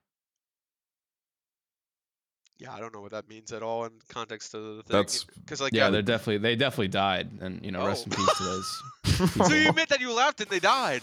Yeah, 2.59 2.73
I 2.73 2.81
don't 2.81 2.95
know 2.95 3.03
what 3.03 3.11
that 3.11 3.29
means 3.29 3.53
at 3.53 3.63
all 3.63 3.85
in 3.85 3.91
context 4.09 4.55
of 4.55 4.63
the 4.63 4.83
thing. 4.85 4.93
That's- 4.97 5.25
because 5.25 5.61
like 5.61 5.75
yeah, 5.75 5.85
yeah, 5.87 5.91
they're 5.91 6.03
definitely 6.03 6.39
they 6.39 6.57
definitely 6.57 6.89
died, 6.89 7.29
and 7.41 7.63
you 7.65 7.71
know 7.73 7.85
rest 7.87 8.07
in 8.07 8.13
Oh. 8.15 8.17
peace 8.17 8.39
to 8.39 8.45
those. 8.45 8.83
so 9.05 9.25
you 9.25 9.59
people. 9.59 9.71
admit 9.71 9.89
that 9.91 10.01
you 10.01 10.13
laughed 10.13 10.41
and 10.41 10.49
they 10.49 10.61
died. 10.61 11.03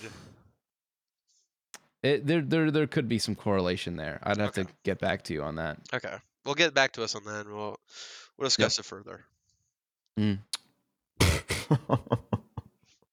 It, 2.01 2.25
there 2.25 2.41
there 2.41 2.71
there 2.71 2.87
could 2.87 3.07
be 3.09 3.19
some 3.19 3.35
correlation 3.35 3.97
there. 3.97 4.19
I'd 4.23 4.37
have 4.37 4.53
to 4.53 4.65
get 4.83 4.99
back 4.99 5.23
to 5.25 5.33
you 5.33 5.43
on 5.43 5.55
that. 5.55 5.77
Okay, 5.93 6.15
we'll 6.45 6.55
get 6.55 6.73
back 6.73 6.93
to 6.93 7.03
us 7.03 7.15
on 7.15 7.23
that. 7.25 7.45
and 7.45 7.53
We'll 7.55 7.77
we'll 8.37 8.47
discuss 8.47 8.79
it 8.79 8.85
further. 8.85 9.25
Mm. 10.17 10.39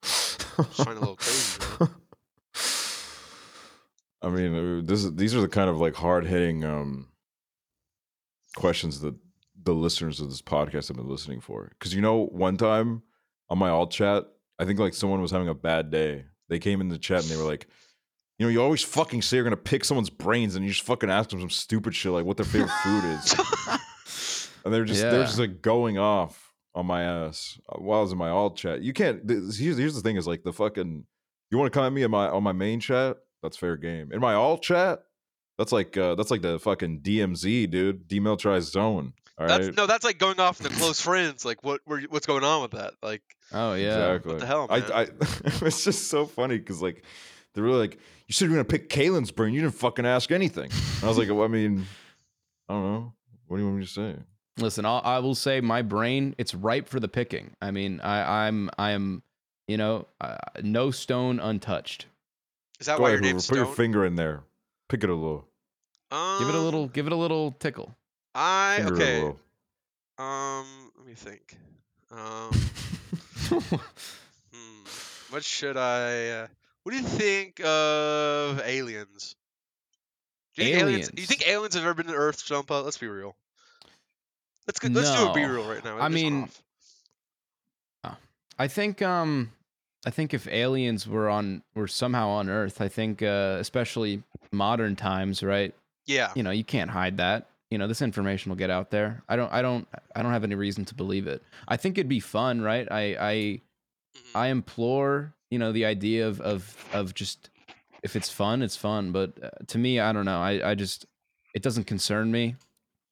Just 0.03 0.85
find 0.85 0.97
a 0.97 1.01
little 1.01 1.17
crazy. 1.17 1.50
I 4.23 4.29
mean, 4.29 4.55
uh, 4.55 4.83
this 4.85 5.05
is, 5.05 5.15
these 5.15 5.35
are 5.35 5.41
the 5.41 5.49
kind 5.49 5.71
of 5.71 5.81
like 5.81 5.95
hard 5.95 6.27
hitting 6.27 6.65
um, 6.65 7.09
questions 8.57 9.01
that 9.01 9.15
the 9.63 9.73
listeners 9.73 10.21
of 10.21 10.29
this 10.29 10.43
podcast 10.43 10.89
have 10.89 10.97
been 10.97 11.09
listening 11.09 11.41
for. 11.41 11.69
Because 11.79 11.95
you 11.95 12.01
know, 12.01 12.27
one 12.27 12.57
time 12.57 13.03
on 13.49 13.59
my 13.59 13.71
alt 13.71 13.91
chat, 13.91 14.25
I 14.59 14.65
think 14.65 14.79
like 14.79 14.95
someone 14.95 15.23
was 15.23 15.31
having 15.31 15.49
a 15.49 15.55
bad 15.55 15.91
day. 15.91 16.25
They 16.49 16.59
came 16.59 16.81
in 16.81 16.89
the 16.89 16.99
chat 16.99 17.23
and 17.23 17.31
they 17.31 17.37
were 17.37 17.45
like, 17.49 17.67
You 18.39 18.47
know, 18.47 18.51
you 18.51 18.61
always 18.63 18.83
fucking 18.83 19.23
say 19.23 19.37
you're 19.37 19.45
gonna 19.45 19.57
pick 19.57 19.85
someone's 19.85 20.11
brains, 20.11 20.57
and 20.57 20.65
you 20.65 20.71
just 20.73 20.85
fucking 20.85 21.11
ask 21.11 21.31
them 21.31 21.41
some 21.41 21.51
stupid 21.51 21.95
shit 21.95 22.13
like 22.13 22.25
what 22.25 22.37
their 22.37 22.47
favorite 22.47 22.71
food 22.83 23.05
is, 23.05 23.35
and 24.65 24.75
they're 24.75 24.85
just 24.85 25.01
they're 25.11 25.25
just 25.25 25.39
like 25.39 25.63
going 25.63 25.99
off 25.99 26.53
on 26.75 26.87
my 26.87 27.03
ass 27.03 27.59
uh, 27.69 27.79
while 27.79 28.01
I 28.01 28.03
was 28.03 28.13
in 28.13 28.19
my 28.19 28.31
alt 28.31 28.57
chat. 28.57 28.83
You 28.83 28.93
can't. 28.93 29.27
th- 29.27 29.57
Here's 29.57 29.79
here's 29.79 29.95
the 29.95 30.01
thing: 30.03 30.17
is 30.17 30.27
like 30.27 30.43
the 30.43 30.53
fucking. 30.53 31.05
You 31.51 31.59
want 31.59 31.73
to 31.73 31.77
come 31.77 31.85
at 31.85 31.93
me 31.93 32.03
in 32.03 32.11
my 32.11 32.29
on 32.29 32.43
my 32.43 32.53
main 32.53 32.81
chat? 32.81 33.17
That's 33.43 33.57
fair 33.57 33.77
game. 33.77 34.13
In 34.13 34.21
my 34.21 34.35
alt 34.35 34.63
chat, 34.63 35.03
that's 35.59 35.73
like 35.73 35.97
uh 35.97 36.15
that's 36.15 36.31
like 36.31 36.43
the 36.43 36.59
fucking 36.59 37.01
DMZ, 37.01 37.71
dude, 37.71 38.09
demilitarized 38.09 38.71
zone. 38.71 39.13
All 39.39 39.47
right. 39.47 39.63
That's 39.63 39.77
no, 39.77 39.87
that's 39.87 40.05
like 40.05 40.19
going 40.19 40.41
off 40.41 40.59
the 40.59 40.69
close 40.69 41.01
friends. 41.01 41.45
Like 41.45 41.63
what 41.65 41.81
were 41.87 42.01
what's 42.09 42.27
going 42.27 42.45
on 42.45 42.63
with 42.63 42.73
that? 42.73 42.95
Like 43.03 43.23
Oh 43.53 43.75
yeah. 43.75 44.13
Exactly. 44.13 44.39
the 44.39 44.47
hell, 44.47 44.69
man? 44.69 44.83
I, 44.93 45.03
I 45.03 45.03
it's 45.63 45.85
just 45.85 46.09
so 46.09 46.27
funny 46.27 46.59
because 46.59 46.81
like 46.83 47.05
they're 47.55 47.65
really 47.65 47.79
like, 47.79 47.99
you 48.27 48.33
said 48.33 48.45
you 48.45 48.51
were 48.53 48.57
gonna 48.57 48.65
pick 48.65 48.89
Kalen's 48.89 49.31
brain, 49.31 49.55
you 49.55 49.61
didn't 49.61 49.75
fucking 49.75 50.07
ask 50.07 50.31
anything. 50.31 50.71
And 50.71 51.05
I 51.05 51.09
was 51.09 51.19
like, 51.19 51.29
well, 51.29 51.43
I 51.43 51.49
mean, 51.49 51.87
I 52.69 52.75
don't 52.75 52.93
know. 52.93 53.13
What 53.47 53.57
do 53.57 53.63
you 53.63 53.69
want 53.69 53.81
me 53.81 53.85
to 53.87 53.91
say? 53.91 54.15
Listen, 54.59 54.85
I'll, 54.85 55.01
I 55.05 55.19
will 55.19 55.35
say 55.35 55.61
my 55.61 55.83
brain 55.83 56.35
it's 56.39 56.55
ripe 56.55 56.89
for 56.89 57.01
the 57.01 57.09
picking. 57.09 57.57
I 57.61 57.71
mean, 57.71 58.01
I, 58.01 58.47
I'm 58.47 58.71
I'm 58.79 59.23
you 59.67 59.77
know 59.77 60.07
uh, 60.21 60.37
no 60.63 60.91
stone 60.91 61.41
untouched. 61.41 62.07
Is 62.81 62.87
that 62.87 62.97
Go 62.97 63.03
why 63.05 63.11
ahead, 63.11 63.21
your 63.25 63.33
name's 63.33 63.47
put 63.47 63.55
Stone? 63.57 63.67
your 63.67 63.75
finger 63.75 64.05
in 64.05 64.17
there. 64.17 64.43
Pick 64.89 65.05
it 65.05 65.11
a 65.11 65.15
little. 65.15 65.47
Give 66.11 66.49
it 66.49 66.55
a 66.55 66.59
Um, 66.59 66.65
little 66.65 66.89
give 66.89 67.07
it 67.07 67.13
a 67.13 67.17
little 67.17 67.53
tickle. 67.53 67.95
I 68.35 68.77
Finger 68.79 68.95
it 68.95 68.99
a 68.99 69.03
okay. 69.03 69.15
little. 69.23 69.41
Um, 70.19 70.93
let 70.97 71.07
me 71.07 71.15
think. 71.15 71.57
Um, 72.11 72.51
hmm, 74.53 74.85
what 75.31 75.45
should 75.45 75.77
I? 75.77 76.29
Uh, 76.29 76.47
what 76.83 76.93
do 76.93 76.99
you 76.99 77.05
think 77.05 77.61
of 77.61 78.61
aliens? 78.65 79.37
Do 80.57 80.65
you 80.65 80.73
think 80.73 80.83
aliens? 80.83 81.09
Do 81.09 81.21
you 81.21 81.27
think 81.27 81.47
aliens 81.47 81.75
have 81.75 81.85
ever 81.85 81.95
been 81.95 82.07
to 82.07 82.15
Earth, 82.15 82.45
Jumpa? 82.45 82.85
Let's 82.85 82.99
be 82.99 83.07
real. 83.07 83.37
Let's 84.67 84.79
go, 84.81 84.89
let's 84.89 85.11
do 85.15 85.29
a 85.29 85.35
be 85.35 85.45
real 85.45 85.69
right 85.69 85.85
now. 85.85 85.97
I 85.99 86.09
Just 86.09 86.15
mean, 86.15 86.43
off. 88.05 88.19
I 88.59 88.69
think 88.69 89.01
um 89.01 89.53
I 90.07 90.11
think 90.11 90.33
if 90.33 90.49
aliens 90.49 91.07
were 91.07 91.29
on 91.29 91.63
were 91.75 91.89
somehow 91.89 92.29
on 92.29 92.49
Earth, 92.49 92.81
I 92.81 92.89
think 92.89 93.23
uh, 93.23 93.57
especially 93.61 94.23
modern 94.53 94.97
times, 94.97 95.43
right? 95.43 95.75
yeah, 96.07 96.33
You 96.35 96.43
know, 96.43 96.51
you 96.51 96.65
can't 96.65 96.91
hide 96.91 97.19
that. 97.19 97.51
You 97.71 97.79
know, 97.79 97.87
this 97.87 98.03
information 98.03 98.51
will 98.51 98.57
get 98.57 98.71
out 98.71 98.91
there. 98.91 99.23
I 99.29 99.37
don't 99.37 99.53
I 99.53 99.63
don't 99.63 99.87
I 100.17 100.23
don't 100.23 100.33
have 100.33 100.45
any 100.45 100.55
reason 100.57 100.85
to 100.87 100.95
believe 100.95 101.27
it. 101.27 101.43
I 101.69 101.77
think 101.77 101.99
it'd 101.99 102.09
be 102.09 102.21
fun, 102.21 102.61
right? 102.63 102.89
I 102.91 103.17
I 103.21 103.61
Mhm. 104.17 104.31
I 104.35 104.47
implore, 104.49 105.35
you 105.51 105.59
know, 105.59 105.71
the 105.73 105.85
idea 105.85 106.27
of 106.27 106.41
of 106.41 106.77
of 106.93 107.15
just 107.15 107.51
if 108.03 108.17
it's 108.17 108.31
fun, 108.31 108.63
it's 108.63 108.77
fun. 108.77 109.13
But 109.13 109.43
uh, 109.43 109.51
to 109.69 109.79
me, 109.79 110.01
I 110.01 110.13
don't 110.13 110.25
know. 110.25 110.41
I 110.41 110.71
I 110.71 110.75
just 110.75 111.07
it 111.55 111.63
doesn't 111.63 111.85
concern 111.85 112.31
me. 112.33 112.57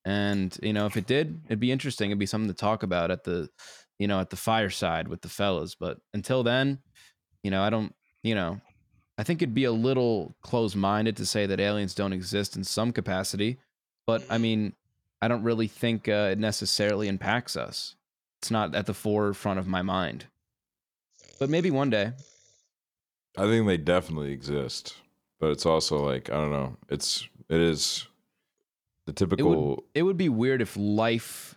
And 0.05 0.57
you 0.63 0.73
know, 0.73 0.87
if 0.87 0.97
it 0.97 1.07
did, 1.07 1.41
it'd 1.47 1.61
be 1.61 1.73
interesting. 1.73 2.11
It'd 2.11 2.19
be 2.19 2.27
something 2.27 2.49
to 2.49 2.55
talk 2.55 2.83
about 2.83 3.11
at 3.11 3.25
the, 3.25 3.51
you 3.99 4.07
know, 4.07 4.21
at 4.21 4.31
the 4.31 4.37
fireside 4.37 5.09
with 5.09 5.23
the 5.23 5.29
fellas. 5.29 5.75
But 5.75 5.99
until 6.15 6.43
then, 6.43 6.79
you 7.43 7.51
know, 7.51 7.63
I 7.63 7.71
don't. 7.71 7.95
You 8.23 8.35
know, 8.35 8.61
I 9.17 9.23
think 9.23 9.41
it'd 9.41 9.55
be 9.55 9.65
a 9.65 9.73
little 9.73 10.35
close-minded 10.43 11.17
to 11.17 11.27
say 11.27 11.47
that 11.47 11.61
aliens 11.61 11.95
don't 11.95 12.13
exist 12.13 12.57
in 12.57 12.65
some 12.65 12.93
capacity. 12.93 13.59
But 14.07 14.25
I 14.29 14.39
mean, 14.39 14.75
I 15.21 15.29
don't 15.29 15.43
really 15.43 15.69
think 15.69 16.09
uh, 16.09 16.31
it 16.33 16.39
necessarily 16.39 17.09
impacts 17.09 17.57
us. 17.57 17.95
It's 18.41 18.51
not 18.51 18.75
at 18.75 18.87
the 18.87 18.95
forefront 18.95 19.59
of 19.59 19.67
my 19.67 19.83
mind. 19.83 20.27
But 21.39 21.51
maybe 21.51 21.71
one 21.71 21.91
day. 21.91 22.13
I 23.37 23.43
think 23.43 23.67
they 23.67 23.77
definitely 23.77 24.33
exist, 24.33 24.97
but 25.39 25.51
it's 25.51 25.67
also 25.67 26.05
like 26.05 26.31
I 26.31 26.35
don't 26.35 26.51
know. 26.51 26.77
It's 26.89 27.29
it 27.49 27.61
is 27.61 28.07
the 29.07 29.13
typical. 29.13 29.85
It 29.95 30.03
would 30.03 30.17
be 30.17 30.29
weird 30.29 30.61
if 30.61 30.77
life 30.77 31.57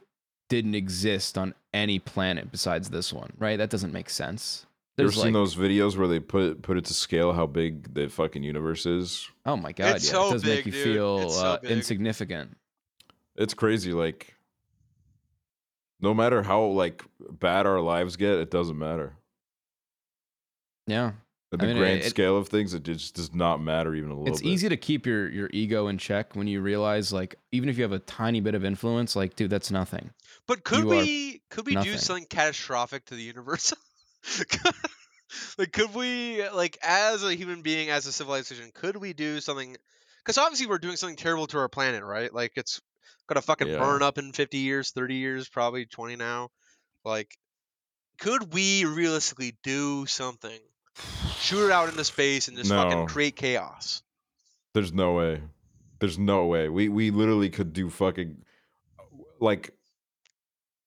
didn't 0.51 0.75
exist 0.75 1.37
on 1.37 1.53
any 1.73 1.97
planet 1.97 2.51
besides 2.51 2.89
this 2.89 3.13
one, 3.13 3.31
right? 3.39 3.55
That 3.55 3.69
doesn't 3.69 3.93
make 3.93 4.09
sense. 4.09 4.65
you 4.97 5.05
ever 5.05 5.11
There's 5.11 5.23
seen 5.23 5.31
those 5.31 5.55
videos 5.55 5.95
where 5.95 6.09
they 6.09 6.19
put 6.19 6.61
put 6.61 6.77
it 6.77 6.83
to 6.85 6.93
scale 6.93 7.31
how 7.31 7.47
big 7.47 7.93
the 7.93 8.09
fucking 8.09 8.43
universe 8.43 8.85
is? 8.85 9.29
oh 9.45 9.55
my 9.55 9.71
god, 9.71 9.95
It's 9.95 10.07
yeah, 10.07 10.11
so 10.11 10.27
it 10.27 10.31
does 10.33 10.43
make 10.43 10.65
you 10.65 10.73
dude. 10.73 10.83
feel 10.83 11.19
It's 11.21 11.35
so 11.35 11.45
uh, 11.45 11.59
insignificant. 11.63 12.57
It's 13.37 13.53
crazy. 13.53 13.93
Like, 13.93 14.35
no 16.01 16.13
matter 16.13 16.43
how 16.43 16.65
like 16.65 17.01
bad 17.19 17.65
our 17.65 17.79
lives 17.79 18.17
get, 18.17 18.33
it 18.39 18.51
doesn't 18.51 18.77
matter. 18.77 19.13
Yeah, 20.85 21.13
At 21.53 21.61
I 21.61 21.65
the 21.65 21.73
mean, 21.73 21.81
grand 21.81 21.99
it- 22.01 22.09
scale 22.09 22.37
of 22.37 22.47
things, 22.47 22.73
it 22.73 22.83
just 22.83 23.15
does 23.15 23.33
not 23.33 23.61
matter 23.61 23.93
even 23.93 24.09
a 24.09 24.13
little. 24.13 24.23
Bit. 24.25 24.33
It's 24.33 24.41
bit. 24.41 24.49
easy 24.49 24.69
to 24.69 24.77
keep 24.77 25.05
your 25.05 25.29
your 25.29 25.49
ego 25.51 25.87
in 25.87 25.97
check 25.97 26.35
when 26.35 26.47
you 26.47 26.61
realize 26.61 27.11
like 27.11 27.35
even 27.51 27.67
if 27.67 27.77
you 27.77 27.83
have 27.83 27.91
a 27.91 27.99
tiny 27.99 28.39
bit 28.39 28.55
of 28.55 28.63
influence, 28.63 29.15
like 29.15 29.35
dude, 29.35 29.49
that's 29.49 29.69
nothing. 29.71 30.11
But 30.47 30.63
could 30.63 30.79
You 30.83 30.87
we 30.87 31.41
could 31.49 31.65
we 31.65 31.75
do 31.75 31.97
something 31.97 32.25
catastrophic 32.29 33.05
to 33.05 33.15
the 33.15 33.21
universe? 33.23 33.73
like 35.57 35.71
could 35.71 35.93
we 35.95 36.47
like 36.49 36.77
as 36.83 37.23
a 37.23 37.33
human 37.35 37.61
being 37.61 37.89
as 37.89 38.05
a 38.05 38.11
civilization 38.11 38.69
could 38.73 38.97
we 38.97 39.13
do 39.13 39.39
something 39.39 39.75
cuz 40.25 40.37
obviously 40.37 40.67
we're 40.67 40.77
doing 40.77 40.95
something 40.97 41.15
terrible 41.15 41.47
to 41.47 41.57
our 41.57 41.69
planet, 41.69 42.03
right? 42.03 42.33
Like 42.33 42.53
it's 42.55 42.81
going 43.27 43.35
to 43.35 43.45
fucking 43.45 43.67
Yeah. 43.67 43.77
burn 43.79 44.01
up 44.03 44.17
in 44.17 44.33
50 44.33 44.57
years, 44.57 44.91
30 44.91 45.15
years, 45.15 45.47
probably 45.47 45.85
20 45.85 46.15
now. 46.15 46.49
Like 47.05 47.37
could 48.19 48.53
we 48.53 48.85
realistically 48.85 49.57
do 49.63 50.05
something? 50.05 50.59
Shoot 51.39 51.67
it 51.67 51.71
out 51.71 51.89
into 51.89 52.03
space 52.03 52.47
and 52.47 52.57
just 52.57 52.69
fucking 52.69 53.07
create 53.07 53.35
chaos. 53.35 54.03
There's 54.73 54.93
no 54.93 55.13
way. 55.13 55.41
There's 55.99 56.17
no 56.19 56.45
way. 56.45 56.69
We 56.69 56.89
we 56.89 57.11
literally 57.11 57.49
could 57.49 57.73
do 57.73 57.89
fucking 57.89 58.37
like. 59.39 59.71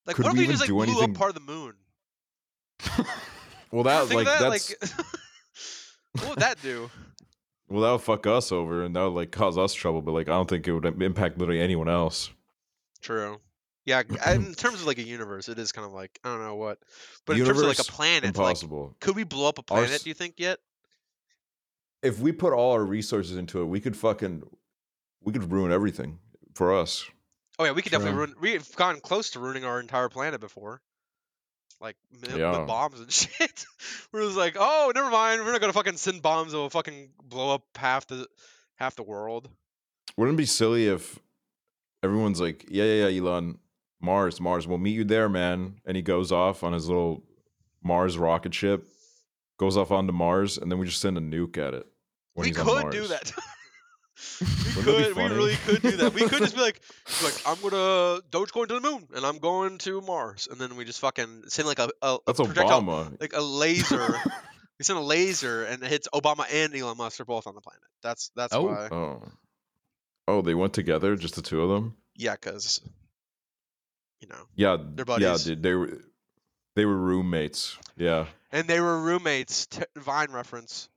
Like 0.06 0.16
Could 0.16 0.24
what 0.26 0.32
if 0.32 0.34
we 0.34 0.38
we 0.40 0.44
even 0.44 0.52
just 0.56 0.60
like 0.62 0.68
do 0.68 0.74
blew 0.74 0.82
anything- 0.84 1.10
up 1.10 1.16
part 1.16 1.30
of 1.30 1.34
the 1.34 1.52
moon? 1.52 1.74
Well, 3.74 3.82
that 3.82 4.14
like 4.14 4.26
that, 4.26 4.38
that's 4.38 4.70
like 4.70 4.78
what 6.20 6.28
would 6.30 6.38
that 6.38 6.62
do? 6.62 6.88
well 7.68 7.82
that 7.82 7.90
would 7.90 8.02
fuck 8.02 8.24
us 8.24 8.52
over 8.52 8.84
and 8.84 8.94
that 8.94 9.02
would 9.02 9.14
like 9.14 9.32
cause 9.32 9.58
us 9.58 9.74
trouble. 9.74 10.00
But 10.00 10.12
like 10.12 10.28
I 10.28 10.32
don't 10.32 10.48
think 10.48 10.68
it 10.68 10.72
would 10.72 11.02
impact 11.02 11.38
literally 11.38 11.60
anyone 11.60 11.88
else. 11.88 12.30
True. 13.00 13.40
Yeah, 13.86 14.02
in 14.32 14.54
terms 14.54 14.80
of 14.80 14.86
like 14.86 14.98
a 14.98 15.02
universe, 15.02 15.48
it 15.48 15.58
is 15.58 15.72
kind 15.72 15.86
of 15.86 15.92
like 15.92 16.18
I 16.24 16.28
don't 16.30 16.40
know 16.42 16.54
what, 16.56 16.78
but 17.26 17.36
in 17.38 17.44
terms 17.44 17.60
of 17.60 17.66
like 17.66 17.78
a 17.78 17.82
Universe, 17.82 17.90
planet, 17.90 18.22
like 18.24 18.28
Impossible. 18.36 18.96
could 19.00 19.14
we 19.16 19.24
blow 19.24 19.48
up 19.48 19.58
a 19.58 19.62
planet? 19.62 19.90
s- 19.90 20.02
Do 20.02 20.10
you 20.10 20.14
think 20.14 20.34
yet? 20.38 20.58
if 22.02 22.18
we 22.20 22.32
put 22.32 22.52
all 22.52 22.72
our 22.72 22.84
resources 22.84 23.36
into 23.36 23.60
it, 23.62 23.64
we 23.66 23.80
could 23.80 23.96
fucking 23.96 24.42
we 25.22 25.32
could 25.32 25.50
ruin 25.50 25.72
everything 25.72 26.18
for 26.54 26.74
us. 26.74 27.04
Oh 27.58 27.64
yeah, 27.64 27.72
we 27.72 27.82
could 27.82 27.92
definitely 27.92 28.16
ruin. 28.18 28.34
We've 28.40 28.76
gone 28.76 29.00
close 29.00 29.30
to 29.30 29.40
ruining 29.40 29.64
our 29.64 29.80
entire 29.80 30.08
planet 30.08 30.40
before, 30.40 30.82
like 31.80 31.96
Yeah. 32.34 32.58
with 32.58 32.66
bombs 32.66 33.00
and 33.00 33.10
shit. 33.12 33.64
We're 34.12 34.22
just 34.24 34.36
like, 34.36 34.56
oh, 34.58 34.92
never 34.94 35.10
mind. 35.10 35.42
We're 35.44 35.52
not 35.52 35.60
gonna 35.60 35.72
fucking 35.72 35.96
send 35.98 36.20
bombs 36.22 36.52
that 36.52 36.58
will 36.58 36.70
fucking 36.70 37.10
blow 37.22 37.54
up 37.54 37.62
half 37.76 38.06
the 38.06 38.26
half 38.76 38.96
the 38.96 39.02
world. 39.02 39.48
Wouldn't 40.16 40.36
it 40.36 40.38
be 40.38 40.46
silly 40.46 40.86
if 40.88 41.18
everyone's 42.02 42.40
like, 42.40 42.66
yeah, 42.68 42.84
yeah, 42.84 43.08
yeah, 43.08 43.18
Elon, 43.20 43.58
Mars, 44.04 44.40
Mars, 44.40 44.66
we'll 44.68 44.78
meet 44.78 44.92
you 44.94 45.04
there, 45.04 45.28
man. 45.28 45.80
And 45.86 45.96
he 45.96 46.02
goes 46.02 46.30
off 46.30 46.62
on 46.62 46.72
his 46.72 46.86
little 46.88 47.22
Mars 47.82 48.16
rocket 48.18 48.54
ship, 48.54 48.86
goes 49.58 49.76
off 49.76 49.90
onto 49.90 50.12
Mars, 50.12 50.58
and 50.58 50.70
then 50.70 50.78
we 50.78 50.86
just 50.86 51.00
send 51.00 51.18
a 51.18 51.20
nuke 51.20 51.58
at 51.58 51.74
it. 51.74 51.86
When 52.34 52.44
we 52.44 52.48
he's 52.48 52.58
on 52.58 52.82
could 52.82 52.92
do 52.92 53.06
that. 53.08 53.32
we 54.40 54.82
Wouldn't 54.84 55.14
could. 55.14 55.16
We 55.16 55.36
really 55.36 55.56
could 55.66 55.82
do 55.82 55.96
that. 55.96 56.14
We 56.14 56.22
could 56.28 56.38
just 56.38 56.54
be 56.54 56.60
like, 56.62 56.80
like 57.24 57.34
I'm 57.46 57.56
gonna 57.60 58.20
Doge 58.30 58.52
going 58.52 58.68
to 58.68 58.74
the 58.74 58.80
moon, 58.80 59.08
and 59.14 59.24
I'm 59.26 59.38
going 59.38 59.78
to 59.78 60.00
Mars, 60.02 60.46
and 60.50 60.60
then 60.60 60.76
we 60.76 60.84
just 60.84 61.00
fucking 61.00 61.44
send 61.48 61.66
like 61.66 61.80
a, 61.80 61.90
a, 62.00 62.14
a 62.14 62.18
That's 62.26 62.38
projectile 62.40 62.82
Obama. 62.82 63.20
like 63.20 63.32
a 63.34 63.40
laser. 63.40 64.14
we 64.78 64.84
send 64.84 64.98
a 64.98 65.02
laser 65.02 65.64
and 65.64 65.82
it 65.82 65.88
hits 65.88 66.08
Obama 66.14 66.46
and 66.52 66.74
Elon 66.74 66.96
Musk 66.96 67.20
are 67.20 67.24
both 67.24 67.46
on 67.48 67.54
the 67.56 67.60
planet. 67.60 67.82
That's 68.02 68.30
that's 68.36 68.54
Oh. 68.54 68.62
why. 68.62 68.88
Oh. 68.92 69.22
Oh, 70.26 70.42
they 70.42 70.54
went 70.54 70.72
together, 70.74 71.16
just 71.16 71.34
the 71.34 71.42
two 71.42 71.60
of 71.62 71.68
them? 71.68 71.96
Yeah, 72.16 72.32
because 72.32 72.80
you 74.28 74.34
know, 74.34 74.44
Yeah. 74.54 74.76
They're 74.80 75.20
Yeah, 75.20 75.36
dude. 75.42 75.62
They 75.62 75.74
were 75.74 76.00
they 76.76 76.84
were 76.84 76.96
roommates. 76.96 77.76
Yeah. 77.96 78.26
and 78.50 78.66
they 78.66 78.80
were 78.80 79.00
roommates. 79.00 79.66
T- 79.66 79.82
Vine 79.96 80.32
reference. 80.32 80.88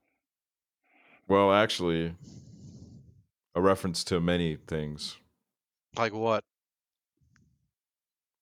Well, 1.28 1.52
actually, 1.54 2.14
a 3.54 3.62
reference 3.62 4.04
to 4.06 4.20
many 4.22 4.56
things. 4.56 5.18
Like 5.98 6.14
what? 6.14 6.44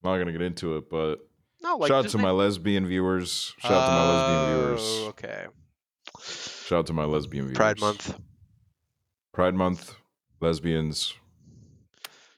I'm 0.03 0.11
not 0.11 0.17
gonna 0.19 0.31
get 0.31 0.41
into 0.43 0.77
it, 0.77 0.89
but 0.89 1.27
No, 1.63 1.77
like 1.77 1.87
shout 1.89 2.05
out 2.05 2.11
to 2.11 2.17
my 2.19 2.29
lesbian 2.31 2.85
viewers. 2.87 3.53
Shout 3.59 3.71
out 3.71 3.85
to 3.87 3.91
my 3.91 4.09
lesbian 4.11 4.39
Oh, 4.39 4.65
viewers. 4.67 5.09
Okay. 5.09 5.45
Shout 6.67 6.79
out 6.79 6.85
to 6.87 6.93
my 6.93 7.05
lesbian 7.05 7.45
viewers. 7.45 7.57
Pride 7.57 7.79
Month. 7.79 8.19
Pride 9.33 9.55
Month. 9.55 9.95
Lesbians. 10.41 11.13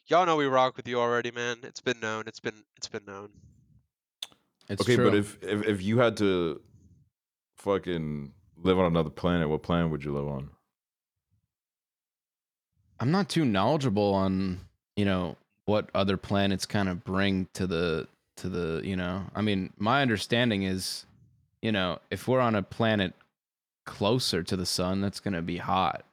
Y'all 0.07 0.25
know 0.25 0.37
we 0.37 0.45
rock 0.45 0.77
with 0.77 0.87
you 0.87 0.99
already, 0.99 1.31
man. 1.31 1.57
It's 1.63 1.81
been 1.81 1.99
known. 1.99 2.23
It's 2.27 2.39
been 2.39 2.63
it's 2.77 2.87
been 2.87 3.03
known. 3.05 3.29
It's 4.69 4.81
okay, 4.81 4.95
true. 4.95 5.09
but 5.09 5.17
if, 5.17 5.37
if 5.43 5.65
if 5.65 5.81
you 5.81 5.99
had 5.99 6.17
to 6.17 6.61
fucking 7.57 8.31
live 8.57 8.79
on 8.79 8.85
another 8.85 9.09
planet, 9.09 9.49
what 9.49 9.63
planet 9.63 9.91
would 9.91 10.03
you 10.03 10.13
live 10.13 10.27
on? 10.27 10.49
I'm 12.99 13.11
not 13.11 13.29
too 13.29 13.45
knowledgeable 13.45 14.13
on, 14.13 14.61
you 14.95 15.05
know, 15.05 15.35
what 15.65 15.89
other 15.93 16.17
planets 16.17 16.65
kind 16.65 16.89
of 16.89 17.03
bring 17.03 17.47
to 17.53 17.67
the 17.67 18.07
to 18.37 18.49
the, 18.49 18.81
you 18.83 18.95
know. 18.95 19.25
I 19.35 19.41
mean, 19.41 19.73
my 19.77 20.01
understanding 20.01 20.63
is, 20.63 21.05
you 21.61 21.71
know, 21.71 21.99
if 22.09 22.27
we're 22.27 22.39
on 22.39 22.55
a 22.55 22.63
planet 22.63 23.13
closer 23.85 24.43
to 24.43 24.55
the 24.55 24.65
sun, 24.65 25.01
that's 25.01 25.19
going 25.19 25.33
to 25.33 25.41
be 25.41 25.57
hot. 25.57 26.05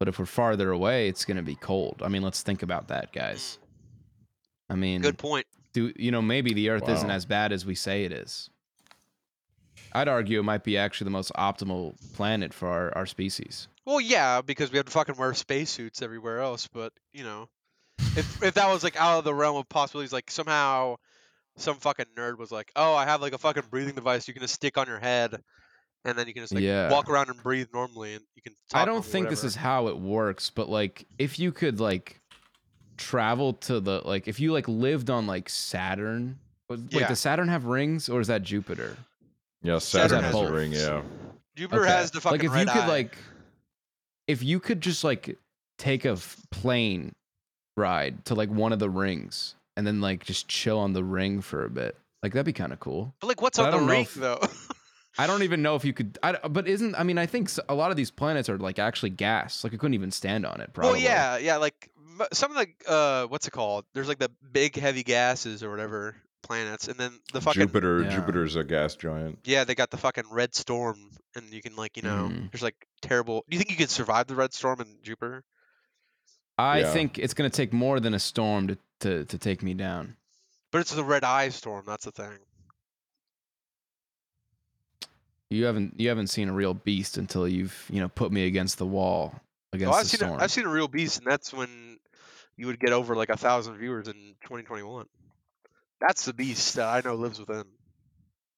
But 0.00 0.08
if 0.08 0.18
we're 0.18 0.26
farther 0.26 0.70
away, 0.72 1.08
it's 1.08 1.24
going 1.24 1.36
to 1.36 1.42
be 1.42 1.54
cold. 1.54 2.00
I 2.02 2.08
mean, 2.08 2.22
let's 2.22 2.42
think 2.42 2.62
about 2.64 2.88
that, 2.88 3.12
guys. 3.12 3.58
I 4.68 4.74
mean, 4.74 5.02
Good 5.02 5.18
point. 5.18 5.46
do 5.74 5.92
you 5.94 6.10
know 6.10 6.22
maybe 6.22 6.52
the 6.54 6.70
earth 6.70 6.88
isn't 6.88 7.10
as 7.10 7.26
bad 7.26 7.52
as 7.52 7.64
we 7.66 7.74
say 7.76 8.04
it 8.04 8.12
is 8.12 8.48
i'd 9.94 10.06
argue 10.08 10.38
it 10.38 10.44
might 10.44 10.62
be 10.62 10.78
actually 10.78 11.06
the 11.06 11.10
most 11.10 11.32
optimal 11.34 11.94
planet 12.14 12.54
for 12.54 12.68
our, 12.68 12.96
our 12.96 13.06
species 13.06 13.66
Well, 13.84 14.00
yeah, 14.00 14.40
because 14.42 14.70
we 14.70 14.76
have 14.76 14.86
to 14.86 14.92
fucking 14.92 15.16
wear 15.16 15.34
spacesuits 15.34 16.02
everywhere 16.02 16.38
else. 16.40 16.68
But 16.68 16.92
you 17.12 17.24
know, 17.24 17.48
if 17.98 18.42
if 18.42 18.54
that 18.54 18.68
was 18.68 18.84
like 18.84 18.94
out 18.96 19.18
of 19.18 19.24
the 19.24 19.34
realm 19.34 19.56
of 19.56 19.68
possibilities, 19.68 20.12
like 20.12 20.30
somehow 20.30 20.96
some 21.56 21.76
fucking 21.76 22.06
nerd 22.16 22.38
was 22.38 22.52
like, 22.52 22.70
"Oh, 22.76 22.94
I 22.94 23.04
have 23.06 23.20
like 23.20 23.32
a 23.32 23.38
fucking 23.38 23.64
breathing 23.70 23.96
device 23.96 24.28
you 24.28 24.34
can 24.34 24.42
just 24.42 24.54
stick 24.54 24.78
on 24.78 24.86
your 24.86 25.00
head, 25.00 25.42
and 26.04 26.16
then 26.18 26.26
you 26.26 26.34
can 26.34 26.42
just 26.42 26.54
like 26.54 26.62
Yeah. 26.62 26.90
walk 26.90 27.08
around 27.10 27.28
and 27.30 27.42
breathe 27.42 27.68
normally, 27.72 28.14
and 28.14 28.24
you 28.34 28.42
can." 28.42 28.52
Talk 28.70 28.80
i 28.82 28.84
don't 28.84 28.96
normally, 28.96 29.10
think 29.12 29.28
this 29.30 29.44
is 29.44 29.56
how 29.56 29.88
it 29.88 29.98
works 29.98 30.50
but 30.50 30.68
like 30.68 31.06
if 31.18 31.38
you 31.38 31.50
could 31.52 31.80
like 31.80 32.20
travel 32.96 33.54
to 33.54 33.80
the 33.80 34.02
like 34.04 34.28
if 34.28 34.38
you 34.40 34.52
like 34.52 34.68
lived 34.68 35.10
on 35.10 35.26
like 35.26 35.48
saturn 35.48 36.38
was- 36.68 36.80
wait 36.80 36.92
Yeah. 37.00 37.08
does 37.08 37.18
saturn 37.18 37.48
have 37.48 37.64
rings 37.64 38.08
or 38.08 38.20
is 38.20 38.26
that 38.28 38.42
jupiter 38.42 38.96
Yeah, 39.62 39.78
Saturn 39.78 40.08
Saturn 40.10 40.24
has 40.24 40.32
has 40.34 40.40
a 40.42 40.44
both. 40.46 40.50
ring. 40.54 40.72
Yeah, 40.72 41.02
Jupiter 41.56 41.82
Okay. 41.82 41.90
has 41.92 42.10
the 42.10 42.20
fucking 42.20 42.38
like 42.38 42.44
if 42.46 42.52
red 42.52 42.66
you 42.68 42.72
could 42.72 42.82
eye. 42.82 42.88
like 42.88 43.18
if 44.26 44.42
you 44.42 44.60
could 44.60 44.80
just 44.80 45.02
like 45.04 45.36
take 45.78 46.04
a 46.04 46.12
f- 46.12 46.36
plane 46.50 47.12
ride 47.76 48.24
to 48.26 48.34
like 48.34 48.48
one 48.50 48.72
of 48.72 48.78
the 48.78 48.88
rings 48.88 49.54
and 49.76 49.86
then 49.86 50.00
like 50.00 50.24
just 50.24 50.46
chill 50.48 50.78
on 50.78 50.92
the 50.92 51.02
ring 51.04 51.40
for 51.42 51.64
a 51.64 51.70
bit 51.70 51.96
like 52.22 52.32
that'd 52.32 52.46
be 52.46 52.52
kind 52.52 52.72
of 52.72 52.80
cool 52.80 53.14
But 53.20 53.26
like, 53.28 53.42
what's 53.42 53.58
but 53.58 53.72
I 53.74 53.76
on 53.78 53.86
the 53.86 53.92
ring 53.92 54.02
if- 54.02 54.14
though? 54.14 54.40
I 55.18 55.26
don't 55.26 55.42
even 55.42 55.60
know 55.62 55.74
if 55.74 55.84
you 55.84 55.92
could. 55.92 56.18
I, 56.22 56.32
but 56.48 56.68
isn't 56.68 56.94
I 56.94 57.02
mean 57.02 57.18
I 57.18 57.26
think 57.26 57.50
a 57.68 57.74
lot 57.74 57.90
of 57.90 57.96
these 57.96 58.10
planets 58.10 58.48
are 58.48 58.58
like 58.58 58.78
actually 58.78 59.10
gas. 59.10 59.64
Like 59.64 59.72
you 59.72 59.78
couldn't 59.78 59.94
even 59.94 60.10
stand 60.10 60.46
on 60.46 60.60
it. 60.60 60.72
Probably. 60.72 60.92
well, 60.92 61.00
yeah, 61.02 61.36
yeah. 61.38 61.56
Like 61.56 61.90
some 62.32 62.54
of 62.54 62.64
the 62.64 62.90
uh, 62.92 63.26
what's 63.26 63.46
it 63.46 63.50
called? 63.52 63.84
There's 63.94 64.08
like 64.08 64.18
the 64.18 64.30
big 64.52 64.76
heavy 64.76 65.02
gases 65.02 65.62
or 65.62 65.70
whatever 65.70 66.16
planets, 66.42 66.88
and 66.88 66.98
then 66.98 67.18
the 67.32 67.40
fucking 67.40 67.60
Jupiter. 67.60 68.02
Yeah. 68.02 68.10
Jupiter's 68.16 68.56
a 68.56 68.64
gas 68.64 68.94
giant. 68.94 69.40
yeah, 69.44 69.64
they 69.64 69.74
got 69.74 69.90
the 69.90 69.96
fucking 69.98 70.24
red 70.30 70.54
storm, 70.54 71.10
and 71.34 71.52
you 71.52 71.60
can 71.60 71.76
like 71.76 71.96
you 71.96 72.02
know, 72.02 72.28
Mhm. 72.30 72.50
there's 72.52 72.62
like 72.62 72.86
terrible. 73.02 73.44
Do 73.48 73.54
you 73.56 73.58
think 73.58 73.70
you 73.70 73.76
could 73.76 73.90
survive 73.90 74.26
the 74.26 74.34
red 74.36 74.54
storm 74.54 74.80
in 74.80 74.98
Jupiter? 75.02 75.42
I 76.58 76.80
Yeah. 76.80 76.92
think 76.92 77.18
it's 77.18 77.34
gonna 77.34 77.50
take 77.50 77.72
more 77.72 78.00
than 78.00 78.14
a 78.14 78.18
storm 78.20 78.68
to 78.68 78.78
to, 79.00 79.24
to 79.24 79.38
take 79.38 79.62
me 79.62 79.72
down. 79.74 80.16
But 80.72 80.82
it's 80.82 80.94
the 80.94 81.02
red 81.02 81.24
eye 81.24 81.48
storm. 81.48 81.84
That's 81.86 82.04
the 82.04 82.12
thing. 82.12 82.36
You 85.50 85.64
haven't 85.64 85.98
you 85.98 86.08
haven't 86.08 86.28
seen 86.28 86.48
a 86.48 86.52
real 86.52 86.74
beast 86.74 87.18
until 87.18 87.46
you've 87.48 87.84
you 87.90 88.00
know 88.00 88.08
put 88.08 88.30
me 88.32 88.46
against 88.46 88.78
the 88.78 88.86
wall 88.86 89.34
against 89.72 89.92
Oh, 89.92 89.96
I've 89.96 90.04
the 90.04 90.08
seen 90.10 90.18
storm. 90.18 90.40
a, 90.40 90.42
I've 90.44 90.50
seen 90.50 90.64
a 90.64 90.70
real 90.70 90.88
beast, 90.88 91.18
and 91.18 91.26
that's 91.26 91.52
when 91.52 91.98
you 92.56 92.66
would 92.66 92.78
get 92.78 92.92
over 92.92 93.16
like 93.16 93.30
a 93.30 93.36
thousand 93.36 93.76
viewers 93.78 94.06
in 94.06 94.14
2021. 94.42 95.06
That's 96.00 96.24
the 96.24 96.32
beast 96.32 96.74
that 96.76 96.86
I 96.88 97.00
know 97.06 97.14
lives 97.16 97.38
within. 97.40 97.64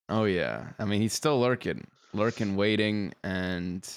oh 0.09 0.25
yeah. 0.25 0.69
I 0.79 0.85
mean 0.85 1.01
he's 1.01 1.15
still 1.15 1.41
lurking, 1.41 1.87
lurking, 2.13 2.57
waiting, 2.57 3.15
and 3.25 3.89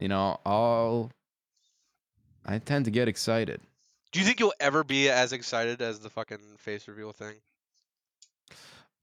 you 0.00 0.08
know 0.08 0.38
I'll. 0.44 1.10
I 2.44 2.58
tend 2.58 2.84
to 2.86 2.90
get 2.90 3.08
excited. 3.08 3.60
Do 4.12 4.20
you 4.20 4.26
think 4.26 4.38
you'll 4.38 4.52
ever 4.60 4.84
be 4.84 5.08
as 5.08 5.32
excited 5.32 5.80
as 5.82 5.98
the 6.00 6.10
fucking 6.10 6.38
face 6.58 6.86
reveal 6.88 7.12
thing? 7.12 7.34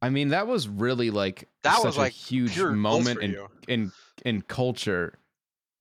I 0.02 0.10
mean 0.10 0.30
that 0.30 0.48
was 0.48 0.68
really 0.68 1.12
like 1.12 1.48
That 1.64 1.78
such 1.78 1.86
was 1.86 1.98
a 1.98 2.10
huge 2.10 2.58
moment 2.58 3.22
in 3.22 3.38
in 3.68 3.92
in 4.26 4.42
culture 4.42 5.20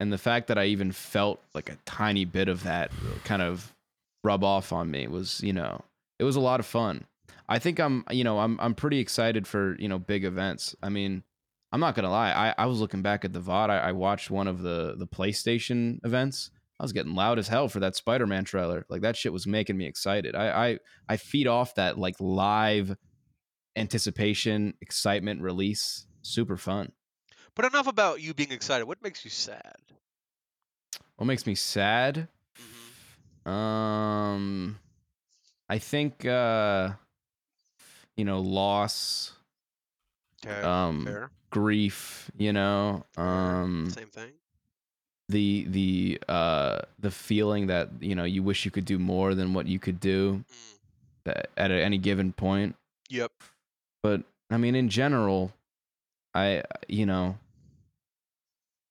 and 0.01 0.11
the 0.11 0.18
fact 0.18 0.49
that 0.49 0.59
I 0.59 0.64
even 0.64 0.93
felt 0.93 1.43
like 1.55 1.68
a 1.68 1.77
tiny 1.85 2.25
bit 2.25 2.49
of 2.49 2.62
that 2.64 2.91
kind 3.25 3.43
of 3.43 3.75
rub 4.25 4.43
off 4.43 4.73
on 4.73 4.91
me 4.91 5.07
was, 5.07 5.43
you 5.43 5.53
know, 5.53 5.85
it 6.18 6.25
was 6.25 6.37
a 6.37 6.41
lot 6.41 6.59
of 6.59 6.66
fun. 6.66 7.05
I 7.49 7.59
think 7.59 7.79
I'm, 7.79 8.05
you 8.11 8.25
know, 8.25 8.39
I'm 8.39 8.59
I'm 8.61 8.75
pretty 8.75 8.99
excited 8.99 9.47
for, 9.47 9.77
you 9.79 9.89
know, 9.89 9.99
big 9.99 10.25
events. 10.25 10.75
I 10.83 10.89
mean, 10.89 11.23
I'm 11.71 11.81
not 11.81 11.95
gonna 11.95 12.11
lie. 12.11 12.33
I, 12.33 12.62
I 12.62 12.66
was 12.66 12.81
looking 12.81 13.03
back 13.03 13.25
at 13.27 13.35
the 13.35 13.41
VOD. 13.41 13.68
I, 13.71 13.79
I 13.79 13.93
watched 13.93 14.31
one 14.31 14.49
of 14.49 14.62
the 14.62 14.95
the 14.97 15.07
PlayStation 15.07 15.99
events. 16.05 16.51
I 16.79 16.83
was 16.83 16.93
getting 16.95 17.14
loud 17.14 17.39
as 17.39 17.49
hell 17.49 17.68
for 17.68 17.81
that 17.81 17.95
Spider-Man 17.95 18.45
trailer. 18.45 18.87
Like 18.89 19.03
that 19.03 19.16
shit 19.16 19.35
was 19.35 19.47
making 19.47 19.77
me 19.77 19.87
excited. 19.87 20.35
I 20.35 20.68
I, 20.68 20.79
I 21.11 21.16
feed 21.18 21.47
off 21.47 21.75
that 21.75 21.99
like 21.99 22.16
live 22.21 22.97
anticipation, 23.77 24.75
excitement, 24.81 25.41
release. 25.43 26.07
Super 26.23 26.57
fun. 26.57 26.93
But 27.55 27.64
enough 27.64 27.87
about 27.87 28.21
you 28.21 28.35
being 28.35 28.53
excited. 28.53 28.87
What 28.87 29.03
makes 29.03 29.25
you 29.25 29.31
sad? 29.31 29.77
What 31.16 31.27
makes 31.27 31.47
me 31.47 31.55
sad? 31.55 32.29
Mhm. 33.47 33.51
Um, 33.51 34.79
I 35.68 35.79
think 35.79 36.25
uh, 36.27 36.93
you 38.16 38.25
know, 38.25 38.41
loss, 38.41 39.33
Okay, 40.45 40.61
um, 40.66 41.05
fair. 41.05 41.31
grief. 41.51 42.31
You 42.37 42.53
know, 42.53 43.05
um, 43.16 43.91
Same 43.91 44.09
thing. 44.09 44.33
the 45.29 45.64
the 45.68 46.21
uh 46.29 46.81
the 46.99 47.11
feeling 47.11 47.68
that 47.68 47.89
you 48.01 48.14
know 48.14 48.25
you 48.25 48.43
wish 48.43 48.64
you 48.64 48.71
could 48.71 48.85
do 48.85 48.99
more 48.99 49.35
than 49.35 49.55
what 49.55 49.66
you 49.66 49.79
could 49.79 50.01
do 50.01 50.45
Mm. 50.49 50.79
that 51.25 51.51
at 51.57 51.71
any 51.71 51.99
given 51.99 52.33
point. 52.33 52.77
Yep. 53.09 53.33
But 54.03 54.22
I 54.51 54.57
mean, 54.57 54.74
in 54.74 54.88
general, 54.88 55.53
I 56.34 56.62
you 56.88 57.07
know, 57.07 57.38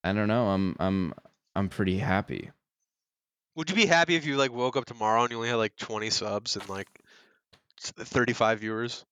I 0.03 0.13
don't 0.13 0.27
know. 0.27 0.47
I'm 0.47 0.75
I'm 0.79 1.13
I'm 1.55 1.69
pretty 1.69 1.97
happy. 1.97 2.51
Would 3.55 3.69
you 3.69 3.75
be 3.75 3.85
happy 3.85 4.15
if 4.15 4.25
you 4.25 4.37
like 4.37 4.53
woke 4.53 4.77
up 4.77 4.85
tomorrow 4.85 5.23
and 5.23 5.31
you 5.31 5.37
only 5.37 5.49
had 5.49 5.55
like 5.55 5.75
20 5.75 6.09
subs 6.11 6.55
and 6.55 6.69
like 6.69 6.87
35 7.79 8.59
viewers? 8.59 9.03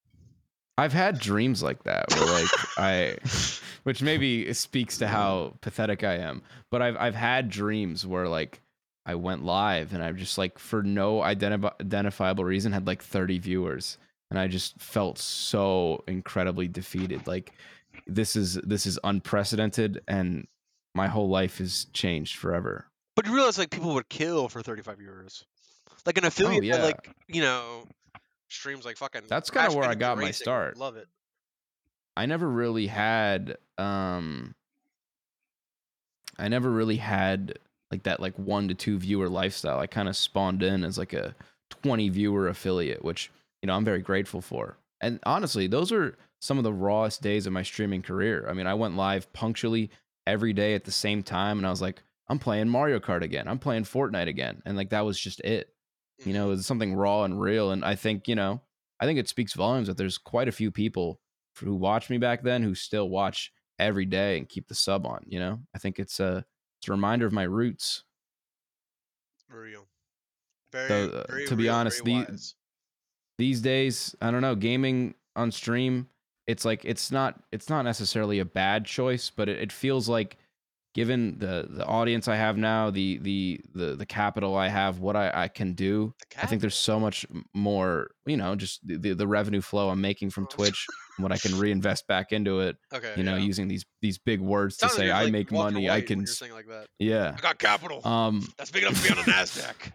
I've 0.78 0.94
had 0.94 1.20
dreams 1.20 1.64
like 1.64 1.84
that 1.84 2.06
where 2.14 2.26
like 2.26 2.50
I 2.78 3.18
which 3.84 4.02
maybe 4.02 4.54
speaks 4.54 5.00
to 5.00 5.08
how 5.08 5.56
pathetic 5.62 6.04
I 6.04 6.18
am, 6.18 6.44
but 6.70 6.82
I've 6.82 6.98
I've 6.98 7.16
had 7.16 7.50
dreams 7.50 8.06
where 8.06 8.28
like 8.28 8.62
I 9.06 9.16
went 9.16 9.44
live 9.44 9.94
and 9.94 10.04
I 10.04 10.12
just 10.12 10.38
like 10.38 10.60
for 10.60 10.84
no 10.84 11.20
identif- 11.20 11.80
identifiable 11.82 12.44
reason 12.44 12.74
had 12.74 12.86
like 12.86 13.02
30 13.02 13.40
viewers 13.40 13.98
and 14.30 14.40
I 14.40 14.48
just 14.48 14.80
felt 14.82 15.18
so 15.18 16.04
incredibly 16.08 16.68
defeated. 16.68 17.28
Like 17.28 17.54
this 18.06 18.36
is 18.36 18.56
this 18.56 18.86
is 18.86 19.00
unprecedented 19.04 20.02
and 20.08 20.48
my 20.96 21.08
whole 21.08 21.30
life 21.30 21.58
has 21.60 21.86
changed 21.94 22.38
forever. 22.38 22.86
But 23.16 23.26
you 23.26 23.34
realize 23.34 23.58
like 23.58 23.70
people 23.70 23.94
would 23.94 24.10
kill 24.10 24.50
for 24.50 24.62
35 24.62 24.98
viewers. 24.98 25.46
Like 26.06 26.18
an 26.18 26.26
affiliate 26.26 26.64
Oh, 26.64 26.78
yeah. 26.78 26.84
like, 26.84 27.10
you 27.28 27.42
know, 27.42 27.84
streams 28.50 28.86
like 28.86 28.98
fucking 28.98 29.22
That's 29.28 29.50
kinda 29.50 29.76
where 29.76 29.88
I 29.90 29.96
got 29.96 30.18
my 30.18 30.32
start. 30.32 30.78
Love 30.78 30.96
it. 30.98 31.08
I 32.16 32.26
never 32.26 32.48
really 32.48 32.88
had 32.88 33.58
um 33.78 34.56
I 36.38 36.48
never 36.48 36.70
really 36.70 36.98
had 36.98 37.60
like 37.92 38.04
that 38.04 38.20
like 38.20 38.38
1 38.38 38.68
to 38.68 38.74
2 38.74 39.00
viewer 39.00 39.30
lifestyle. 39.30 39.80
I 39.80 39.88
kind 39.88 40.08
of 40.10 40.16
spawned 40.18 40.62
in 40.62 40.84
as 40.84 40.98
like 40.98 41.14
a 41.14 41.36
20 41.70 42.10
viewer 42.10 42.48
affiliate, 42.48 43.04
which 43.04 43.32
you 43.62 43.68
know, 43.68 43.76
I'm 43.76 43.86
very 43.86 44.02
grateful 44.02 44.42
for. 44.42 44.78
And 45.02 45.20
honestly, 45.26 45.68
those 45.68 45.92
are 45.92 46.18
some 46.40 46.58
of 46.58 46.64
the 46.64 46.74
rawest 46.74 47.22
days 47.22 47.46
of 47.46 47.54
my 47.54 47.64
streaming 47.64 48.02
career. 48.02 48.48
I 48.50 48.54
mean, 48.54 48.68
I 48.68 48.74
went 48.74 48.96
live 48.96 49.32
punctually 49.34 49.90
every 50.26 50.54
day 50.54 50.74
at 50.76 50.84
the 50.84 50.92
same 50.92 51.24
time 51.24 51.58
and 51.58 51.66
I 51.68 51.70
was 51.70 51.82
like, 51.82 52.02
I'm 52.30 52.40
playing 52.40 52.68
Mario 52.70 53.00
Kart 53.00 53.22
again. 53.22 53.48
I'm 53.48 53.60
playing 53.60 53.84
Fortnite 53.84 54.28
again. 54.28 54.62
And 54.66 54.76
like 54.76 54.90
that 54.90 55.06
was 55.06 55.20
just 55.20 55.40
it. 55.42 55.74
You 56.26 56.34
know, 56.34 56.52
it's 56.52 56.66
something 56.66 56.96
raw 56.96 57.24
and 57.24 57.40
real. 57.40 57.72
And 57.72 57.86
I 57.86 57.96
think, 57.96 58.28
you 58.28 58.36
know, 58.36 58.62
I 59.00 59.06
think 59.06 59.20
it 59.20 59.30
speaks 59.30 59.54
volumes 59.54 59.88
that 59.88 59.98
there's 59.98 60.18
quite 60.18 60.48
a 60.48 60.52
few 60.52 60.72
people 60.72 61.20
who 61.60 61.76
watched 61.76 62.10
me 62.10 62.18
back 62.18 62.42
then 62.44 62.64
who 62.64 62.74
still 62.76 63.08
watch 63.10 63.52
every 63.80 64.06
day 64.06 64.38
and 64.38 64.50
keep 64.50 64.68
the 64.68 64.76
sub 64.76 65.06
on. 65.06 65.24
You 65.28 65.40
know, 65.40 65.60
I 65.76 65.78
think 65.78 66.00
it's 66.00 66.20
a 66.20 66.44
it's 66.80 66.88
a 66.88 66.92
reminder 66.92 67.26
of 67.28 67.34
my 67.34 67.44
roots. 67.44 68.04
Real. 69.50 69.86
Very, 70.72 70.88
So, 70.88 71.10
uh, 71.10 71.26
very 71.30 71.46
to 71.48 71.56
be 71.56 71.64
real, 71.64 71.74
honest, 71.76 72.04
very 72.04 72.24
the- 72.24 72.32
wise. 72.32 72.56
These 73.38 73.62
days, 73.62 74.16
I 74.22 74.32
don't 74.32 74.42
know, 74.42 74.56
gaming 74.56 75.16
on 75.36 75.52
stream, 75.52 76.08
it's 76.48 76.66
like 76.66 76.86
it's 76.86 77.12
not 77.12 77.40
it's 77.52 77.70
not 77.70 77.84
necessarily 77.84 78.40
a 78.40 78.46
bad 78.46 78.86
choice, 78.86 79.30
but 79.30 79.50
it, 79.50 79.60
it 79.60 79.72
feels 79.72 80.10
like 80.10 80.38
given 80.98 81.38
the 81.38 81.68
the 81.70 81.86
audience 81.86 82.28
I 82.28 82.38
have 82.38 82.58
now, 82.58 82.90
the 82.90 83.20
the 83.20 83.62
the 83.76 83.96
the 83.96 84.06
capital 84.06 84.56
I 84.56 84.68
have, 84.68 85.00
what 85.00 85.16
I, 85.16 85.32
I 85.32 85.48
can 85.48 85.74
do, 85.74 86.16
I 86.42 86.48
think 86.48 86.62
there's 86.62 86.76
so 86.76 87.00
much 87.00 87.26
more, 87.54 88.10
you 88.26 88.36
know, 88.36 88.56
just 88.56 88.80
the, 88.84 89.14
the, 89.14 89.28
revenue 89.28 89.62
flow 89.62 89.90
I'm 89.90 90.02
making 90.02 90.32
from. 90.32 90.48
Twitch. 90.48 90.88
and 91.18 91.24
what 91.24 91.32
I 91.32 91.38
can 91.38 91.60
reinvest 91.60 92.08
back 92.08 92.32
into 92.32 92.62
it. 92.62 92.78
Okay. 92.92 93.14
You 93.16 93.24
know, 93.24 93.36
yeah. 93.36 93.44
using 93.44 93.68
these 93.68 93.86
these 94.02 94.18
big 94.18 94.40
words 94.40 94.78
to 94.78 94.88
Sounds 94.88 94.98
like 94.98 95.08
say 95.08 95.12
I 95.12 95.30
make 95.30 95.52
money, 95.52 95.88
I 95.88 96.02
can. 96.02 96.20
You're 96.20 96.30
s- 96.30 96.40
saying 96.40 96.54
like 96.54 96.68
that. 96.68 96.88
Yeah. 96.98 97.36
I 97.38 97.42
got 97.42 97.60
capital. 97.60 98.06
Um. 98.08 98.48
That's 98.58 98.72
big 98.72 98.84
enough 98.84 99.00
to 99.00 99.04
be 99.04 99.20
on 99.20 99.24
the 99.24 99.32
Nasdaq. 99.32 99.92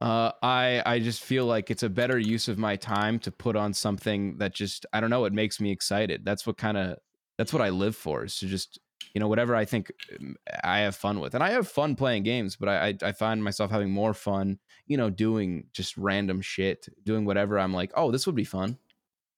Uh, 0.00 0.30
I 0.42 0.82
I 0.86 0.98
just 1.00 1.24
feel 1.24 1.44
like 1.46 1.70
it's 1.70 1.82
a 1.82 1.88
better 1.88 2.18
use 2.18 2.46
of 2.48 2.56
my 2.56 2.76
time 2.76 3.18
to 3.20 3.32
put 3.32 3.56
on 3.56 3.74
something 3.74 4.38
that 4.38 4.54
just 4.54 4.86
I 4.92 5.00
don't 5.00 5.10
know. 5.10 5.24
It 5.24 5.32
makes 5.32 5.60
me 5.60 5.72
excited. 5.72 6.24
That's 6.24 6.46
what 6.46 6.56
kind 6.56 6.76
of 6.76 6.98
that's 7.36 7.52
what 7.52 7.62
I 7.62 7.70
live 7.70 7.96
for. 7.96 8.24
Is 8.24 8.38
to 8.38 8.46
just 8.46 8.78
you 9.12 9.20
know 9.20 9.26
whatever 9.26 9.56
I 9.56 9.64
think 9.64 9.90
um, 10.20 10.36
I 10.62 10.80
have 10.80 10.94
fun 10.94 11.18
with, 11.18 11.34
and 11.34 11.42
I 11.42 11.50
have 11.50 11.66
fun 11.66 11.96
playing 11.96 12.22
games. 12.22 12.54
But 12.54 12.68
I 12.68 12.88
I, 12.88 13.08
I 13.08 13.12
find 13.12 13.42
myself 13.42 13.72
having 13.72 13.90
more 13.90 14.14
fun, 14.14 14.60
you 14.86 14.96
know, 14.96 15.10
doing 15.10 15.66
just 15.72 15.96
random 15.96 16.42
shit, 16.42 16.88
doing 17.04 17.24
whatever 17.24 17.58
I'm 17.58 17.74
like, 17.74 17.90
oh, 17.94 18.12
this 18.12 18.24
would 18.26 18.36
be 18.36 18.44
fun. 18.44 18.78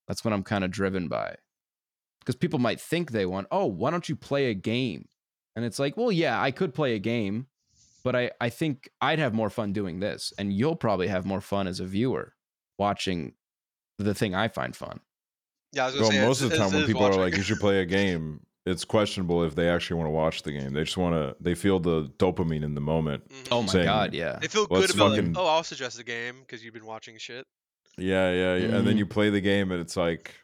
That's 0.08 0.24
what 0.24 0.34
I'm 0.34 0.42
kind 0.42 0.64
of 0.64 0.70
driven 0.70 1.08
by. 1.08 1.36
Because 2.20 2.36
people 2.36 2.58
might 2.58 2.80
think 2.80 3.12
they 3.12 3.24
want, 3.24 3.46
oh, 3.50 3.64
why 3.66 3.90
don't 3.90 4.08
you 4.08 4.16
play 4.16 4.50
a 4.50 4.54
game? 4.54 5.08
And 5.56 5.64
it's 5.64 5.78
like, 5.78 5.96
well, 5.96 6.12
yeah, 6.12 6.40
I 6.40 6.50
could 6.50 6.74
play 6.74 6.94
a 6.94 6.98
game, 6.98 7.46
but 8.03 8.16
I, 8.16 8.30
I 8.40 8.48
think 8.48 8.88
I'd 9.01 9.18
have 9.18 9.34
more 9.34 9.51
fun 9.51 9.72
doing 9.72 10.01
this. 10.01 10.32
And 10.38 10.53
you'll 10.53 10.76
probably 10.76 11.09
have 11.09 11.24
more 11.26 11.40
fun 11.40 11.66
as 11.66 11.80
a 11.80 11.84
viewer 11.86 12.34
watching 12.78 13.34
the 13.98 14.14
thing 14.14 14.34
I 14.34 14.48
find 14.48 14.74
fun. 14.74 15.01
Yeah, 15.72 15.84
I 15.84 15.86
was 15.86 15.94
gonna 15.94 16.05
Well, 16.09 16.12
say 16.12 16.26
most 16.26 16.40
of 16.42 16.48
the 16.51 16.55
it's- 16.57 16.68
time 16.70 16.74
it 16.74 16.76
when 16.78 16.82
is 16.82 16.86
people 16.88 17.05
are 17.07 17.14
like, 17.14 17.36
"You 17.36 17.42
should 17.42 17.61
play 17.61 17.80
a 17.80 17.86
game," 17.86 18.40
it's 18.66 18.84
questionable 18.84 19.44
if 19.44 19.55
they 19.55 19.68
actually 19.68 19.98
want 19.98 20.07
to 20.09 20.12
watch 20.12 20.42
the 20.42 20.51
game. 20.53 20.72
They 20.72 20.82
just 20.84 20.96
want 20.96 21.14
to. 21.14 21.36
They 21.40 21.55
feel 21.55 21.78
the 21.78 22.05
dopamine 22.18 22.62
in 22.64 22.74
the 22.74 22.80
moment. 22.80 23.28
Mhm. 23.28 23.48
Oh 23.53 23.62
my 23.62 23.68
Saying- 23.72 23.84
God, 23.86 24.14
yeah. 24.14 24.38
They 24.40 24.48
feel 24.48 24.66
good 24.66 24.90
about 24.94 25.11
fucking- 25.11 25.32
like, 25.34 25.42
oh, 25.42 25.46
I'll 25.46 25.62
suggest 25.62 25.96
the 25.96 26.05
game 26.05 26.40
because 26.40 26.64
you've 26.64 26.74
been 26.74 26.86
watching 26.86 27.16
shit. 27.18 27.46
Yeah, 27.98 28.32
yeah, 28.32 28.57
yeah. 28.57 28.76
And 28.76 28.86
then 28.86 28.94
Mhm. 28.94 28.98
you 28.98 29.07
play 29.07 29.30
the 29.30 29.40
game, 29.40 29.70
and 29.70 29.80
it's 29.80 29.96
like 29.96 30.34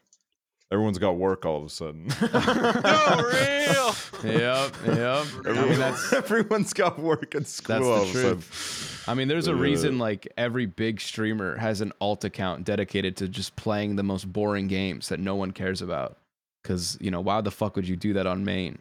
everyone's 0.71 0.97
got 0.97 1.17
work 1.17 1.45
all 1.45 1.57
of 1.59 1.65
a 1.65 1.69
sudden. 1.69 2.07
No, 2.21 3.23
real. 3.23 3.95
Yep, 4.23 4.75
yep. 4.85 4.97
I 5.45 5.49
Everyone, 5.49 5.69
mean, 5.69 5.79
that's 5.79 6.13
everyone's 6.13 6.73
got 6.73 6.99
work 6.99 7.35
at 7.35 7.47
school 7.47 7.75
that's 7.75 7.85
all 7.85 8.05
the 8.05 8.29
of 8.29 8.45
truth. 8.49 9.03
I 9.07 9.13
mean, 9.13 9.27
there's 9.27 9.47
a 9.47 9.55
reason 9.55 9.99
like 9.99 10.27
every 10.37 10.65
big 10.65 10.99
streamer 10.99 11.55
has 11.57 11.81
an 11.81 11.91
alt 12.01 12.23
account 12.25 12.65
dedicated 12.65 13.15
to 13.17 13.27
just 13.27 13.55
playing 13.55 13.95
the 13.95 14.03
most 14.03 14.31
boring 14.31 14.67
games 14.67 15.09
that 15.09 15.19
no 15.19 15.35
one 15.35 15.51
cares 15.51 15.81
about. 15.81 16.17
Because 16.63 16.97
you 16.99 17.11
know, 17.11 17.21
why 17.21 17.39
the 17.41 17.51
fuck 17.51 17.75
would 17.75 17.87
you 17.87 17.95
do 17.95 18.13
that 18.13 18.25
on 18.27 18.43
main? 18.43 18.79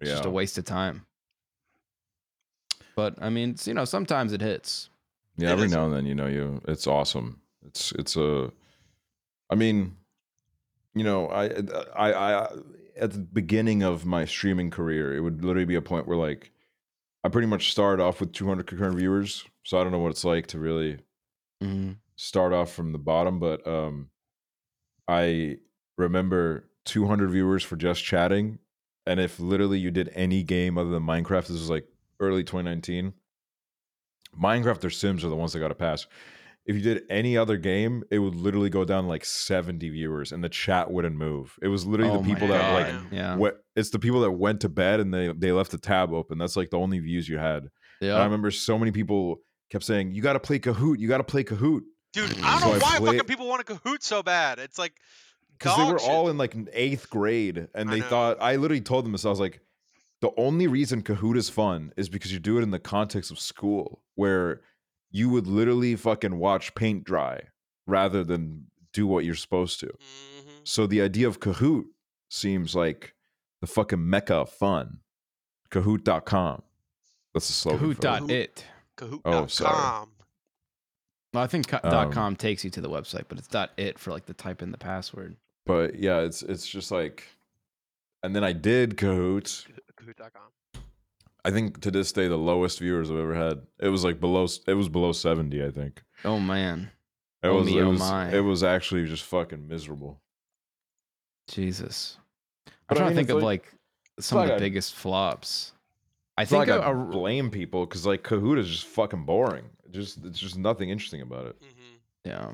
It's 0.00 0.10
just 0.10 0.24
a 0.24 0.30
waste 0.30 0.56
of 0.58 0.64
time. 0.64 1.04
But 2.94 3.16
I 3.20 3.28
mean, 3.28 3.56
you 3.64 3.74
know, 3.74 3.84
sometimes 3.84 4.32
it 4.32 4.40
hits. 4.40 4.88
Yeah, 5.36 5.48
It 5.48 5.52
every 5.52 5.66
is. 5.66 5.72
now 5.72 5.84
and 5.84 5.92
then, 5.94 6.06
you 6.06 6.14
know, 6.14 6.26
you 6.26 6.62
it's 6.68 6.86
awesome. 6.86 7.40
It's 7.66 7.92
it's 7.92 8.16
a, 8.16 8.50
I 9.50 9.54
mean, 9.54 9.96
you 10.96 11.04
know, 11.04 11.28
I 11.28 11.44
I 11.94 12.12
I 12.12 12.48
at 12.98 13.12
the 13.12 13.18
beginning 13.18 13.82
of 13.82 14.06
my 14.06 14.24
streaming 14.24 14.70
career, 14.70 15.14
it 15.14 15.20
would 15.20 15.44
literally 15.44 15.66
be 15.66 15.74
a 15.74 15.82
point 15.82 16.06
where 16.08 16.16
like, 16.16 16.50
I 17.22 17.28
pretty 17.28 17.46
much 17.46 17.70
started 17.70 18.02
off 18.02 18.20
with 18.20 18.32
200 18.32 18.66
concurrent 18.66 18.96
viewers, 18.96 19.44
so 19.64 19.78
I 19.78 19.82
don't 19.84 19.92
know 19.92 19.98
what 19.98 20.10
it's 20.12 20.24
like 20.24 20.46
to 20.48 20.58
really 20.58 20.98
Mhm. 21.62 21.98
start 22.16 22.52
off 22.52 22.72
from 22.72 22.92
the 22.92 22.98
bottom, 22.98 23.38
but 23.38 23.66
um, 23.66 24.10
I 25.08 25.58
remember 25.98 26.70
200 26.84 27.30
viewers 27.30 27.62
for 27.62 27.76
just 27.76 28.02
chatting, 28.04 28.58
and 29.06 29.20
if 29.20 29.38
literally 29.38 29.78
you 29.78 29.90
did 29.90 30.10
any 30.14 30.42
game 30.42 30.78
other 30.78 30.90
than 30.90 31.02
Minecraft, 31.02 31.42
this 31.48 31.50
was 31.50 31.70
like 31.70 31.86
early 32.20 32.42
2019. 32.44 33.12
Minecraft 34.40 34.84
or 34.84 34.90
Sims 34.90 35.24
are 35.24 35.28
the 35.28 35.36
ones 35.36 35.52
that 35.52 35.60
got 35.60 35.68
to 35.68 35.74
pass. 35.74 36.06
If 36.66 36.74
you 36.74 36.82
did 36.82 37.04
any 37.08 37.36
other 37.36 37.56
game, 37.56 38.02
it 38.10 38.18
would 38.18 38.34
literally 38.34 38.70
go 38.70 38.84
down 38.84 39.06
like 39.06 39.24
70 39.24 39.88
viewers, 39.90 40.32
and 40.32 40.42
the 40.42 40.48
chat 40.48 40.90
wouldn't 40.90 41.14
move. 41.16 41.56
It 41.62 41.68
was 41.68 41.86
literally 41.86 42.12
Oh 42.12 42.18
the 42.22 42.28
people 42.28 42.48
that 42.48 42.72
like 42.72 43.12
yeah, 43.12 43.36
what 43.36 43.58
it's 43.76 43.90
the 43.90 43.98
people 43.98 44.20
that 44.22 44.32
went 44.32 44.60
to 44.62 44.68
bed 44.68 45.00
and 45.00 45.14
they 45.14 45.32
they 45.32 45.52
left 45.52 45.70
the 45.70 45.78
tab 45.78 46.12
open. 46.12 46.38
That's 46.38 46.56
like 46.56 46.70
the 46.70 46.78
only 46.78 46.98
views 46.98 47.28
you 47.28 47.38
had. 47.38 47.68
And 48.00 48.12
I 48.12 48.24
remember 48.24 48.50
so 48.50 48.78
many 48.78 48.90
people 48.90 49.36
kept 49.70 49.84
saying, 49.84 50.12
"You 50.14 50.22
got 50.22 50.32
to 50.34 50.40
play 50.40 50.58
Kahoot. 50.58 50.98
You 50.98 51.08
got 51.08 51.18
to 51.18 51.24
play 51.24 51.44
Kahoot." 51.44 51.82
Dude, 52.12 52.30
mm. 52.30 52.42
I 52.42 52.52
don't 52.52 52.60
So 52.60 52.66
know 52.68 52.74
I 52.74 52.78
why 52.78 52.98
play- 52.98 53.06
fucking 53.18 53.28
people 53.28 53.46
want 53.48 53.66
to 53.66 53.74
Kahoot 53.74 54.02
so 54.02 54.22
bad. 54.22 54.58
It's 54.58 54.78
like 54.78 54.94
because 55.58 55.76
they 55.76 55.84
dog 55.84 55.92
were 55.92 55.98
shit. 55.98 56.10
all 56.10 56.28
in 56.28 56.36
like 56.36 56.54
eighth 56.72 57.08
grade 57.10 57.68
and 57.74 57.88
they 57.90 58.00
know. 58.00 58.06
thought 58.08 58.36
i 58.42 58.56
literally 58.56 58.82
told 58.82 59.06
them 59.06 59.12
this 59.12 59.24
i 59.24 59.30
was 59.30 59.40
like 59.40 59.60
the 60.20 60.30
only 60.36 60.66
reason 60.66 61.02
kahoot 61.02 61.34
is 61.34 61.48
fun 61.48 61.92
is 61.96 62.10
because 62.10 62.30
you 62.30 62.38
do 62.38 62.58
it 62.58 62.62
in 62.62 62.70
the 62.72 62.78
context 62.78 63.30
of 63.30 63.38
school 63.38 64.02
where 64.16 64.60
you 65.10 65.28
would 65.30 65.46
literally 65.46 65.94
fucking 65.96 66.38
watch 66.38 66.74
paint 66.74 67.04
dry 67.04 67.40
rather 67.86 68.22
than 68.24 68.66
do 68.92 69.06
what 69.06 69.24
you're 69.24 69.34
supposed 69.34 69.78
to 69.80 69.86
Mhm. 69.86 70.60
so 70.64 70.86
the 70.86 71.00
idea 71.00 71.26
of 71.28 71.40
kahoot 71.40 71.84
seems 72.28 72.74
like 72.74 73.14
the 73.60 73.66
fucking 73.66 74.08
mecca 74.08 74.34
of 74.34 74.50
fun 74.50 75.00
kahoot.com 75.70 76.62
that's 77.34 77.48
the 77.48 77.52
slogan 77.52 77.94
Kahoot 77.94 78.30
it. 78.30 78.64
Kahoot.com. 78.96 79.20
Oh, 79.26 79.46
sorry. 79.46 80.06
Well, 81.34 81.44
I 81.44 81.46
think 81.46 81.68
co- 81.68 81.80
Um, 81.84 82.10
com 82.12 82.34
takes 82.36 82.64
you 82.64 82.70
to 82.70 82.80
the 82.80 82.88
website, 82.88 83.24
but 83.28 83.36
it's 83.36 83.46
dot 83.48 83.72
it 83.76 83.98
for 83.98 84.10
like 84.10 84.24
the 84.24 84.32
type 84.32 84.62
in 84.62 84.70
the 84.72 84.78
password. 84.78 85.36
but 85.66 85.96
yeah 85.96 86.20
it's 86.20 86.42
it's 86.42 86.66
just 86.66 86.90
like 86.92 87.24
and 88.22 88.34
then 88.34 88.42
i 88.44 88.52
did 88.52 88.96
kahoot 88.96 89.66
Kahoot.com. 89.96 90.50
I 91.46 91.50
think 91.52 91.80
to 91.82 91.90
this 91.92 92.10
day 92.12 92.26
the 92.28 92.36
lowest 92.36 92.80
viewers 92.80 93.10
I've 93.10 93.16
ever 93.18 93.34
had. 93.34 93.62
It 93.80 93.88
was 93.88 94.02
like 94.04 94.18
below. 94.20 94.46
It 94.66 94.74
was 94.74 94.88
below 94.88 95.12
seventy. 95.12 95.64
I 95.64 95.70
think 95.70 96.02
Oh 96.24 96.40
man, 96.40 96.90
it 97.42 97.46
Oh 97.48 97.56
was. 97.58 97.66
me, 97.66 97.78
it 97.78 97.82
oh 97.82 97.90
was. 97.90 98.00
my. 98.00 98.30
It 98.34 98.40
was 98.40 98.62
actually 98.64 99.06
just 99.06 99.22
fucking 99.22 99.66
miserable. 99.68 100.20
Jesus. 101.48 102.18
I'm 102.66 102.72
But 102.88 102.96
I 102.96 103.00
trying 103.00 103.08
mean, 103.10 103.16
to 103.16 103.20
think 103.20 103.30
of 103.38 103.42
like- 103.42 103.72
like, 103.72 103.72
some 104.24 104.38
of 104.38 104.42
like 104.44 104.50
the 104.50 104.56
a- 104.56 104.60
biggest 104.60 104.94
flops. 104.94 105.72
I 106.38 106.44
think 106.44 106.58
like 106.66 106.68
a, 106.68 106.82
I 106.84 106.90
a- 106.90 106.94
blame 106.94 107.50
people 107.50 107.86
because 107.86 108.04
like 108.06 108.22
Kahoot 108.22 108.58
is 108.58 108.68
just 108.68 108.86
fucking 108.86 109.24
boring. 109.24 109.66
Just 109.90 110.24
it's 110.24 110.38
just 110.38 110.58
nothing 110.58 110.90
interesting 110.90 111.22
about 111.22 111.46
it. 111.46 111.56
hmm 111.60 111.94
Yeah. 112.24 112.50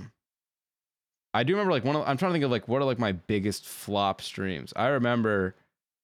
I 1.35 1.45
do 1.45 1.55
remember 1.55 1.73
like 1.73 1.85
one 1.85 1.97
of 1.97 2.07
I'm 2.07 2.17
trying 2.19 2.31
to 2.31 2.35
think 2.35 2.45
of 2.45 2.51
like 2.51 2.69
what 2.69 2.83
are 2.83 2.85
like 2.85 2.99
my 2.99 3.13
biggest 3.13 3.65
flop 3.67 4.21
streams. 4.21 4.73
I 4.77 4.89
remember 4.89 5.57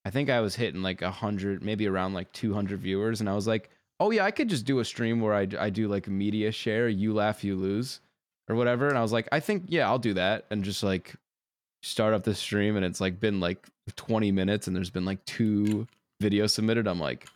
I 0.05 0.11
think 0.11 0.31
I 0.31 0.41
was 0.41 0.55
hitting 0.55 0.83
like 0.83 1.03
a 1.03 1.11
hundred, 1.11 1.63
maybe 1.63 1.87
around 1.87 2.15
like 2.15 2.33
200 2.33 2.81
viewers, 2.81 3.21
and 3.21 3.29
I 3.29 3.35
was 3.35 3.47
like, 3.47 3.71
oh 4.01 4.11
yeah, 4.11 4.25
I 4.25 4.31
could 4.31 4.49
just 4.49 4.65
do 4.65 4.79
a 4.79 4.85
stream 4.85 5.21
where 5.21 5.35
I 5.35 5.47
I 5.59 5.71
do 5.71 5.89
like 5.89 6.07
a 6.07 6.11
media 6.11 6.53
share, 6.53 6.89
you 6.89 7.13
laugh, 7.13 7.45
you 7.45 7.57
lose, 7.57 8.01
or 8.49 8.57
whatever. 8.57 8.89
And 8.89 8.97
I 8.97 9.03
was 9.03 9.13
like, 9.13 9.29
I 9.33 9.41
think 9.41 9.65
yeah, 9.69 9.89
I'll 9.89 9.99
do 9.99 10.15
that, 10.15 10.47
and 10.51 10.65
just 10.65 10.83
like 10.83 11.15
start 11.83 12.15
up 12.15 12.25
the 12.25 12.35
stream, 12.35 12.77
and 12.77 12.85
it's 12.85 13.01
like 13.01 13.21
been 13.21 13.41
like 13.41 13.67
20 13.97 14.33
minutes, 14.33 14.67
and 14.67 14.77
there's 14.77 14.91
been 14.91 15.05
like 15.05 15.25
two 15.25 15.87
videos 16.23 16.51
submitted. 16.51 16.87
I'm 16.87 17.01
like, 17.01 17.29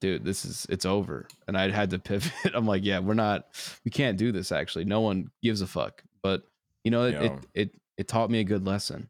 dude, 0.00 0.24
this 0.24 0.44
is 0.44 0.66
it's 0.68 0.84
over, 0.86 1.26
and 1.48 1.56
I 1.56 1.70
had 1.70 1.90
to 1.90 1.98
pivot. 2.00 2.52
I'm 2.54 2.66
like, 2.66 2.84
yeah, 2.84 2.98
we're 2.98 3.14
not, 3.14 3.46
we 3.84 3.90
can't 3.90 4.18
do 4.18 4.32
this. 4.32 4.52
Actually, 4.52 4.84
no 4.84 5.00
one 5.00 5.30
gives 5.42 5.60
a 5.60 5.66
fuck. 5.66 6.02
But 6.22 6.42
you 6.82 6.90
know, 6.90 7.04
it 7.04 7.14
it 7.14 7.32
it, 7.54 7.70
it 7.96 8.08
taught 8.08 8.30
me 8.30 8.40
a 8.40 8.44
good 8.44 8.66
lesson 8.66 9.08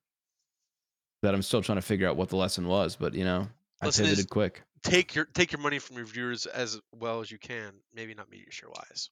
that 1.24 1.34
I'm 1.34 1.42
still 1.42 1.62
trying 1.62 1.76
to 1.78 1.82
figure 1.82 2.08
out 2.08 2.16
what 2.16 2.28
the 2.28 2.36
lesson 2.36 2.66
was. 2.68 2.96
But 2.96 3.14
you 3.14 3.24
know, 3.24 3.48
I 3.80 3.86
Lesson 3.86 4.04
is- 4.04 4.10
pivoted 4.12 4.30
quick. 4.30 4.62
Take 4.82 5.14
your 5.14 5.24
take 5.24 5.50
your 5.50 5.60
money 5.62 5.78
from 5.78 5.96
your 5.96 6.04
viewers 6.04 6.44
as 6.46 6.78
well 6.92 7.20
as 7.20 7.30
you 7.30 7.38
can. 7.38 7.72
Maybe 7.94 8.14
not 8.14 8.30
media 8.30 8.50
share 8.50 8.68
wise. 8.68 9.08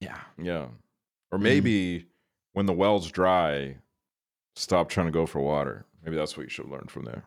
Yeah. 0.00 0.18
Yeah, 0.36 0.68
or 1.30 1.38
Mhm. 1.38 1.42
maybe 1.42 2.06
when 2.52 2.66
the 2.66 2.72
well's 2.72 3.10
dry, 3.10 3.76
stop 4.56 4.88
trying 4.88 5.06
to 5.06 5.12
go 5.12 5.26
for 5.26 5.40
water. 5.40 5.86
Maybe 6.02 6.16
that's 6.16 6.36
what 6.36 6.42
you 6.42 6.50
should 6.50 6.68
learn 6.68 6.86
from 6.88 7.04
there. 7.04 7.24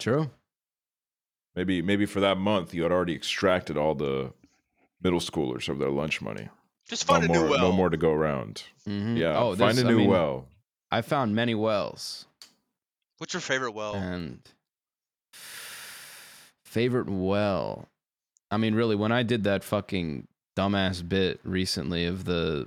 True. 0.00 0.30
Maybe 1.54 1.82
maybe 1.82 2.06
for 2.06 2.20
that 2.20 2.36
month 2.36 2.74
you 2.74 2.82
had 2.82 2.92
already 2.92 3.14
extracted 3.14 3.76
all 3.76 3.94
the 3.94 4.32
middle 5.00 5.20
schoolers 5.20 5.68
of 5.68 5.78
their 5.78 5.90
lunch 5.90 6.20
money. 6.20 6.48
Just 6.88 7.06
No 7.06 7.14
find 7.14 7.24
a 7.24 7.28
more, 7.28 7.36
new 7.44 7.50
well. 7.50 7.58
no 7.60 7.72
more 7.72 7.90
to 7.90 7.96
go 7.96 8.10
around. 8.12 8.64
Mhm. 8.88 9.16
Yeah, 9.16 9.38
Oh, 9.38 9.54
find 9.54 9.78
a 9.78 9.82
a 9.82 9.84
I 9.84 9.88
new 9.90 9.98
mean, 9.98 10.10
well. 10.10 10.48
I 10.90 11.02
found 11.02 11.34
many 11.36 11.54
wells 11.54 12.26
What's 13.20 13.34
your 13.34 13.42
favorite 13.42 13.72
well? 13.72 13.94
and 13.94 14.40
favorite 16.64 17.10
well. 17.10 17.86
I 18.50 18.56
mean, 18.56 18.74
really, 18.74 18.96
when 18.96 19.12
I 19.12 19.22
did 19.22 19.44
that 19.44 19.62
fucking 19.62 20.26
dumbass 20.56 21.06
bit 21.06 21.38
recently 21.44 22.06
of 22.06 22.24
the 22.24 22.66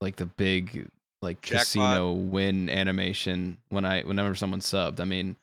like 0.00 0.16
the 0.16 0.26
big 0.26 0.88
like 1.20 1.40
Jackpot. 1.42 1.64
casino 1.66 2.12
win 2.12 2.70
animation 2.70 3.58
when 3.70 3.84
I 3.84 4.02
whenever 4.02 4.34
someone 4.34 4.60
subbed. 4.60 5.00
I 5.00 5.04
mean, 5.04 5.34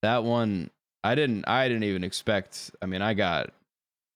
that 0.00 0.24
one 0.24 0.70
I 1.04 1.14
didn't 1.14 1.46
I 1.46 1.68
didn't 1.68 1.84
even 1.84 2.02
expect. 2.02 2.70
I 2.80 2.86
mean, 2.86 3.02
I 3.02 3.14
got 3.14 3.52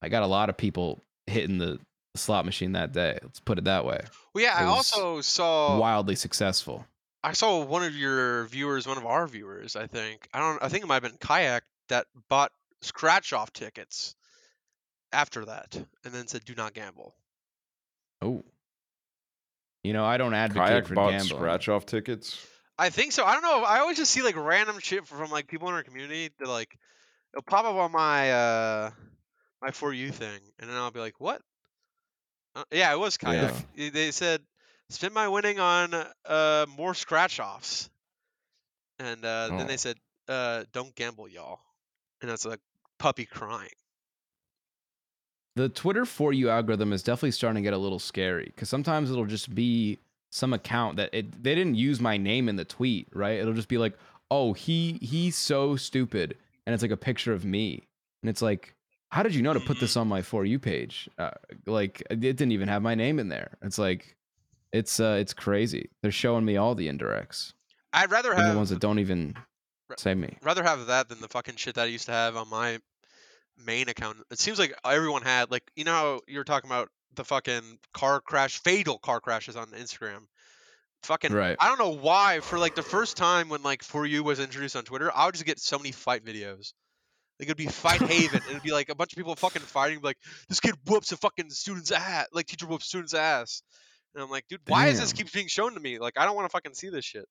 I 0.01 0.09
got 0.09 0.23
a 0.23 0.27
lot 0.27 0.49
of 0.49 0.57
people 0.57 1.01
hitting 1.27 1.59
the 1.59 1.79
slot 2.17 2.47
machine 2.47 2.73
that 2.73 2.93
day. 2.93 3.19
Let's 3.23 3.41
put 3.41 3.59
it 3.59 3.65
that 3.65 3.85
way. 3.85 4.01
well, 4.33 4.45
yeah, 4.45 4.57
I 4.57 4.65
also 4.65 5.21
saw 5.21 5.79
Wildly 5.79 6.15
successful. 6.15 6.87
I 7.25 7.33
saw 7.33 7.65
one 7.65 7.83
of 7.83 7.97
your 7.97 8.45
viewers, 8.45 8.87
one 8.87 8.99
of 8.99 9.07
our 9.07 9.27
viewers, 9.27 9.77
I 9.77 9.87
think. 9.87 10.29
I 10.35 10.41
don't 10.41 10.63
I 10.63 10.69
think 10.69 10.85
it 10.85 10.87
might 10.87 11.03
have 11.03 11.03
been 11.05 11.17
Kayak 11.19 11.65
that 11.89 12.07
bought 12.29 12.53
scratch 12.83 13.33
off 13.33 13.53
tickets 13.53 14.15
after 15.13 15.45
that 15.47 15.75
and 16.05 16.13
then 16.13 16.27
said 16.27 16.45
do 16.45 16.55
not 16.55 16.75
gamble. 16.75 17.15
Oh. 18.21 18.45
You 19.83 19.93
know, 19.93 20.05
I 20.05 20.17
don't 20.19 20.35
advocate 20.35 20.69
Kayak 20.69 20.87
for 20.89 20.95
bought 20.95 21.11
gambling. 21.11 21.39
scratch 21.41 21.69
off 21.69 21.87
tickets. 21.87 22.47
I 22.79 22.91
think 22.91 23.13
so. 23.13 23.25
I 23.25 23.33
don't 23.35 23.43
know. 23.43 23.63
I 23.65 23.79
always 23.81 23.97
just 23.97 24.11
see 24.13 24.23
like 24.23 24.37
random 24.37 24.79
shit 24.81 25.07
from 25.07 25.31
like 25.31 25.47
people 25.47 25.69
in 25.69 25.75
our 25.75 25.83
community 25.83 26.31
that 26.39 26.49
like 26.49 26.77
it'll 27.33 27.43
pop 27.43 27.65
up 27.65 27.75
on 27.77 27.93
my 27.93 28.33
uh 28.33 28.91
my 29.63 29.71
for 29.71 29.93
you 29.95 30.11
thing, 30.11 30.41
and 30.59 30.69
then 30.69 30.77
I'll 30.77 30.91
be 30.91 31.01
like, 31.01 31.19
what? 31.21 31.41
Uh, 32.55 32.65
yeah, 32.71 32.93
it 32.93 32.99
was 32.99 33.17
kind 33.17 33.37
Yeah. 33.37 33.51
of. 33.87 33.93
They 33.95 34.11
said 34.11 34.43
spend 34.91 35.15
my 35.15 35.29
winning 35.29 35.59
on 35.61 35.95
uh 36.25 36.67
more 36.77 36.95
scratch 36.95 37.41
offs, 37.41 37.91
and 38.99 39.25
uh, 39.25 39.49
then 39.49 39.61
Oh. 39.63 39.67
they 39.67 39.77
said 39.77 39.97
uh 40.29 40.65
don't 40.73 40.95
gamble, 40.95 41.29
y'all, 41.29 41.61
and 42.21 42.31
that's 42.31 42.47
a 42.47 42.59
puppy 42.99 43.27
crying. 43.27 43.71
the 45.57 45.69
Twitter 45.69 46.05
for 46.05 46.33
you 46.33 46.51
algorithm 46.51 46.93
is 46.93 47.03
definitely 47.03 47.31
starting 47.31 47.63
to 47.63 47.67
get 47.67 47.75
a 47.75 47.79
little 47.79 47.99
scary 48.01 48.47
because 48.47 48.69
sometimes 48.69 49.11
it'll 49.11 49.25
just 49.27 49.55
be 49.55 49.99
some 50.33 50.53
account 50.53 50.97
that 50.97 51.11
it 51.13 51.43
they 51.43 51.55
didn't 51.55 51.77
use 51.77 52.01
my 52.01 52.17
name 52.17 52.49
in 52.49 52.57
the 52.57 52.65
tweet, 52.65 53.07
right? 53.13 53.39
It'll 53.39 53.55
just 53.55 53.69
be 53.69 53.79
like, 53.79 53.97
oh, 54.31 54.53
he 54.53 54.99
he's 55.01 55.37
so 55.37 55.77
stupid, 55.77 56.37
and 56.67 56.75
it's 56.75 56.83
like 56.83 56.91
a 56.91 56.97
picture 56.97 57.33
of 57.33 57.45
me, 57.45 57.85
and 58.23 58.31
it's 58.31 58.43
like, 58.43 58.75
how 59.11 59.23
did 59.23 59.35
you 59.35 59.43
know 59.43 59.53
to 59.53 59.61
put 59.61 59.79
this 59.79 59.97
on 59.97 60.09
my 60.09 60.23
for 60.23 60.45
you 60.45 60.59
page? 60.59 61.09
Uh, 61.19 61.31
like 61.67 62.03
it 62.11 62.19
didn't 62.21 62.51
even 62.53 62.69
have 62.69 62.83
my 62.83 62.97
name 62.97 63.21
in 63.21 63.29
there. 63.29 63.57
It's 63.63 63.79
like, 63.79 64.17
it's 64.75 64.99
uh, 64.99 65.17
it's 65.21 65.33
crazy. 65.33 65.89
They're 66.03 66.11
showing 66.11 66.45
me 66.45 66.57
all 66.57 66.75
the 66.75 66.89
indirects, 66.89 67.53
I'd 67.93 68.11
rather 68.11 68.35
have 68.35 68.53
the 68.53 68.57
ones 68.57 68.71
that 68.71 68.81
don't 68.81 68.99
even 68.99 69.37
say 69.97 70.15
me. 70.15 70.37
rather 70.43 70.65
have 70.65 70.87
that 70.89 71.09
than 71.09 71.21
the 71.21 71.29
fucking 71.29 71.57
shit 71.57 71.77
that 71.77 71.83
I 71.83 71.87
used 71.87 72.07
to 72.07 72.13
have 72.13 72.37
on 72.37 72.51
my 72.51 72.81
main 73.65 73.89
account. 73.89 74.19
It 74.33 74.39
seems 74.41 74.59
like 74.59 74.75
everyone 74.85 75.23
had 75.23 75.51
like 75.51 75.63
you 75.77 75.85
know 75.85 75.93
how 75.93 76.21
you 76.27 76.39
were 76.39 76.45
talking 76.45 76.69
about 76.69 76.89
the 77.15 77.25
fucking 77.25 77.79
car 77.93 78.21
crash, 78.21 78.59
fatal 78.59 78.99
car 78.99 79.21
crashes 79.21 79.55
on 79.57 79.69
Instagram. 79.69 80.27
Fucking 81.05 81.33
Right. 81.33 81.57
I 81.61 81.69
don't 81.69 81.79
know 81.79 81.97
why. 82.01 82.41
For 82.41 82.59
like 82.59 82.75
the 82.75 82.83
first 82.83 83.17
time 83.17 83.49
when 83.51 83.63
like 83.63 83.85
for 83.85 84.05
you 84.05 84.25
was 84.25 84.41
introduced 84.41 84.75
on 84.75 84.83
Twitter, 84.83 85.13
I 85.15 85.27
would 85.27 85.35
just 85.35 85.47
get 85.47 85.61
so 85.61 85.79
many 85.79 85.93
fight 85.93 86.25
videos. 86.25 86.73
Like 87.39 87.49
it'd 87.49 87.57
be 87.57 87.67
fight 87.67 88.01
haven. 88.03 88.41
It'd 88.49 88.63
be 88.63 88.73
like 88.73 88.89
a 88.89 88.95
bunch 88.95 89.13
of 89.13 89.17
people 89.17 89.37
fucking 89.37 89.63
fighting. 89.63 90.01
Like 90.03 90.19
this 90.49 90.61
kid 90.61 90.75
whoops 90.87 91.13
a 91.13 91.17
fucking 91.17 91.51
student's 91.51 91.93
ass. 91.93 92.27
Like 92.33 92.47
teacher 92.47 92.67
whoops 92.67 92.87
student's 92.87 93.15
ass. 93.15 93.63
And 94.15 94.23
I'm 94.23 94.31
like, 94.31 94.47
dude, 94.49 94.61
why 94.69 94.89
is 94.89 95.01
this 95.01 95.11
Damn. 95.11 95.17
keeps 95.19 95.33
being 95.33 95.49
shown 95.49 95.75
to 95.75 95.81
me? 95.81 95.99
Like 95.99 96.15
I 96.19 96.25
don't 96.25 96.37
want 96.37 96.47
to 96.47 96.53
fucking 96.53 96.75
see 96.75 96.89
this 96.89 97.05
shit. 97.05 97.27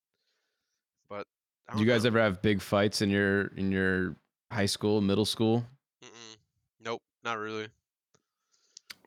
But 1.10 1.26
I 1.68 1.74
Do 1.74 1.80
you 1.80 1.86
don't 1.86 1.96
guys 1.96 2.04
know. 2.04 2.10
ever 2.10 2.20
have 2.20 2.42
big 2.42 2.62
fights 2.62 3.02
in 3.02 3.10
your 3.10 3.48
in 3.48 3.72
your 3.72 4.16
high 4.52 4.66
school, 4.66 5.02
middle 5.02 5.26
school? 5.26 5.66
Mm-mm. 6.04 6.38
Nope, 6.82 7.02
not 7.24 7.38
really. 7.38 7.68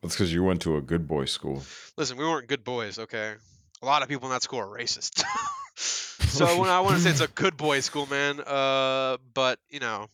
That's 0.03 0.15
because 0.15 0.33
you 0.33 0.43
went 0.43 0.63
to 0.63 0.77
a 0.77 0.81
good 0.81 1.07
boy 1.09 1.25
school. 1.25 1.63
Listen, 1.97 2.17
we 2.17 2.25
weren't 2.25 2.49
good 2.49 2.65
boys, 2.65 2.99
okay? 2.99 3.35
A 3.83 3.87
lot 3.87 4.03
of 4.03 4.09
people 4.09 4.29
in 4.29 4.33
that 4.33 4.43
school 4.43 4.61
are 4.61 4.67
racist. 4.67 5.23
so 5.77 6.61
when 6.61 6.71
I 6.71 6.81
want 6.81 6.97
to 6.97 7.03
say 7.03 7.11
it's 7.11 7.21
a 7.21 7.29
good 7.29 7.57
boy 7.57 7.81
school, 7.81 8.07
man, 8.07 8.41
uh, 8.41 9.19
but 9.35 9.59
you 9.69 9.81
know, 9.81 10.09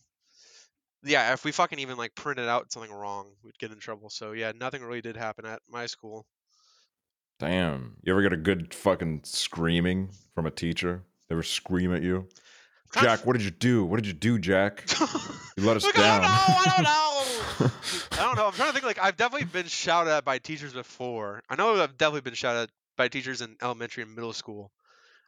yeah, 1.03 1.33
if 1.33 1.45
we 1.45 1.51
fucking 1.51 1.79
even 1.79 1.97
like 1.97 2.15
printed 2.15 2.47
out 2.47 2.71
something 2.71 2.91
wrong, 2.91 3.27
we'd 3.43 3.57
get 3.59 3.71
in 3.71 3.79
trouble. 3.79 4.09
So 4.09 4.31
yeah, 4.33 4.51
nothing 4.53 4.83
really 4.83 5.01
did 5.01 5.15
happen 5.15 5.45
at 5.45 5.61
my 5.69 5.85
school. 5.85 6.25
Damn. 7.39 7.97
You 8.03 8.13
ever 8.13 8.21
get 8.21 8.33
a 8.33 8.37
good 8.37 8.73
fucking 8.73 9.21
screaming 9.23 10.09
from 10.35 10.45
a 10.45 10.51
teacher? 10.51 11.03
They 11.27 11.35
ever 11.35 11.43
scream 11.43 11.93
at 11.93 12.03
you? 12.03 12.27
Jack, 12.93 13.25
what 13.25 13.33
did 13.33 13.41
you 13.41 13.51
do? 13.51 13.83
What 13.85 13.97
did 13.97 14.05
you 14.07 14.13
do, 14.13 14.37
Jack? 14.39 14.85
You 15.55 15.65
let 15.67 15.77
us 15.77 15.83
Look, 15.83 15.93
down. 15.93 16.21
I 16.23 16.73
don't 16.75 16.83
know. 16.83 16.89
I 16.89 17.59
don't 17.59 17.69
know. 17.69 17.71
I 18.13 18.25
don't 18.25 18.35
know. 18.37 18.47
I'm 18.47 18.53
trying 18.53 18.69
to 18.69 18.73
think. 18.73 18.85
Like, 18.85 18.97
I've 18.97 19.15
definitely 19.15 19.45
been 19.45 19.67
shouted 19.67 20.09
at 20.09 20.25
by 20.25 20.39
teachers 20.39 20.73
before. 20.73 21.43
I 21.47 21.55
know 21.55 21.79
I've 21.79 21.95
definitely 21.95 22.21
been 22.21 22.33
shouted 22.33 22.61
at 22.61 22.69
by 22.97 23.07
teachers 23.07 23.41
in 23.41 23.55
elementary 23.61 24.01
and 24.01 24.15
middle 24.15 24.33
school. 24.33 24.71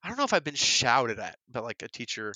I 0.03 0.07
don't 0.07 0.17
know 0.17 0.23
if 0.23 0.33
I've 0.33 0.43
been 0.43 0.55
shouted 0.55 1.19
at 1.19 1.37
by 1.47 1.59
like 1.59 1.83
a 1.83 1.87
teacher. 1.87 2.33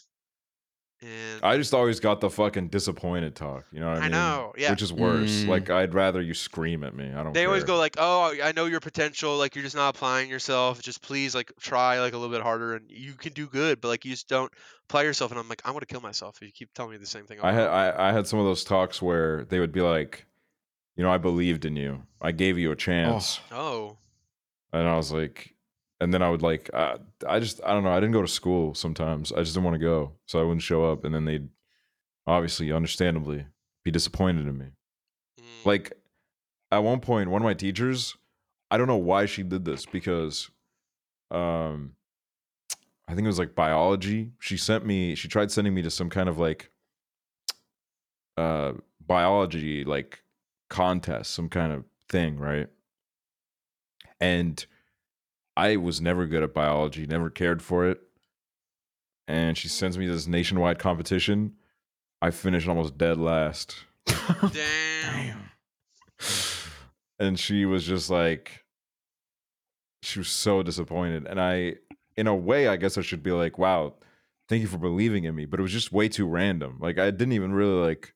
And 1.01 1.39
I 1.41 1.55
just 1.55 1.73
always 1.73 2.01
got 2.01 2.19
the 2.19 2.29
fucking 2.29 2.67
disappointed 2.67 3.33
talk. 3.33 3.63
You 3.71 3.79
know 3.79 3.87
what 3.87 3.95
I 3.97 3.99
I 3.99 4.01
mean? 4.03 4.11
know, 4.11 4.53
yeah. 4.57 4.71
Which 4.71 4.81
is 4.81 4.91
worse. 4.91 5.43
Mm. 5.43 5.47
Like 5.47 5.69
I'd 5.69 5.93
rather 5.93 6.21
you 6.21 6.33
scream 6.33 6.83
at 6.83 6.93
me. 6.93 7.09
I 7.13 7.23
don't. 7.23 7.33
they 7.33 7.45
always 7.45 7.63
go 7.63 7.77
like, 7.77 7.95
"Oh, 7.97 8.35
I 8.43 8.51
know 8.51 8.65
your 8.65 8.81
potential. 8.81 9.37
Like, 9.37 9.55
you're 9.55 9.63
just 9.63 9.77
not 9.77 9.95
applying 9.95 10.29
yourself. 10.29 10.81
Just 10.81 11.01
please, 11.01 11.33
like, 11.33 11.53
try 11.59 12.01
like 12.01 12.11
a 12.13 12.17
little 12.17 12.35
bit 12.35 12.43
harder, 12.43 12.75
and 12.75 12.89
you 12.91 13.13
can 13.13 13.31
do 13.31 13.47
good. 13.47 13.79
But 13.79 13.87
like, 13.87 14.03
you 14.03 14.11
just 14.11 14.27
don't 14.27 14.51
apply 14.89 15.03
yourself." 15.03 15.31
And 15.31 15.39
I'm 15.39 15.47
like, 15.47 15.61
"I'm 15.63 15.71
gonna 15.71 15.85
kill 15.85 16.01
myself 16.01 16.37
if 16.41 16.47
you 16.47 16.51
keep 16.51 16.73
telling 16.73 16.91
me 16.91 16.97
the 16.97 17.05
same 17.05 17.25
thing." 17.25 17.39
I 17.41 17.53
had. 17.53 17.67
I, 17.67 18.09
I 18.09 18.11
had 18.11 18.27
some 18.27 18.39
of 18.39 18.45
those 18.45 18.65
talks 18.65 19.01
where 19.01 19.45
they 19.45 19.59
would 19.59 19.71
be 19.71 19.81
like, 19.81 20.25
you 20.97 21.03
know, 21.03 21.11
I 21.11 21.17
believed 21.17 21.63
in 21.63 21.77
you. 21.77 22.03
I 22.21 22.33
gave 22.33 22.57
you 22.57 22.71
a 22.71 22.75
chance, 22.75 23.39
Oh, 23.53 23.97
and 24.73 24.85
I 24.85 24.97
was 24.97 25.13
like, 25.13 25.55
and 26.01 26.13
then 26.13 26.21
I 26.21 26.29
would 26.29 26.41
like, 26.41 26.69
uh, 26.73 26.97
I 27.27 27.39
just 27.39 27.61
I 27.63 27.73
don't 27.73 27.83
know. 27.83 27.91
I 27.91 27.99
didn't 27.99 28.13
go 28.13 28.21
to 28.21 28.27
school 28.27 28.73
sometimes. 28.73 29.31
I 29.31 29.39
just 29.39 29.53
didn't 29.53 29.65
want 29.65 29.75
to 29.75 29.79
go, 29.79 30.13
so 30.25 30.39
I 30.39 30.43
wouldn't 30.43 30.61
show 30.61 30.91
up, 30.91 31.03
and 31.03 31.13
then 31.13 31.25
they'd 31.25 31.49
obviously, 32.27 32.71
understandably, 32.71 33.45
be 33.83 33.91
disappointed 33.91 34.47
in 34.47 34.57
me. 34.57 34.65
mm, 35.39 35.43
Like 35.65 35.93
at 36.71 36.83
one 36.83 36.99
point, 36.99 37.29
one 37.29 37.41
of 37.41 37.45
my 37.45 37.53
teachers, 37.53 38.15
I 38.71 38.77
don't 38.77 38.87
know 38.87 38.95
why 38.97 39.25
she 39.25 39.43
did 39.43 39.65
this 39.65 39.85
because, 39.85 40.49
um, 41.31 41.93
I 43.07 43.15
think 43.15 43.25
it 43.25 43.27
was 43.29 43.39
like 43.39 43.55
biology. 43.55 44.31
She 44.39 44.55
sent 44.57 44.85
me. 44.85 45.15
She 45.15 45.27
tried 45.27 45.51
sending 45.51 45.73
me 45.73 45.81
to 45.81 45.89
some 45.89 46.09
kind 46.11 46.29
of 46.29 46.37
like, 46.37 46.69
uh, 48.37 48.73
biology 49.05 49.83
like 49.83 50.21
contest, 50.69 51.33
some 51.33 51.49
kind 51.49 51.71
of 51.73 51.83
thing, 52.07 52.37
right? 52.37 52.67
And 54.21 54.63
I 55.59 55.75
was 55.75 55.99
never 55.99 56.25
good 56.25 56.41
at 56.41 56.53
biology, 56.53 57.05
never 57.05 57.29
cared 57.29 57.61
for 57.61 57.85
it. 57.85 57.99
And 59.27 59.57
she 59.57 59.67
sends 59.67 59.97
me 59.97 60.07
this 60.07 60.25
nationwide 60.25 60.79
competition. 60.79 61.55
I 62.21 62.31
finished 62.31 62.69
almost 62.69 62.97
dead 62.97 63.17
last. 63.17 63.75
damn. 64.53 65.51
and 67.19 67.37
she 67.37 67.65
was 67.65 67.85
just 67.85 68.09
like 68.09 68.63
she 70.01 70.19
was 70.19 70.29
so 70.29 70.63
disappointed 70.63 71.27
and 71.27 71.39
i 71.39 71.75
in 72.17 72.25
a 72.25 72.35
way 72.35 72.67
i 72.67 72.75
guess 72.75 72.97
i 72.97 73.01
should 73.01 73.21
be 73.21 73.31
like 73.31 73.57
wow 73.57 73.93
thank 74.47 74.61
you 74.61 74.67
for 74.67 74.77
believing 74.77 75.25
in 75.25 75.35
me 75.35 75.45
but 75.45 75.59
it 75.59 75.63
was 75.63 75.71
just 75.71 75.91
way 75.91 76.09
too 76.09 76.25
random 76.25 76.77
like 76.79 76.97
i 76.97 77.11
didn't 77.11 77.33
even 77.33 77.53
really 77.53 77.85
like 77.85 78.15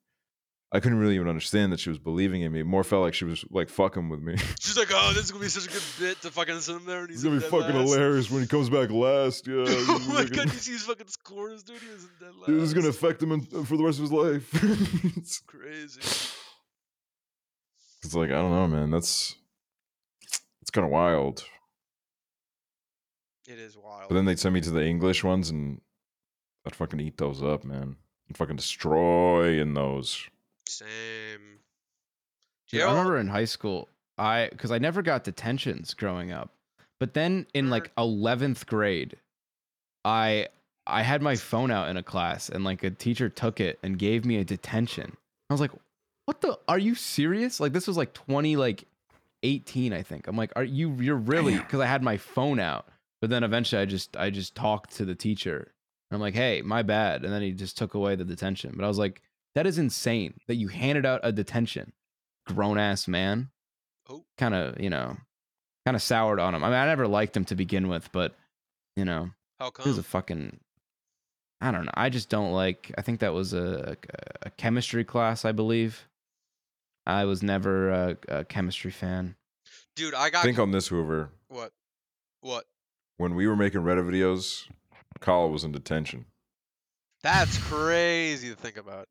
i 0.74 0.80
couldn't 0.80 0.97
really 0.97 1.15
even 1.15 1.28
understand 1.30 1.71
that 1.71 1.80
she 1.80 1.89
was 1.89 1.99
believing 1.99 2.41
in 2.41 2.51
me 2.51 2.59
it 2.59 2.65
more 2.65 2.84
felt 2.84 3.03
like 3.03 3.13
she 3.13 3.24
was 3.24 3.45
like 3.51 3.69
fucking 3.69 4.09
with 4.09 4.21
me 4.21 4.36
She's 4.59 4.78
like, 4.78 4.89
"Oh, 4.91 5.11
this 5.13 5.26
is 5.26 5.32
gonna 5.32 5.43
be 5.43 5.49
such 5.49 5.67
a 5.67 5.69
good 5.71 5.84
bit 5.99 6.21
to 6.24 6.32
fucking 6.32 6.59
send 6.59 6.80
him 6.82 6.86
there." 6.86 7.01
And 7.01 7.09
he's 7.09 7.24
it's 7.24 7.24
gonna 7.24 7.39
be 7.39 7.45
fucking 7.45 7.76
last." 7.76 7.93
hilarious 7.93 8.32
when 8.32 8.41
he 8.41 8.47
comes 8.47 8.69
back 8.69 8.89
last 8.89 9.47
yeah 9.47 9.63
oh 9.67 10.11
my 10.13 10.26
god, 10.26 10.45
you 10.51 10.59
see 10.59 10.71
his 10.74 10.84
fucking 10.84 11.07
scores, 11.07 11.63
dude. 11.63 11.78
He 11.78 11.88
in 11.88 11.97
dead 12.19 12.36
last. 12.36 12.47
this 12.47 12.63
is 12.63 12.74
gonna 12.74 12.89
affect 12.89 13.21
him 13.24 13.32
in, 13.32 13.41
for 13.65 13.78
the 13.78 13.84
rest 13.84 13.99
of 13.99 14.03
his 14.03 14.11
life 14.11 14.49
it's, 15.17 15.39
crazy. 15.39 15.99
it's 18.03 18.13
like 18.15 18.30
i 18.30 18.34
don't 18.34 18.51
know 18.51 18.67
man 18.67 18.89
that's 18.89 19.36
it's 20.61 20.71
kind 20.71 20.86
of 20.86 20.91
wild 20.91 21.43
It 23.47 23.59
is 23.59 23.78
wild. 23.78 24.07
But 24.09 24.15
then 24.15 24.26
they'd 24.26 24.39
send 24.39 24.53
me 24.55 24.61
to 24.61 24.71
the 24.71 24.86
English 24.86 25.24
ones, 25.24 25.49
and 25.49 25.82
I'd 26.65 26.76
fucking 26.76 26.99
eat 27.01 27.17
those 27.17 27.43
up, 27.43 27.63
man. 27.65 27.97
I'd 28.30 28.38
fucking 28.38 28.55
destroy 28.55 29.59
in 29.61 29.74
those. 29.74 30.30
Same. 30.78 31.59
Dude, 32.69 32.82
I 32.82 32.89
remember 32.89 33.17
in 33.17 33.28
high 33.28 33.45
school, 33.45 33.89
I 34.17 34.49
because 34.51 34.71
I 34.71 34.80
never 34.80 35.01
got 35.01 35.24
detentions 35.24 35.93
growing 35.93 36.32
up, 36.32 36.51
but 36.99 37.13
then 37.13 37.45
in 37.53 37.69
like 37.69 37.91
eleventh 37.97 38.65
grade, 38.65 39.17
I 40.03 40.47
I 40.88 41.03
had 41.03 41.21
my 41.21 41.36
phone 41.36 41.71
out 41.71 41.89
in 41.89 41.97
a 41.97 42.03
class 42.03 42.49
and 42.49 42.63
like 42.63 42.84
a 42.84 42.89
teacher 42.89 43.30
took 43.30 43.59
it 43.59 43.80
and 43.84 43.97
gave 43.97 44.26
me 44.26 44.38
a 44.38 44.43
detention. 44.43 45.15
I 45.49 45.53
was 45.53 45.61
like, 45.61 45.71
"What 46.26 46.41
the? 46.41 46.57
Are 46.67 46.80
you 46.80 46.95
serious? 46.95 47.59
Like 47.59 47.74
this 47.74 47.88
was 47.88 47.97
like 47.97 48.13
twenty 48.13 48.55
like 48.55 48.86
eighteen, 49.43 49.93
I 49.93 50.01
think." 50.01 50.28
I'm 50.28 50.36
like, 50.36 50.51
"Are 50.55 50.63
you? 50.63 50.93
You're 50.99 51.15
really?" 51.15 51.57
Because 51.57 51.80
I 51.80 51.86
had 51.86 52.01
my 52.01 52.17
phone 52.17 52.59
out, 52.59 52.88
but 53.21 53.30
then 53.30 53.43
eventually 53.43 53.82
I 53.82 53.86
just 53.86 54.17
I 54.17 54.30
just 54.30 54.55
talked 54.55 54.95
to 54.97 55.05
the 55.05 55.15
teacher. 55.15 55.71
And 56.09 56.15
I'm 56.15 56.21
like, 56.21 56.34
"Hey, 56.36 56.61
my 56.61 56.82
bad," 56.82 57.24
and 57.24 57.34
then 57.34 57.41
he 57.41 57.51
just 57.51 57.78
took 57.78 57.93
away 57.93 58.15
the 58.15 58.26
detention. 58.26 58.74
But 58.76 58.86
I 58.86 58.88
was 58.88 58.97
like, 58.97 59.21
"That 59.56 59.68
is 59.68 59.78
insane 59.78 60.39
that 60.47 60.56
you 60.56 60.68
handed 60.70 61.06
out 61.06 61.22
a 61.24 61.32
detention." 61.32 61.93
grown 62.45 62.78
ass 62.78 63.08
man. 63.08 63.49
Oh. 64.10 64.24
Kind 64.38 64.54
of, 64.54 64.80
you 64.80 64.89
know, 64.89 65.18
kind 65.86 65.95
of 65.95 66.01
soured 66.01 66.39
on 66.39 66.56
him. 66.56 66.64
I 66.64 66.68
mean, 66.68 66.78
I 66.78 66.86
never 66.86 67.08
liked 67.08 67.36
him 67.36 67.45
to 67.45 67.56
begin 67.56 67.88
with, 67.88 68.12
but 68.12 68.36
you 68.95 69.06
know, 69.06 69.32
How 69.60 69.72
he 69.82 69.89
was 69.89 69.97
a 69.97 70.04
fucking. 70.04 70.60
I 71.62 71.72
don't 71.72 71.86
know. 71.86 71.91
I 71.93 72.10
just 72.10 72.30
don't 72.30 72.51
like. 72.51 72.91
I 72.97 73.01
think 73.01 73.22
that 73.22 73.34
was 73.34 73.54
a, 73.54 73.95
a 74.41 74.49
chemistry 74.51 75.06
class, 75.06 75.45
I 75.45 75.54
believe. 75.54 76.08
I 77.06 77.26
was 77.26 77.41
never 77.41 77.89
a, 77.89 78.18
a 78.28 78.43
chemistry 78.43 78.91
fan. 78.91 79.36
Dude, 79.95 80.14
I 80.14 80.30
got 80.30 80.43
Think 80.43 80.60
on 80.60 80.72
this, 80.72 80.88
Hoover. 80.88 81.30
what? 81.47 81.72
What? 82.41 82.66
When 83.18 83.36
we 83.36 83.47
were 83.47 83.56
making 83.56 83.82
Reddit 83.82 84.10
videos, 84.10 84.64
Kyle 85.22 85.49
was 85.49 85.64
in 85.64 85.72
detention. 85.72 86.26
That's 87.24 87.57
crazy 87.69 88.49
to 88.49 88.55
think 88.55 88.76
about. 88.78 89.07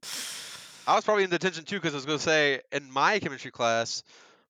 I 0.86 0.94
was 0.96 1.04
probably 1.04 1.24
in 1.24 1.30
detention 1.30 1.64
too 1.64 1.76
because 1.76 1.94
I 1.94 1.96
was 1.96 2.06
gonna 2.06 2.18
say 2.18 2.60
in 2.70 2.90
my 2.90 3.18
chemistry 3.18 3.50
class, 3.50 4.02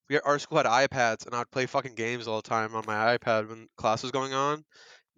we 0.08 0.18
our 0.18 0.38
school 0.40 0.58
had 0.58 0.66
iPads 0.66 1.26
and 1.26 1.34
I'd 1.34 1.50
play 1.50 1.66
fucking 1.66 1.94
games 1.94 2.26
all 2.26 2.42
the 2.42 2.48
time 2.48 2.74
on 2.74 2.84
my 2.86 3.16
iPad 3.16 3.48
when 3.48 3.68
class 3.76 4.02
was 4.02 4.10
going 4.10 4.34
on. 4.34 4.54
And 4.54 4.64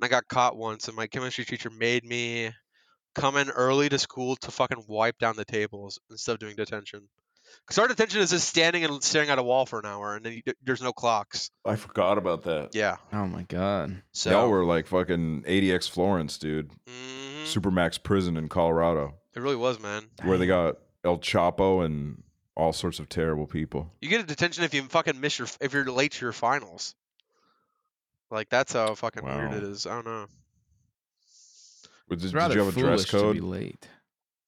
I 0.02 0.08
got 0.08 0.28
caught 0.28 0.56
once, 0.56 0.88
and 0.88 0.96
my 0.96 1.06
chemistry 1.06 1.44
teacher 1.44 1.70
made 1.70 2.04
me 2.04 2.50
come 3.14 3.36
in 3.36 3.48
early 3.48 3.88
to 3.88 3.98
school 3.98 4.36
to 4.36 4.50
fucking 4.50 4.84
wipe 4.88 5.18
down 5.18 5.36
the 5.36 5.44
tables 5.44 6.00
instead 6.10 6.32
of 6.32 6.40
doing 6.40 6.56
detention. 6.56 7.08
Because 7.64 7.78
our 7.78 7.86
detention 7.86 8.20
is 8.20 8.30
just 8.30 8.48
standing 8.48 8.84
and 8.84 9.02
staring 9.04 9.30
at 9.30 9.38
a 9.38 9.42
wall 9.42 9.64
for 9.66 9.78
an 9.78 9.86
hour, 9.86 10.16
and 10.16 10.26
then 10.26 10.32
you, 10.32 10.52
there's 10.64 10.82
no 10.82 10.92
clocks. 10.92 11.50
I 11.64 11.76
forgot 11.76 12.18
about 12.18 12.42
that. 12.42 12.70
Yeah. 12.74 12.96
Oh 13.12 13.26
my 13.28 13.44
god. 13.44 14.02
So 14.12 14.30
Y'all 14.30 14.50
were 14.50 14.64
like 14.64 14.88
fucking 14.88 15.44
ADX 15.46 15.88
Florence, 15.88 16.36
dude. 16.38 16.70
Mhm. 16.88 17.33
Supermax 17.44 18.02
prison 18.02 18.36
in 18.36 18.48
Colorado, 18.48 19.14
It 19.34 19.40
really 19.40 19.56
was, 19.56 19.78
man. 19.80 20.04
where 20.22 20.38
they 20.38 20.46
got 20.46 20.76
El 21.04 21.18
Chapo 21.18 21.84
and 21.84 22.22
all 22.56 22.72
sorts 22.72 22.98
of 23.00 23.08
terrible 23.08 23.46
people. 23.46 23.92
You 24.00 24.08
get 24.08 24.20
a 24.20 24.24
detention 24.24 24.64
if 24.64 24.72
you 24.74 24.82
fucking 24.84 25.20
miss 25.20 25.38
your 25.38 25.48
if 25.60 25.72
you're 25.72 25.84
late 25.84 26.12
to 26.12 26.24
your 26.24 26.32
finals. 26.32 26.94
Like 28.30 28.48
that's 28.48 28.72
how 28.72 28.94
fucking 28.94 29.24
weird 29.24 29.52
it 29.52 29.62
is. 29.64 29.86
I 29.86 29.94
don't 29.94 30.04
know. 30.06 30.26
But 32.08 32.18
Did, 32.18 32.24
It's 32.24 32.32
did 32.32 32.36
rather 32.38 32.54
you 32.54 32.64
have 32.64 32.76
a 32.76 32.80
dress 32.80 33.04
foolish 33.06 33.10
to 33.10 33.32
be 33.34 33.40
code? 33.40 33.48
late. 33.48 33.88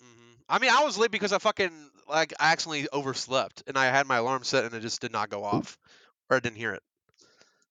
hmm 0.00 0.32
I 0.48 0.58
mean, 0.58 0.70
I 0.70 0.84
was 0.84 0.98
late 0.98 1.10
because 1.10 1.32
I 1.32 1.38
fucking 1.38 1.70
like 2.08 2.32
I 2.38 2.52
accidentally 2.52 2.88
overslept 2.92 3.64
and 3.66 3.76
I 3.76 3.86
had 3.86 4.06
my 4.06 4.16
alarm 4.18 4.44
set 4.44 4.64
and 4.64 4.74
it 4.74 4.80
just 4.80 5.00
did 5.00 5.12
not 5.12 5.28
go 5.30 5.42
off, 5.44 5.78
or 6.30 6.36
I 6.36 6.40
didn't 6.40 6.56
hear 6.56 6.72
it. 6.74 6.82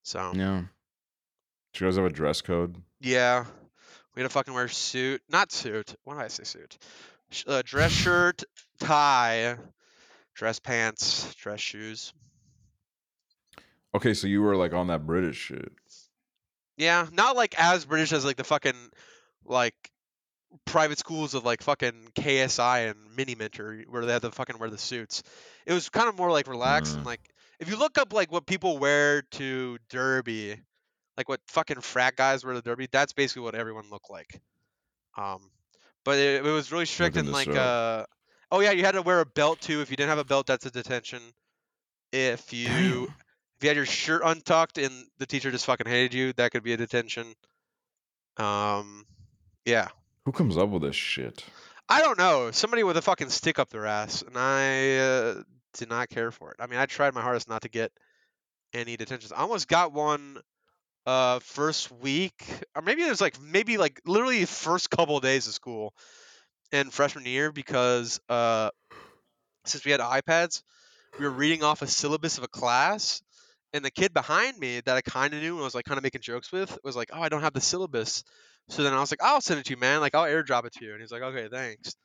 So 0.03 0.32
Yeah. 0.36 0.63
Did 1.73 1.82
you 1.82 1.88
guys 1.88 1.95
have 1.97 2.05
a 2.05 2.09
dress 2.09 2.41
code? 2.41 2.76
yeah, 2.99 3.45
we 4.16 4.22
had 4.22 4.30
to 4.30 4.34
fucking 4.34 4.53
wear 4.53 4.68
suit, 4.68 5.22
not 5.30 5.51
suit. 5.51 5.95
Why 6.03 6.16
did 6.16 6.24
I 6.24 6.28
say 6.30 6.43
suit? 6.43 6.78
Uh, 7.47 7.61
dress 7.66 7.91
shirt, 7.91 8.43
tie, 8.80 9.57
dress 10.36 10.59
pants, 10.59 11.34
dress 11.36 11.59
shoes. 11.59 12.13
Okay, 13.93 14.13
so 14.13 14.28
you 14.28 14.41
were 14.41 14.55
like 14.55 14.74
on 14.74 14.88
that 14.88 15.05
British 15.05 15.38
shit. 15.38 15.72
Yeah, 16.78 17.07
not 17.13 17.36
like 17.36 17.55
as 17.57 17.86
British 17.86 18.11
as 18.11 18.26
like 18.26 18.36
the 18.36 18.43
fucking 18.43 18.76
like 19.45 19.74
private 20.66 20.97
schools 20.97 21.34
of 21.34 21.45
like 21.45 21.61
fucking 21.61 22.09
KSI 22.16 22.89
and 22.89 22.99
Mini 23.16 23.36
Minter 23.36 23.84
where 23.89 24.05
they 24.05 24.13
had 24.13 24.22
to 24.24 24.32
fucking 24.32 24.57
wear 24.59 24.70
the 24.70 24.78
suits. 24.78 25.24
It 25.66 25.74
was 25.74 25.89
kind 25.89 26.07
of 26.09 26.18
more 26.18 26.32
like 26.32 26.47
relaxed 26.47 26.93
and 26.95 27.03
Mm. 27.03 27.07
like 27.07 27.22
if 27.59 27.70
you 27.70 27.78
look 27.78 27.97
up 27.97 28.11
like 28.13 28.32
what 28.32 28.45
people 28.45 28.78
wear 28.78 29.22
to 29.22 29.78
Derby, 29.89 30.57
like 31.18 31.30
what 31.30 31.39
fucking 31.47 31.82
frat 31.82 32.16
guys 32.16 32.43
were 32.43 32.53
to 32.53 32.61
the 32.61 32.70
Derby, 32.70 32.88
that's 32.91 33.13
basically 33.13 33.43
what 33.43 33.55
everyone 33.55 33.89
looked 33.89 34.09
like. 34.09 34.41
Um, 35.18 35.49
but 36.03 36.18
it, 36.18 36.45
it 36.45 36.49
was 36.49 36.72
really 36.72 36.86
strict 36.86 37.16
Nothing 37.16 37.34
and 37.34 37.34
like 37.34 37.57
uh 37.57 38.05
oh 38.51 38.59
yeah, 38.59 38.72
you 38.72 38.84
had 38.84 38.93
to 38.93 39.01
wear 39.01 39.22
a 39.22 39.26
belt 39.26 39.61
too. 39.61 39.82
If 39.82 39.89
you 39.89 39.97
didn't 39.97 40.09
have 40.09 40.20
a 40.20 40.26
belt, 40.26 40.47
that's 40.47 40.66
a 40.66 40.72
detention. 40.72 41.22
If 42.11 42.53
you 42.53 42.68
Damn. 42.68 43.03
if 43.57 43.63
you 43.63 43.70
had 43.70 43.76
your 43.78 43.86
shirt 43.86 44.22
untucked 44.24 44.78
and 44.78 45.05
the 45.18 45.26
teacher 45.26 45.51
just 45.51 45.66
fucking 45.66 45.88
hated 45.88 46.13
you, 46.13 46.34
that 46.34 46.51
could 46.51 46.63
be 46.63 46.74
a 46.74 46.78
detention. 46.78 47.34
Um, 48.38 49.05
yeah. 49.66 49.88
Who 50.26 50.32
comes 50.32 50.57
up 50.57 50.70
with 50.70 50.82
this 50.82 50.95
shit? 50.95 51.45
I 51.88 52.01
don't 52.01 52.18
know. 52.18 52.51
Somebody 52.51 52.84
with 52.84 52.97
a 52.97 53.01
fucking 53.01 53.30
stick 53.30 53.59
up 53.59 53.70
their 53.70 53.86
ass, 53.86 54.24
and 54.24 54.36
I 54.38 54.97
uh, 54.97 55.43
did 55.74 55.89
not 55.89 56.09
care 56.09 56.32
for 56.32 56.51
it. 56.51 56.57
I 56.59 56.68
mean, 56.68 56.80
I 56.80 56.88
tried 56.88 57.13
my 57.13 57.22
hardest 57.22 57.47
not 57.47 57.61
to 57.61 57.70
get 57.70 57.91
any 58.74 58.97
detentions. 58.97 59.32
I 59.32 59.38
almost 59.38 59.68
got 59.68 59.93
one 59.93 60.39
uh 61.06 61.39
first 61.39 61.91
week, 61.91 62.43
or 62.76 62.82
maybe 62.82 63.03
it 63.03 63.10
was 63.10 63.22
like 63.22 63.39
maybe 63.41 63.78
like 63.78 64.01
literally 64.06 64.45
first 64.45 64.89
couple 64.89 65.18
of 65.18 65.24
days 65.24 65.47
of 65.47 65.53
school 65.53 65.93
in 66.72 66.89
freshman 66.91 67.26
year 67.26 67.51
because 67.51 68.20
uh 68.30 68.70
since 69.66 69.86
we 69.86 69.91
had 69.91 69.99
iPads, 70.01 70.62
we 71.18 71.26
were 71.26 71.32
reading 71.32 71.64
off 71.64 71.82
a 71.82 71.88
syllabus 71.88 72.38
of 72.38 72.45
a 72.45 72.47
class, 72.49 73.22
and 73.74 73.86
the 73.86 73.91
kid 73.91 74.14
behind 74.14 74.58
me 74.58 74.82
that 74.82 74.97
I 74.97 75.01
kind 75.01 75.34
of 75.34 75.41
knew 75.41 75.56
and 75.56 75.64
was 75.64 75.76
like 75.76 75.86
kind 75.86 75.97
of 75.97 76.03
making 76.03 76.22
jokes 76.22 76.51
with 76.51 76.78
was 76.84 76.95
like, 76.95 77.10
"Oh, 77.14 77.22
I 77.22 77.30
don't 77.30 77.41
have 77.41 77.53
the 77.53 77.62
syllabus." 77.62 78.24
So 78.70 78.84
then 78.84 78.93
I 78.93 78.99
was 79.01 79.12
like, 79.12 79.24
"I'll 79.24 79.41
send 79.41 79.60
it 79.60 79.66
to 79.68 79.72
you, 79.72 79.78
man. 79.78 80.01
Like 80.01 80.16
I'll 80.16 80.26
airdrop 80.26 80.66
it 80.66 80.74
to 80.76 80.86
you." 80.86 80.93
And 80.93 81.01
he's 81.01 81.12
like, 81.12 81.24
"Okay, 81.24 81.49
thanks." 81.51 81.95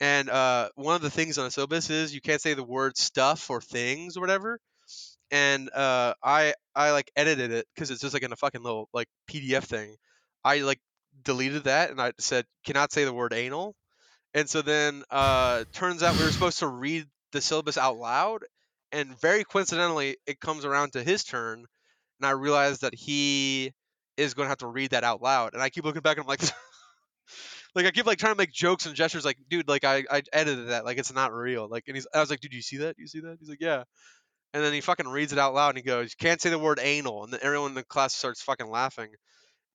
And 0.00 0.30
uh, 0.30 0.70
one 0.76 0.96
of 0.96 1.02
the 1.02 1.10
things 1.10 1.38
on 1.38 1.46
the 1.46 1.50
syllabus 1.52 1.90
is 1.90 2.14
you 2.14 2.20
can't 2.20 2.40
say 2.42 2.54
the 2.54 2.64
word 2.64 2.96
stuff 2.98 3.50
or 3.50 3.60
things 3.60 4.16
or 4.16 4.20
whatever. 4.20 4.60
And 5.32 5.70
uh, 5.72 6.14
I 6.22 6.54
I 6.76 6.92
like 6.92 7.10
edited 7.16 7.52
it 7.52 7.66
because 7.74 7.90
it's 7.90 8.02
just 8.02 8.14
like 8.14 8.22
in 8.22 8.32
a 8.32 8.36
fucking 8.36 8.62
little 8.62 8.88
like 8.94 9.08
PDF 9.28 9.64
thing. 9.64 9.96
I 10.44 10.58
like 10.58 10.80
deleted 11.24 11.64
that 11.64 11.90
and 11.90 12.00
I 12.00 12.12
said 12.18 12.46
cannot 12.64 12.92
say 12.92 13.04
the 13.04 13.12
word 13.14 13.32
anal. 13.34 13.74
And 14.34 14.48
so 14.48 14.62
then 14.62 15.04
uh, 15.10 15.64
turns 15.72 16.02
out 16.02 16.16
we 16.16 16.24
were 16.24 16.30
supposed 16.32 16.60
to 16.60 16.68
read 16.68 17.06
the 17.32 17.40
syllabus 17.40 17.78
out 17.78 17.96
loud, 17.96 18.44
and 18.92 19.18
very 19.20 19.44
coincidentally, 19.44 20.16
it 20.26 20.40
comes 20.40 20.64
around 20.64 20.92
to 20.92 21.02
his 21.02 21.24
turn, 21.24 21.66
and 22.20 22.26
I 22.26 22.30
realized 22.30 22.82
that 22.82 22.94
he 22.94 23.72
is 24.16 24.34
going 24.34 24.46
to 24.46 24.50
have 24.50 24.58
to 24.58 24.66
read 24.66 24.90
that 24.92 25.04
out 25.04 25.22
loud. 25.22 25.54
And 25.54 25.62
I 25.62 25.70
keep 25.70 25.84
looking 25.84 26.02
back, 26.02 26.16
and 26.16 26.24
I'm 26.24 26.28
like, 26.28 26.42
like 27.74 27.86
I 27.86 27.90
keep 27.90 28.06
like 28.06 28.18
trying 28.18 28.32
to 28.34 28.38
make 28.38 28.52
jokes 28.52 28.86
and 28.86 28.94
gestures, 28.94 29.24
like, 29.24 29.38
dude, 29.48 29.68
like 29.68 29.84
I, 29.84 30.04
I 30.10 30.22
edited 30.32 30.68
that, 30.68 30.84
like 30.84 30.98
it's 30.98 31.12
not 31.12 31.32
real. 31.32 31.68
Like, 31.68 31.84
and 31.86 31.96
he's, 31.96 32.06
I 32.14 32.20
was 32.20 32.30
like, 32.30 32.40
dude, 32.40 32.54
you 32.54 32.62
see 32.62 32.78
that? 32.78 32.96
You 32.98 33.06
see 33.06 33.20
that? 33.20 33.36
He's 33.40 33.48
like, 33.48 33.60
yeah. 33.60 33.84
And 34.54 34.62
then 34.62 34.72
he 34.72 34.80
fucking 34.80 35.08
reads 35.08 35.32
it 35.32 35.38
out 35.38 35.54
loud, 35.54 35.70
and 35.70 35.78
he 35.78 35.82
goes, 35.82 36.10
You 36.12 36.16
"Can't 36.26 36.40
say 36.40 36.50
the 36.50 36.58
word 36.58 36.78
anal," 36.80 37.24
and 37.24 37.32
then 37.32 37.40
everyone 37.42 37.70
in 37.70 37.74
the 37.74 37.84
class 37.84 38.14
starts 38.14 38.42
fucking 38.42 38.68
laughing. 38.68 39.08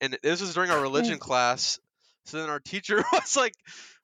And 0.01 0.17
this 0.21 0.41
was 0.41 0.53
during 0.53 0.69
our 0.69 0.81
religion 0.89 1.17
class. 1.17 1.79
So 2.25 2.37
then 2.37 2.49
our 2.49 2.59
teacher 2.59 3.03
was 3.13 3.35
like, 3.35 3.53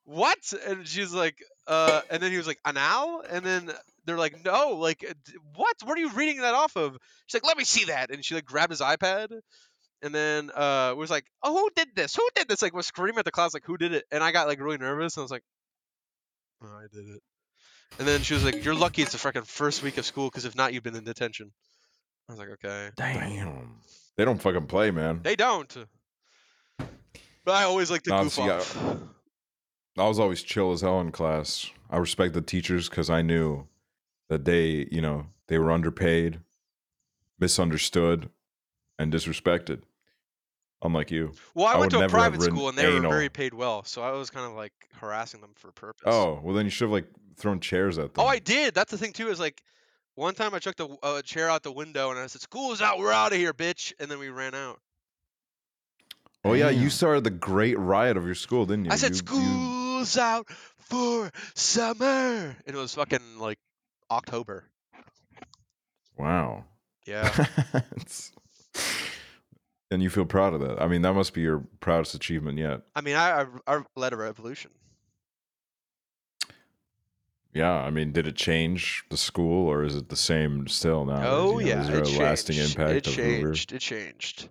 "What?" 0.05 0.39
And 0.67 0.87
she's 0.87 1.13
like, 1.13 1.37
"Uh," 1.67 2.01
and 2.09 2.21
then 2.23 2.31
he 2.31 2.37
was 2.37 2.47
like, 2.47 2.59
"Anal," 2.65 3.21
and 3.21 3.45
then 3.45 3.71
they're 4.05 4.17
like, 4.17 4.43
"No, 4.43 4.69
like, 4.71 5.05
uh, 5.07 5.13
what? 5.55 5.75
What 5.83 5.97
are 5.97 6.01
you 6.01 6.09
reading 6.09 6.41
that 6.41 6.55
off 6.55 6.75
of?" 6.75 6.97
She's 7.27 7.35
like, 7.35 7.47
"Let 7.47 7.57
me 7.57 7.65
see 7.65 7.85
that," 7.85 8.09
and 8.09 8.25
she 8.25 8.33
like 8.35 8.45
grabbed 8.45 8.71
his 8.71 8.81
iPad, 8.81 9.27
and 10.01 10.15
then 10.15 10.49
uh 10.55 10.95
was 10.97 11.11
like, 11.11 11.25
"Oh, 11.43 11.53
who 11.53 11.69
did 11.75 11.95
this? 11.95 12.15
Who 12.15 12.27
did 12.35 12.47
this?" 12.47 12.61
Like 12.61 12.73
was 12.73 12.87
screaming 12.87 13.19
at 13.19 13.25
the 13.25 13.31
class, 13.31 13.53
like, 13.53 13.65
"Who 13.65 13.77
did 13.77 13.93
it?" 13.93 14.05
And 14.11 14.23
I 14.23 14.31
got 14.31 14.47
like 14.47 14.59
really 14.59 14.77
nervous, 14.79 15.15
and 15.17 15.21
I 15.21 15.23
was 15.23 15.31
like, 15.31 15.43
oh, 16.63 16.67
"I 16.67 16.87
did 16.91 17.07
it." 17.15 17.21
And 17.99 18.07
then 18.07 18.21
she 18.21 18.33
was 18.33 18.43
like, 18.43 18.63
"You're 18.65 18.75
lucky 18.75 19.01
it's 19.01 19.11
the 19.11 19.17
freaking 19.17 19.45
first 19.45 19.83
week 19.83 19.97
of 19.97 20.05
school, 20.05 20.29
because 20.29 20.45
if 20.45 20.55
not, 20.55 20.73
you've 20.73 20.83
been 20.83 20.95
in 20.95 21.03
detention." 21.03 21.51
I 22.27 22.31
was 22.33 22.39
like, 22.39 22.49
"Okay." 22.49 22.89
Damn. 22.95 23.75
They 24.17 24.25
don't 24.25 24.41
fucking 24.41 24.67
play, 24.67 24.91
man. 24.91 25.21
They 25.23 25.35
don't. 25.35 25.75
But 27.45 27.55
I 27.55 27.63
always 27.63 27.91
like 27.91 28.03
to 28.03 28.09
Nah, 28.11 28.23
goof 28.23 28.33
see, 28.33 28.41
I- 28.43 28.49
off. 28.57 28.77
I 29.97 30.07
was 30.07 30.19
always 30.19 30.41
chill 30.41 30.71
as 30.71 30.81
hell 30.81 30.99
in 31.01 31.11
class. 31.11 31.69
I 31.89 31.97
respect 31.97 32.33
the 32.33 32.41
teachers 32.41 32.89
because 32.89 33.09
I 33.09 33.21
knew 33.21 33.67
that 34.29 34.45
they, 34.45 34.87
you 34.91 35.01
know, 35.01 35.27
they 35.47 35.59
were 35.59 35.71
underpaid, 35.71 36.39
misunderstood, 37.37 38.29
and 38.97 39.13
disrespected. 39.13 39.81
Unlike 40.83 41.11
you. 41.11 41.31
Well, 41.55 41.65
I, 41.65 41.73
I 41.73 41.77
went 41.77 41.91
to 41.91 42.03
a 42.03 42.09
private 42.09 42.41
school 42.41 42.67
and 42.69 42.77
they 42.77 42.87
were 42.91 42.99
very 42.99 43.29
paid 43.29 43.53
well, 43.53 43.83
so 43.85 44.01
I 44.03 44.11
was 44.11 44.29
kind 44.29 44.45
of 44.45 44.53
like 44.53 44.73
harassing 44.99 45.39
them 45.41 45.51
for 45.55 45.71
purpose. 45.71 46.03
Oh, 46.05 46.39
well 46.43 46.53
then 46.53 46.65
you 46.65 46.69
should 46.69 46.85
have 46.85 46.91
like 46.91 47.07
thrown 47.37 47.59
chairs 47.61 47.97
at 47.97 48.13
them. 48.13 48.23
Oh, 48.25 48.27
I 48.27 48.39
did. 48.39 48.73
That's 48.75 48.91
the 48.91 48.97
thing 48.97 49.13
too. 49.13 49.29
Is 49.29 49.39
like 49.39 49.63
one 50.15 50.35
time 50.35 50.53
I 50.53 50.59
chucked 50.59 50.81
a 50.81 50.89
uh, 51.01 51.21
chair 51.21 51.49
out 51.49 51.63
the 51.63 51.71
window 51.71 52.11
and 52.11 52.19
I 52.19 52.27
said, 52.27 52.41
"School's 52.41 52.81
out. 52.81 52.99
We're 52.99 53.13
out 53.13 53.31
of 53.31 53.37
here, 53.37 53.53
bitch!" 53.53 53.93
And 53.99 54.11
then 54.11 54.19
we 54.19 54.29
ran 54.29 54.53
out. 54.53 54.79
Oh 56.45 56.51
yeah, 56.53 56.69
you 56.69 56.89
started 56.89 57.23
the 57.23 57.29
great 57.31 57.79
riot 57.79 58.17
of 58.17 58.25
your 58.25 58.35
school, 58.35 58.65
didn't 58.65 58.85
you? 58.85 58.91
I 58.91 58.97
said, 58.97 59.11
You- 59.15 59.21
you- 59.21 59.25
"School's 60.03 60.17
out 60.17 60.49
for 60.79 61.31
summer," 61.55 62.57
and 62.67 62.75
it 62.75 62.79
was 62.79 62.93
fucking 62.93 63.39
like 63.39 63.57
October. 64.11 64.65
wow. 66.17 66.65
Yeah. 67.07 67.45
And 69.93 70.01
you 70.01 70.09
feel 70.09 70.25
proud 70.25 70.53
of 70.55 70.59
that. 70.61 70.81
I 70.81 70.87
mean, 70.87 71.03
that 71.03 71.13
must 71.13 71.33
be 71.33 71.41
your 71.41 71.63
proudest 71.79 72.15
achievement 72.15 72.57
yet. 72.57 72.81
I 72.95 73.01
mean, 73.01 73.15
I, 73.15 73.41
I 73.41 73.45
I 73.75 73.83
led 73.95 74.11
a 74.11 74.17
revolution. 74.17 74.71
Yeah, 77.53 77.71
I 77.71 77.91
mean, 77.91 78.11
did 78.11 78.25
it 78.25 78.35
change 78.35 79.03
the 79.09 79.17
school 79.17 79.67
or 79.69 79.83
is 79.83 79.95
it 79.95 80.09
the 80.09 80.15
same 80.15 80.67
still 80.67 81.05
now? 81.05 81.21
oh 81.27 81.59
You 81.59 81.65
know, 81.65 81.69
yeah, 81.75 81.81
Is 81.81 81.87
there 81.87 81.97
it 81.97 82.01
a 82.01 82.05
changed. 82.05 82.19
lasting 82.21 82.57
impact 82.57 82.91
it 82.95 83.07
of 83.07 83.13
Hoover? 83.15 83.47
changed. 83.53 83.71
It 83.73 83.79
changed. 83.79 84.49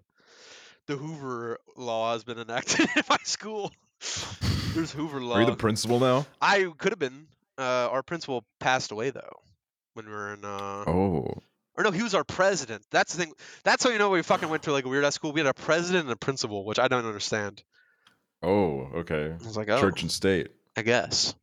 The 0.86 0.96
Hoover 0.96 1.58
law 1.76 2.12
has 2.12 2.22
been 2.22 2.38
enacted 2.38 2.88
in 2.96 3.02
my 3.10 3.18
school. 3.24 3.72
There's 4.74 4.92
Hoover 4.92 5.20
law. 5.20 5.36
Are 5.36 5.40
you 5.40 5.46
the 5.50 5.56
principal 5.56 5.98
now? 5.98 6.26
I 6.40 6.72
could 6.78 6.92
have 6.92 6.98
been. 7.00 7.26
Uh, 7.58 7.88
our 7.90 8.02
principal 8.02 8.44
passed 8.60 8.92
away 8.92 9.10
though 9.10 9.42
when 9.94 10.06
we 10.06 10.12
were 10.12 10.34
in. 10.34 10.44
Uh, 10.44 10.84
Oh, 10.86 11.34
Or 11.82 11.90
no, 11.90 11.90
he 11.90 12.02
was 12.02 12.14
our 12.14 12.22
president. 12.22 12.84
That's 12.90 13.14
the 13.14 13.24
thing. 13.24 13.32
That's 13.64 13.82
how 13.82 13.90
you 13.90 13.98
know 13.98 14.10
we 14.10 14.22
fucking 14.22 14.48
went 14.48 14.62
to 14.64 14.72
like 14.72 14.84
a 14.84 14.88
weird 14.88 15.04
ass 15.04 15.16
school. 15.16 15.32
We 15.32 15.40
had 15.40 15.48
a 15.48 15.54
president 15.54 16.04
and 16.04 16.12
a 16.12 16.16
principal, 16.16 16.64
which 16.64 16.78
I 16.78 16.86
don't 16.86 17.04
understand. 17.04 17.62
oh, 18.42 18.88
okay. 18.96 19.32
I 19.32 19.44
was 19.44 19.56
like, 19.56 19.68
oh, 19.68 19.80
Church 19.80 20.02
and 20.02 20.10
state. 20.10 20.48
I 20.76 20.82
guess. 20.82 21.34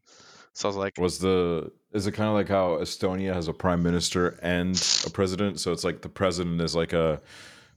So 0.54 0.68
I 0.68 0.70
was 0.70 0.78
like, 0.78 0.98
Was 0.98 1.20
the 1.20 1.72
is 1.92 2.08
it 2.08 2.14
kind 2.14 2.30
of 2.30 2.36
like 2.36 2.48
how 2.48 2.78
Estonia 2.78 3.34
has 3.34 3.48
a 3.50 3.54
prime 3.54 3.84
minister 3.84 4.40
and 4.42 4.76
a 5.06 5.10
president? 5.10 5.60
So 5.60 5.72
it's 5.74 5.84
like 5.84 6.02
the 6.02 6.10
president 6.10 6.62
is 6.62 6.76
like 6.76 6.94
a 6.94 7.22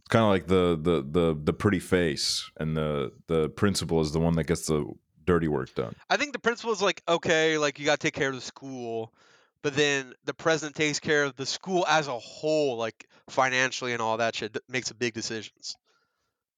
kind 0.09 0.23
of 0.23 0.29
like 0.31 0.47
the 0.47 0.79
the 0.81 1.03
the 1.03 1.39
the 1.43 1.53
pretty 1.53 1.81
face, 1.81 2.49
and 2.59 2.77
the 2.77 3.13
the 3.27 3.49
principal 3.51 4.01
is 4.01 4.13
the 4.13 4.21
one 4.21 4.35
that 4.37 4.45
gets 4.45 4.67
the 4.67 4.87
dirty 5.25 5.49
work 5.49 5.75
done. 5.75 5.95
I 6.11 6.17
think 6.17 6.33
the 6.33 6.39
principal 6.39 6.73
is 6.73 6.83
like, 6.83 7.03
okay, 7.09 7.59
like 7.59 7.79
you 7.79 7.87
got 7.87 7.99
to 8.01 8.07
take 8.07 8.15
care 8.15 8.29
of 8.29 8.35
the 8.35 8.41
school, 8.41 9.13
but 9.63 9.75
then 9.75 10.13
the 10.25 10.35
president 10.35 10.77
takes 10.77 11.01
care 11.01 11.25
of 11.25 11.37
the 11.37 11.47
school 11.47 11.85
as 11.89 12.09
a 12.09 12.19
whole, 12.19 12.77
like 12.77 13.07
financially 13.29 13.93
and 13.93 14.03
all 14.03 14.17
that 14.19 14.35
shit. 14.37 14.57
Makes 14.69 14.93
big 14.93 15.15
decisions. 15.15 15.77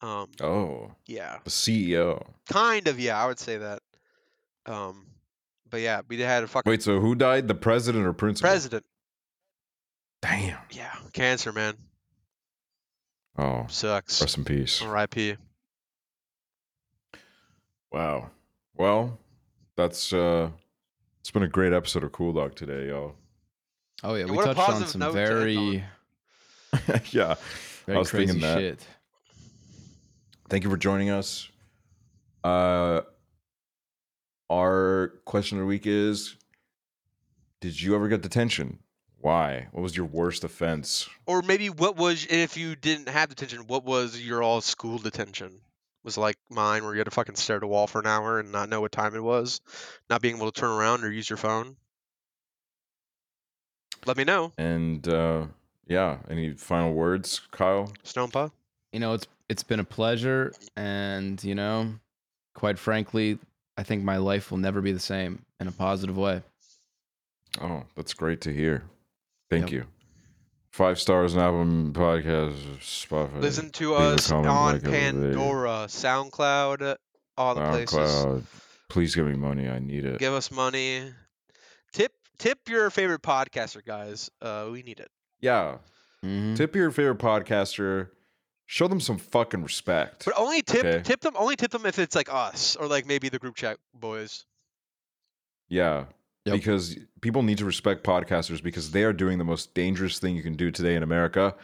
Um, 0.00 0.30
Oh, 0.40 0.92
yeah, 1.06 1.38
the 1.44 1.50
CEO. 1.50 2.26
kind 2.50 2.88
of. 2.88 2.98
Yeah, 3.00 3.22
I 3.22 3.26
would 3.26 3.38
say 3.38 3.58
that. 3.58 3.80
Um, 4.66 5.06
but 5.70 5.80
yeah, 5.80 6.02
we 6.08 6.18
had 6.20 6.42
a 6.44 6.46
fucking 6.46 6.68
Wait, 6.70 6.82
so 6.82 7.00
who 7.00 7.14
died? 7.14 7.48
The 7.48 7.54
president 7.54 8.06
or 8.06 8.12
principal? 8.12 8.48
president. 8.48 8.84
Damn. 10.22 10.58
Yeah, 10.70 10.94
cancer, 11.12 11.52
man, 11.52 11.76
Oh, 13.36 13.66
sucks. 13.68 14.20
rest 14.20 14.38
in 14.38 14.44
peace. 14.44 14.80
R.I.P. 14.82 15.36
Wow. 17.92 18.30
Well, 18.76 19.18
that's 19.76 20.12
uh 20.12 20.50
it's 21.24 21.30
been 21.30 21.42
a 21.42 21.48
great 21.48 21.72
episode 21.72 22.04
of 22.04 22.12
Cool 22.12 22.34
Dog 22.34 22.54
today, 22.54 22.88
y'all. 22.88 23.14
Oh 24.02 24.14
yeah, 24.14 24.26
Yeah, 24.26 24.32
we 24.32 24.36
touched 24.36 24.58
on 24.60 24.86
some 24.86 24.98
note 24.98 25.12
to 25.12 25.18
end 25.18 25.26
very, 25.26 25.84
yeah. 27.12 27.36
very 27.86 27.98
was 27.98 28.10
crazy 28.10 28.26
thinking 28.26 28.42
that. 28.42 28.58
shit. 28.58 28.86
Thank 30.50 30.64
you 30.64 30.70
for 30.70 30.76
joining 30.76 31.08
us. 31.08 31.48
Uh 32.44 33.00
our 34.50 35.14
question 35.24 35.56
of 35.56 35.62
the 35.62 35.66
week 35.66 35.86
is 35.86 36.36
Did 37.62 37.80
you 37.80 37.94
ever 37.94 38.08
get 38.08 38.20
detention? 38.20 38.80
Why? 39.22 39.68
What 39.72 39.80
was 39.82 39.96
your 39.96 40.04
worst 40.04 40.44
offense? 40.44 41.08
Or 41.24 41.40
maybe 41.40 41.70
what 41.70 41.96
was 41.96 42.26
if 42.28 42.58
you 42.58 42.76
didn't 42.76 43.08
have 43.08 43.30
detention? 43.30 43.60
What 43.66 43.86
was 43.86 44.20
your 44.20 44.42
all 44.42 44.60
school 44.60 44.98
detention? 44.98 45.62
Was 46.04 46.18
like 46.18 46.36
mine, 46.50 46.84
where 46.84 46.92
you 46.92 46.98
had 46.98 47.06
to 47.06 47.10
fucking 47.10 47.34
stare 47.36 47.56
at 47.56 47.62
a 47.62 47.66
wall 47.66 47.86
for 47.86 47.98
an 47.98 48.06
hour 48.06 48.38
and 48.38 48.52
not 48.52 48.68
know 48.68 48.80
what 48.82 48.92
time 48.92 49.14
it 49.14 49.22
was, 49.22 49.60
not 50.10 50.20
being 50.20 50.36
able 50.36 50.52
to 50.52 50.60
turn 50.60 50.70
around 50.70 51.02
or 51.02 51.10
use 51.10 51.28
your 51.28 51.38
phone? 51.38 51.76
Let 54.06 54.16
me 54.18 54.24
know, 54.24 54.52
And 54.58 55.06
uh 55.08 55.46
yeah, 55.86 56.18
any 56.28 56.52
final 56.54 56.92
words, 56.94 57.40
Kyle? 57.50 57.92
Stonepa. 58.04 58.50
You 58.92 59.00
know, 59.00 59.14
it's 59.14 59.26
it's 59.48 59.62
been 59.62 59.80
a 59.80 59.84
pleasure, 59.84 60.52
and 60.76 61.42
you 61.42 61.54
know, 61.54 61.94
quite 62.54 62.78
frankly, 62.78 63.38
I 63.76 63.82
think 63.82 64.04
my 64.04 64.16
life 64.18 64.50
will 64.50 64.58
never 64.58 64.80
be 64.80 64.92
the 64.92 65.00
same 65.00 65.44
in 65.60 65.68
a 65.68 65.72
positive 65.72 66.16
way. 66.16 66.42
Oh, 67.60 67.84
that's 67.96 68.14
great 68.14 68.40
to 68.42 68.52
hear. 68.52 68.84
Thank 69.50 69.70
Yep. 69.70 69.72
you. 69.72 69.86
Five 70.74 70.98
stars 70.98 71.36
on 71.36 71.40
Apple 71.40 72.02
Podcast, 72.02 72.56
Spotify. 72.80 73.40
Listen 73.40 73.70
to 73.70 73.90
leave 73.92 74.00
us 74.00 74.28
on 74.32 74.42
like. 74.44 74.82
Pandora, 74.82 75.86
SoundCloud, 75.86 76.96
all 77.38 77.54
the 77.54 77.60
places. 77.68 77.94
SoundCloud. 77.96 78.42
Please 78.88 79.14
give 79.14 79.24
me 79.28 79.34
money. 79.36 79.68
I 79.68 79.78
need 79.78 80.04
it. 80.04 80.18
Give 80.18 80.32
us 80.32 80.50
money. 80.50 81.12
Tip 81.92 82.10
tip 82.38 82.58
your 82.68 82.90
favorite 82.90 83.22
podcaster, 83.22 83.84
guys. 83.84 84.32
Uh, 84.42 84.68
we 84.72 84.82
need 84.82 84.98
it. 84.98 85.12
yeah. 85.40 85.78
Mhm. 86.24 86.56
Tip 86.56 86.74
your 86.74 86.90
favorite 86.90 87.18
podcaster. 87.18 88.08
Show 88.66 88.88
them 88.88 88.98
some 88.98 89.18
fucking 89.18 89.62
respect. 89.62 90.24
But 90.24 90.34
only 90.36 90.62
tip 90.62 90.84
Okay. 90.84 91.02
tip 91.04 91.20
them 91.20 91.34
only 91.36 91.54
tip 91.54 91.70
them 91.70 91.86
if 91.86 92.00
it's 92.00 92.16
like 92.16 92.28
us 92.32 92.74
or 92.74 92.88
like 92.88 93.06
maybe 93.06 93.28
the 93.28 93.38
group 93.38 93.54
chat 93.54 93.78
boys. 93.94 94.44
Yeah. 95.68 96.06
Yep. 96.44 96.56
Because 96.56 96.98
people 97.22 97.42
need 97.42 97.58
to 97.58 97.64
respect 97.64 98.04
podcasters 98.04 98.62
because 98.62 98.90
they 98.90 99.02
are 99.04 99.14
doing 99.14 99.38
the 99.38 99.44
most 99.44 99.72
dangerous 99.74 100.18
thing 100.18 100.36
you 100.36 100.42
can 100.42 100.56
do 100.56 100.70
today 100.70 100.94
in 100.94 101.02
America. 101.02 101.54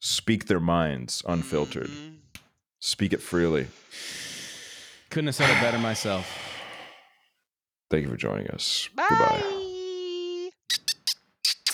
Speak 0.00 0.46
their 0.46 0.60
minds 0.60 1.22
unfiltered. 1.26 1.88
Mhm. 1.88 2.18
Speak 2.80 3.12
it 3.12 3.20
freely. 3.20 3.66
Couldn't 5.10 5.26
have 5.26 5.34
said 5.34 5.50
it 5.50 5.60
better 5.60 5.78
myself. 5.78 6.26
Thank 7.90 8.04
you 8.04 8.10
for 8.10 8.16
joining 8.16 8.46
us. 8.48 8.88
Bye. 8.94 9.06
Goodbye. 9.08 9.54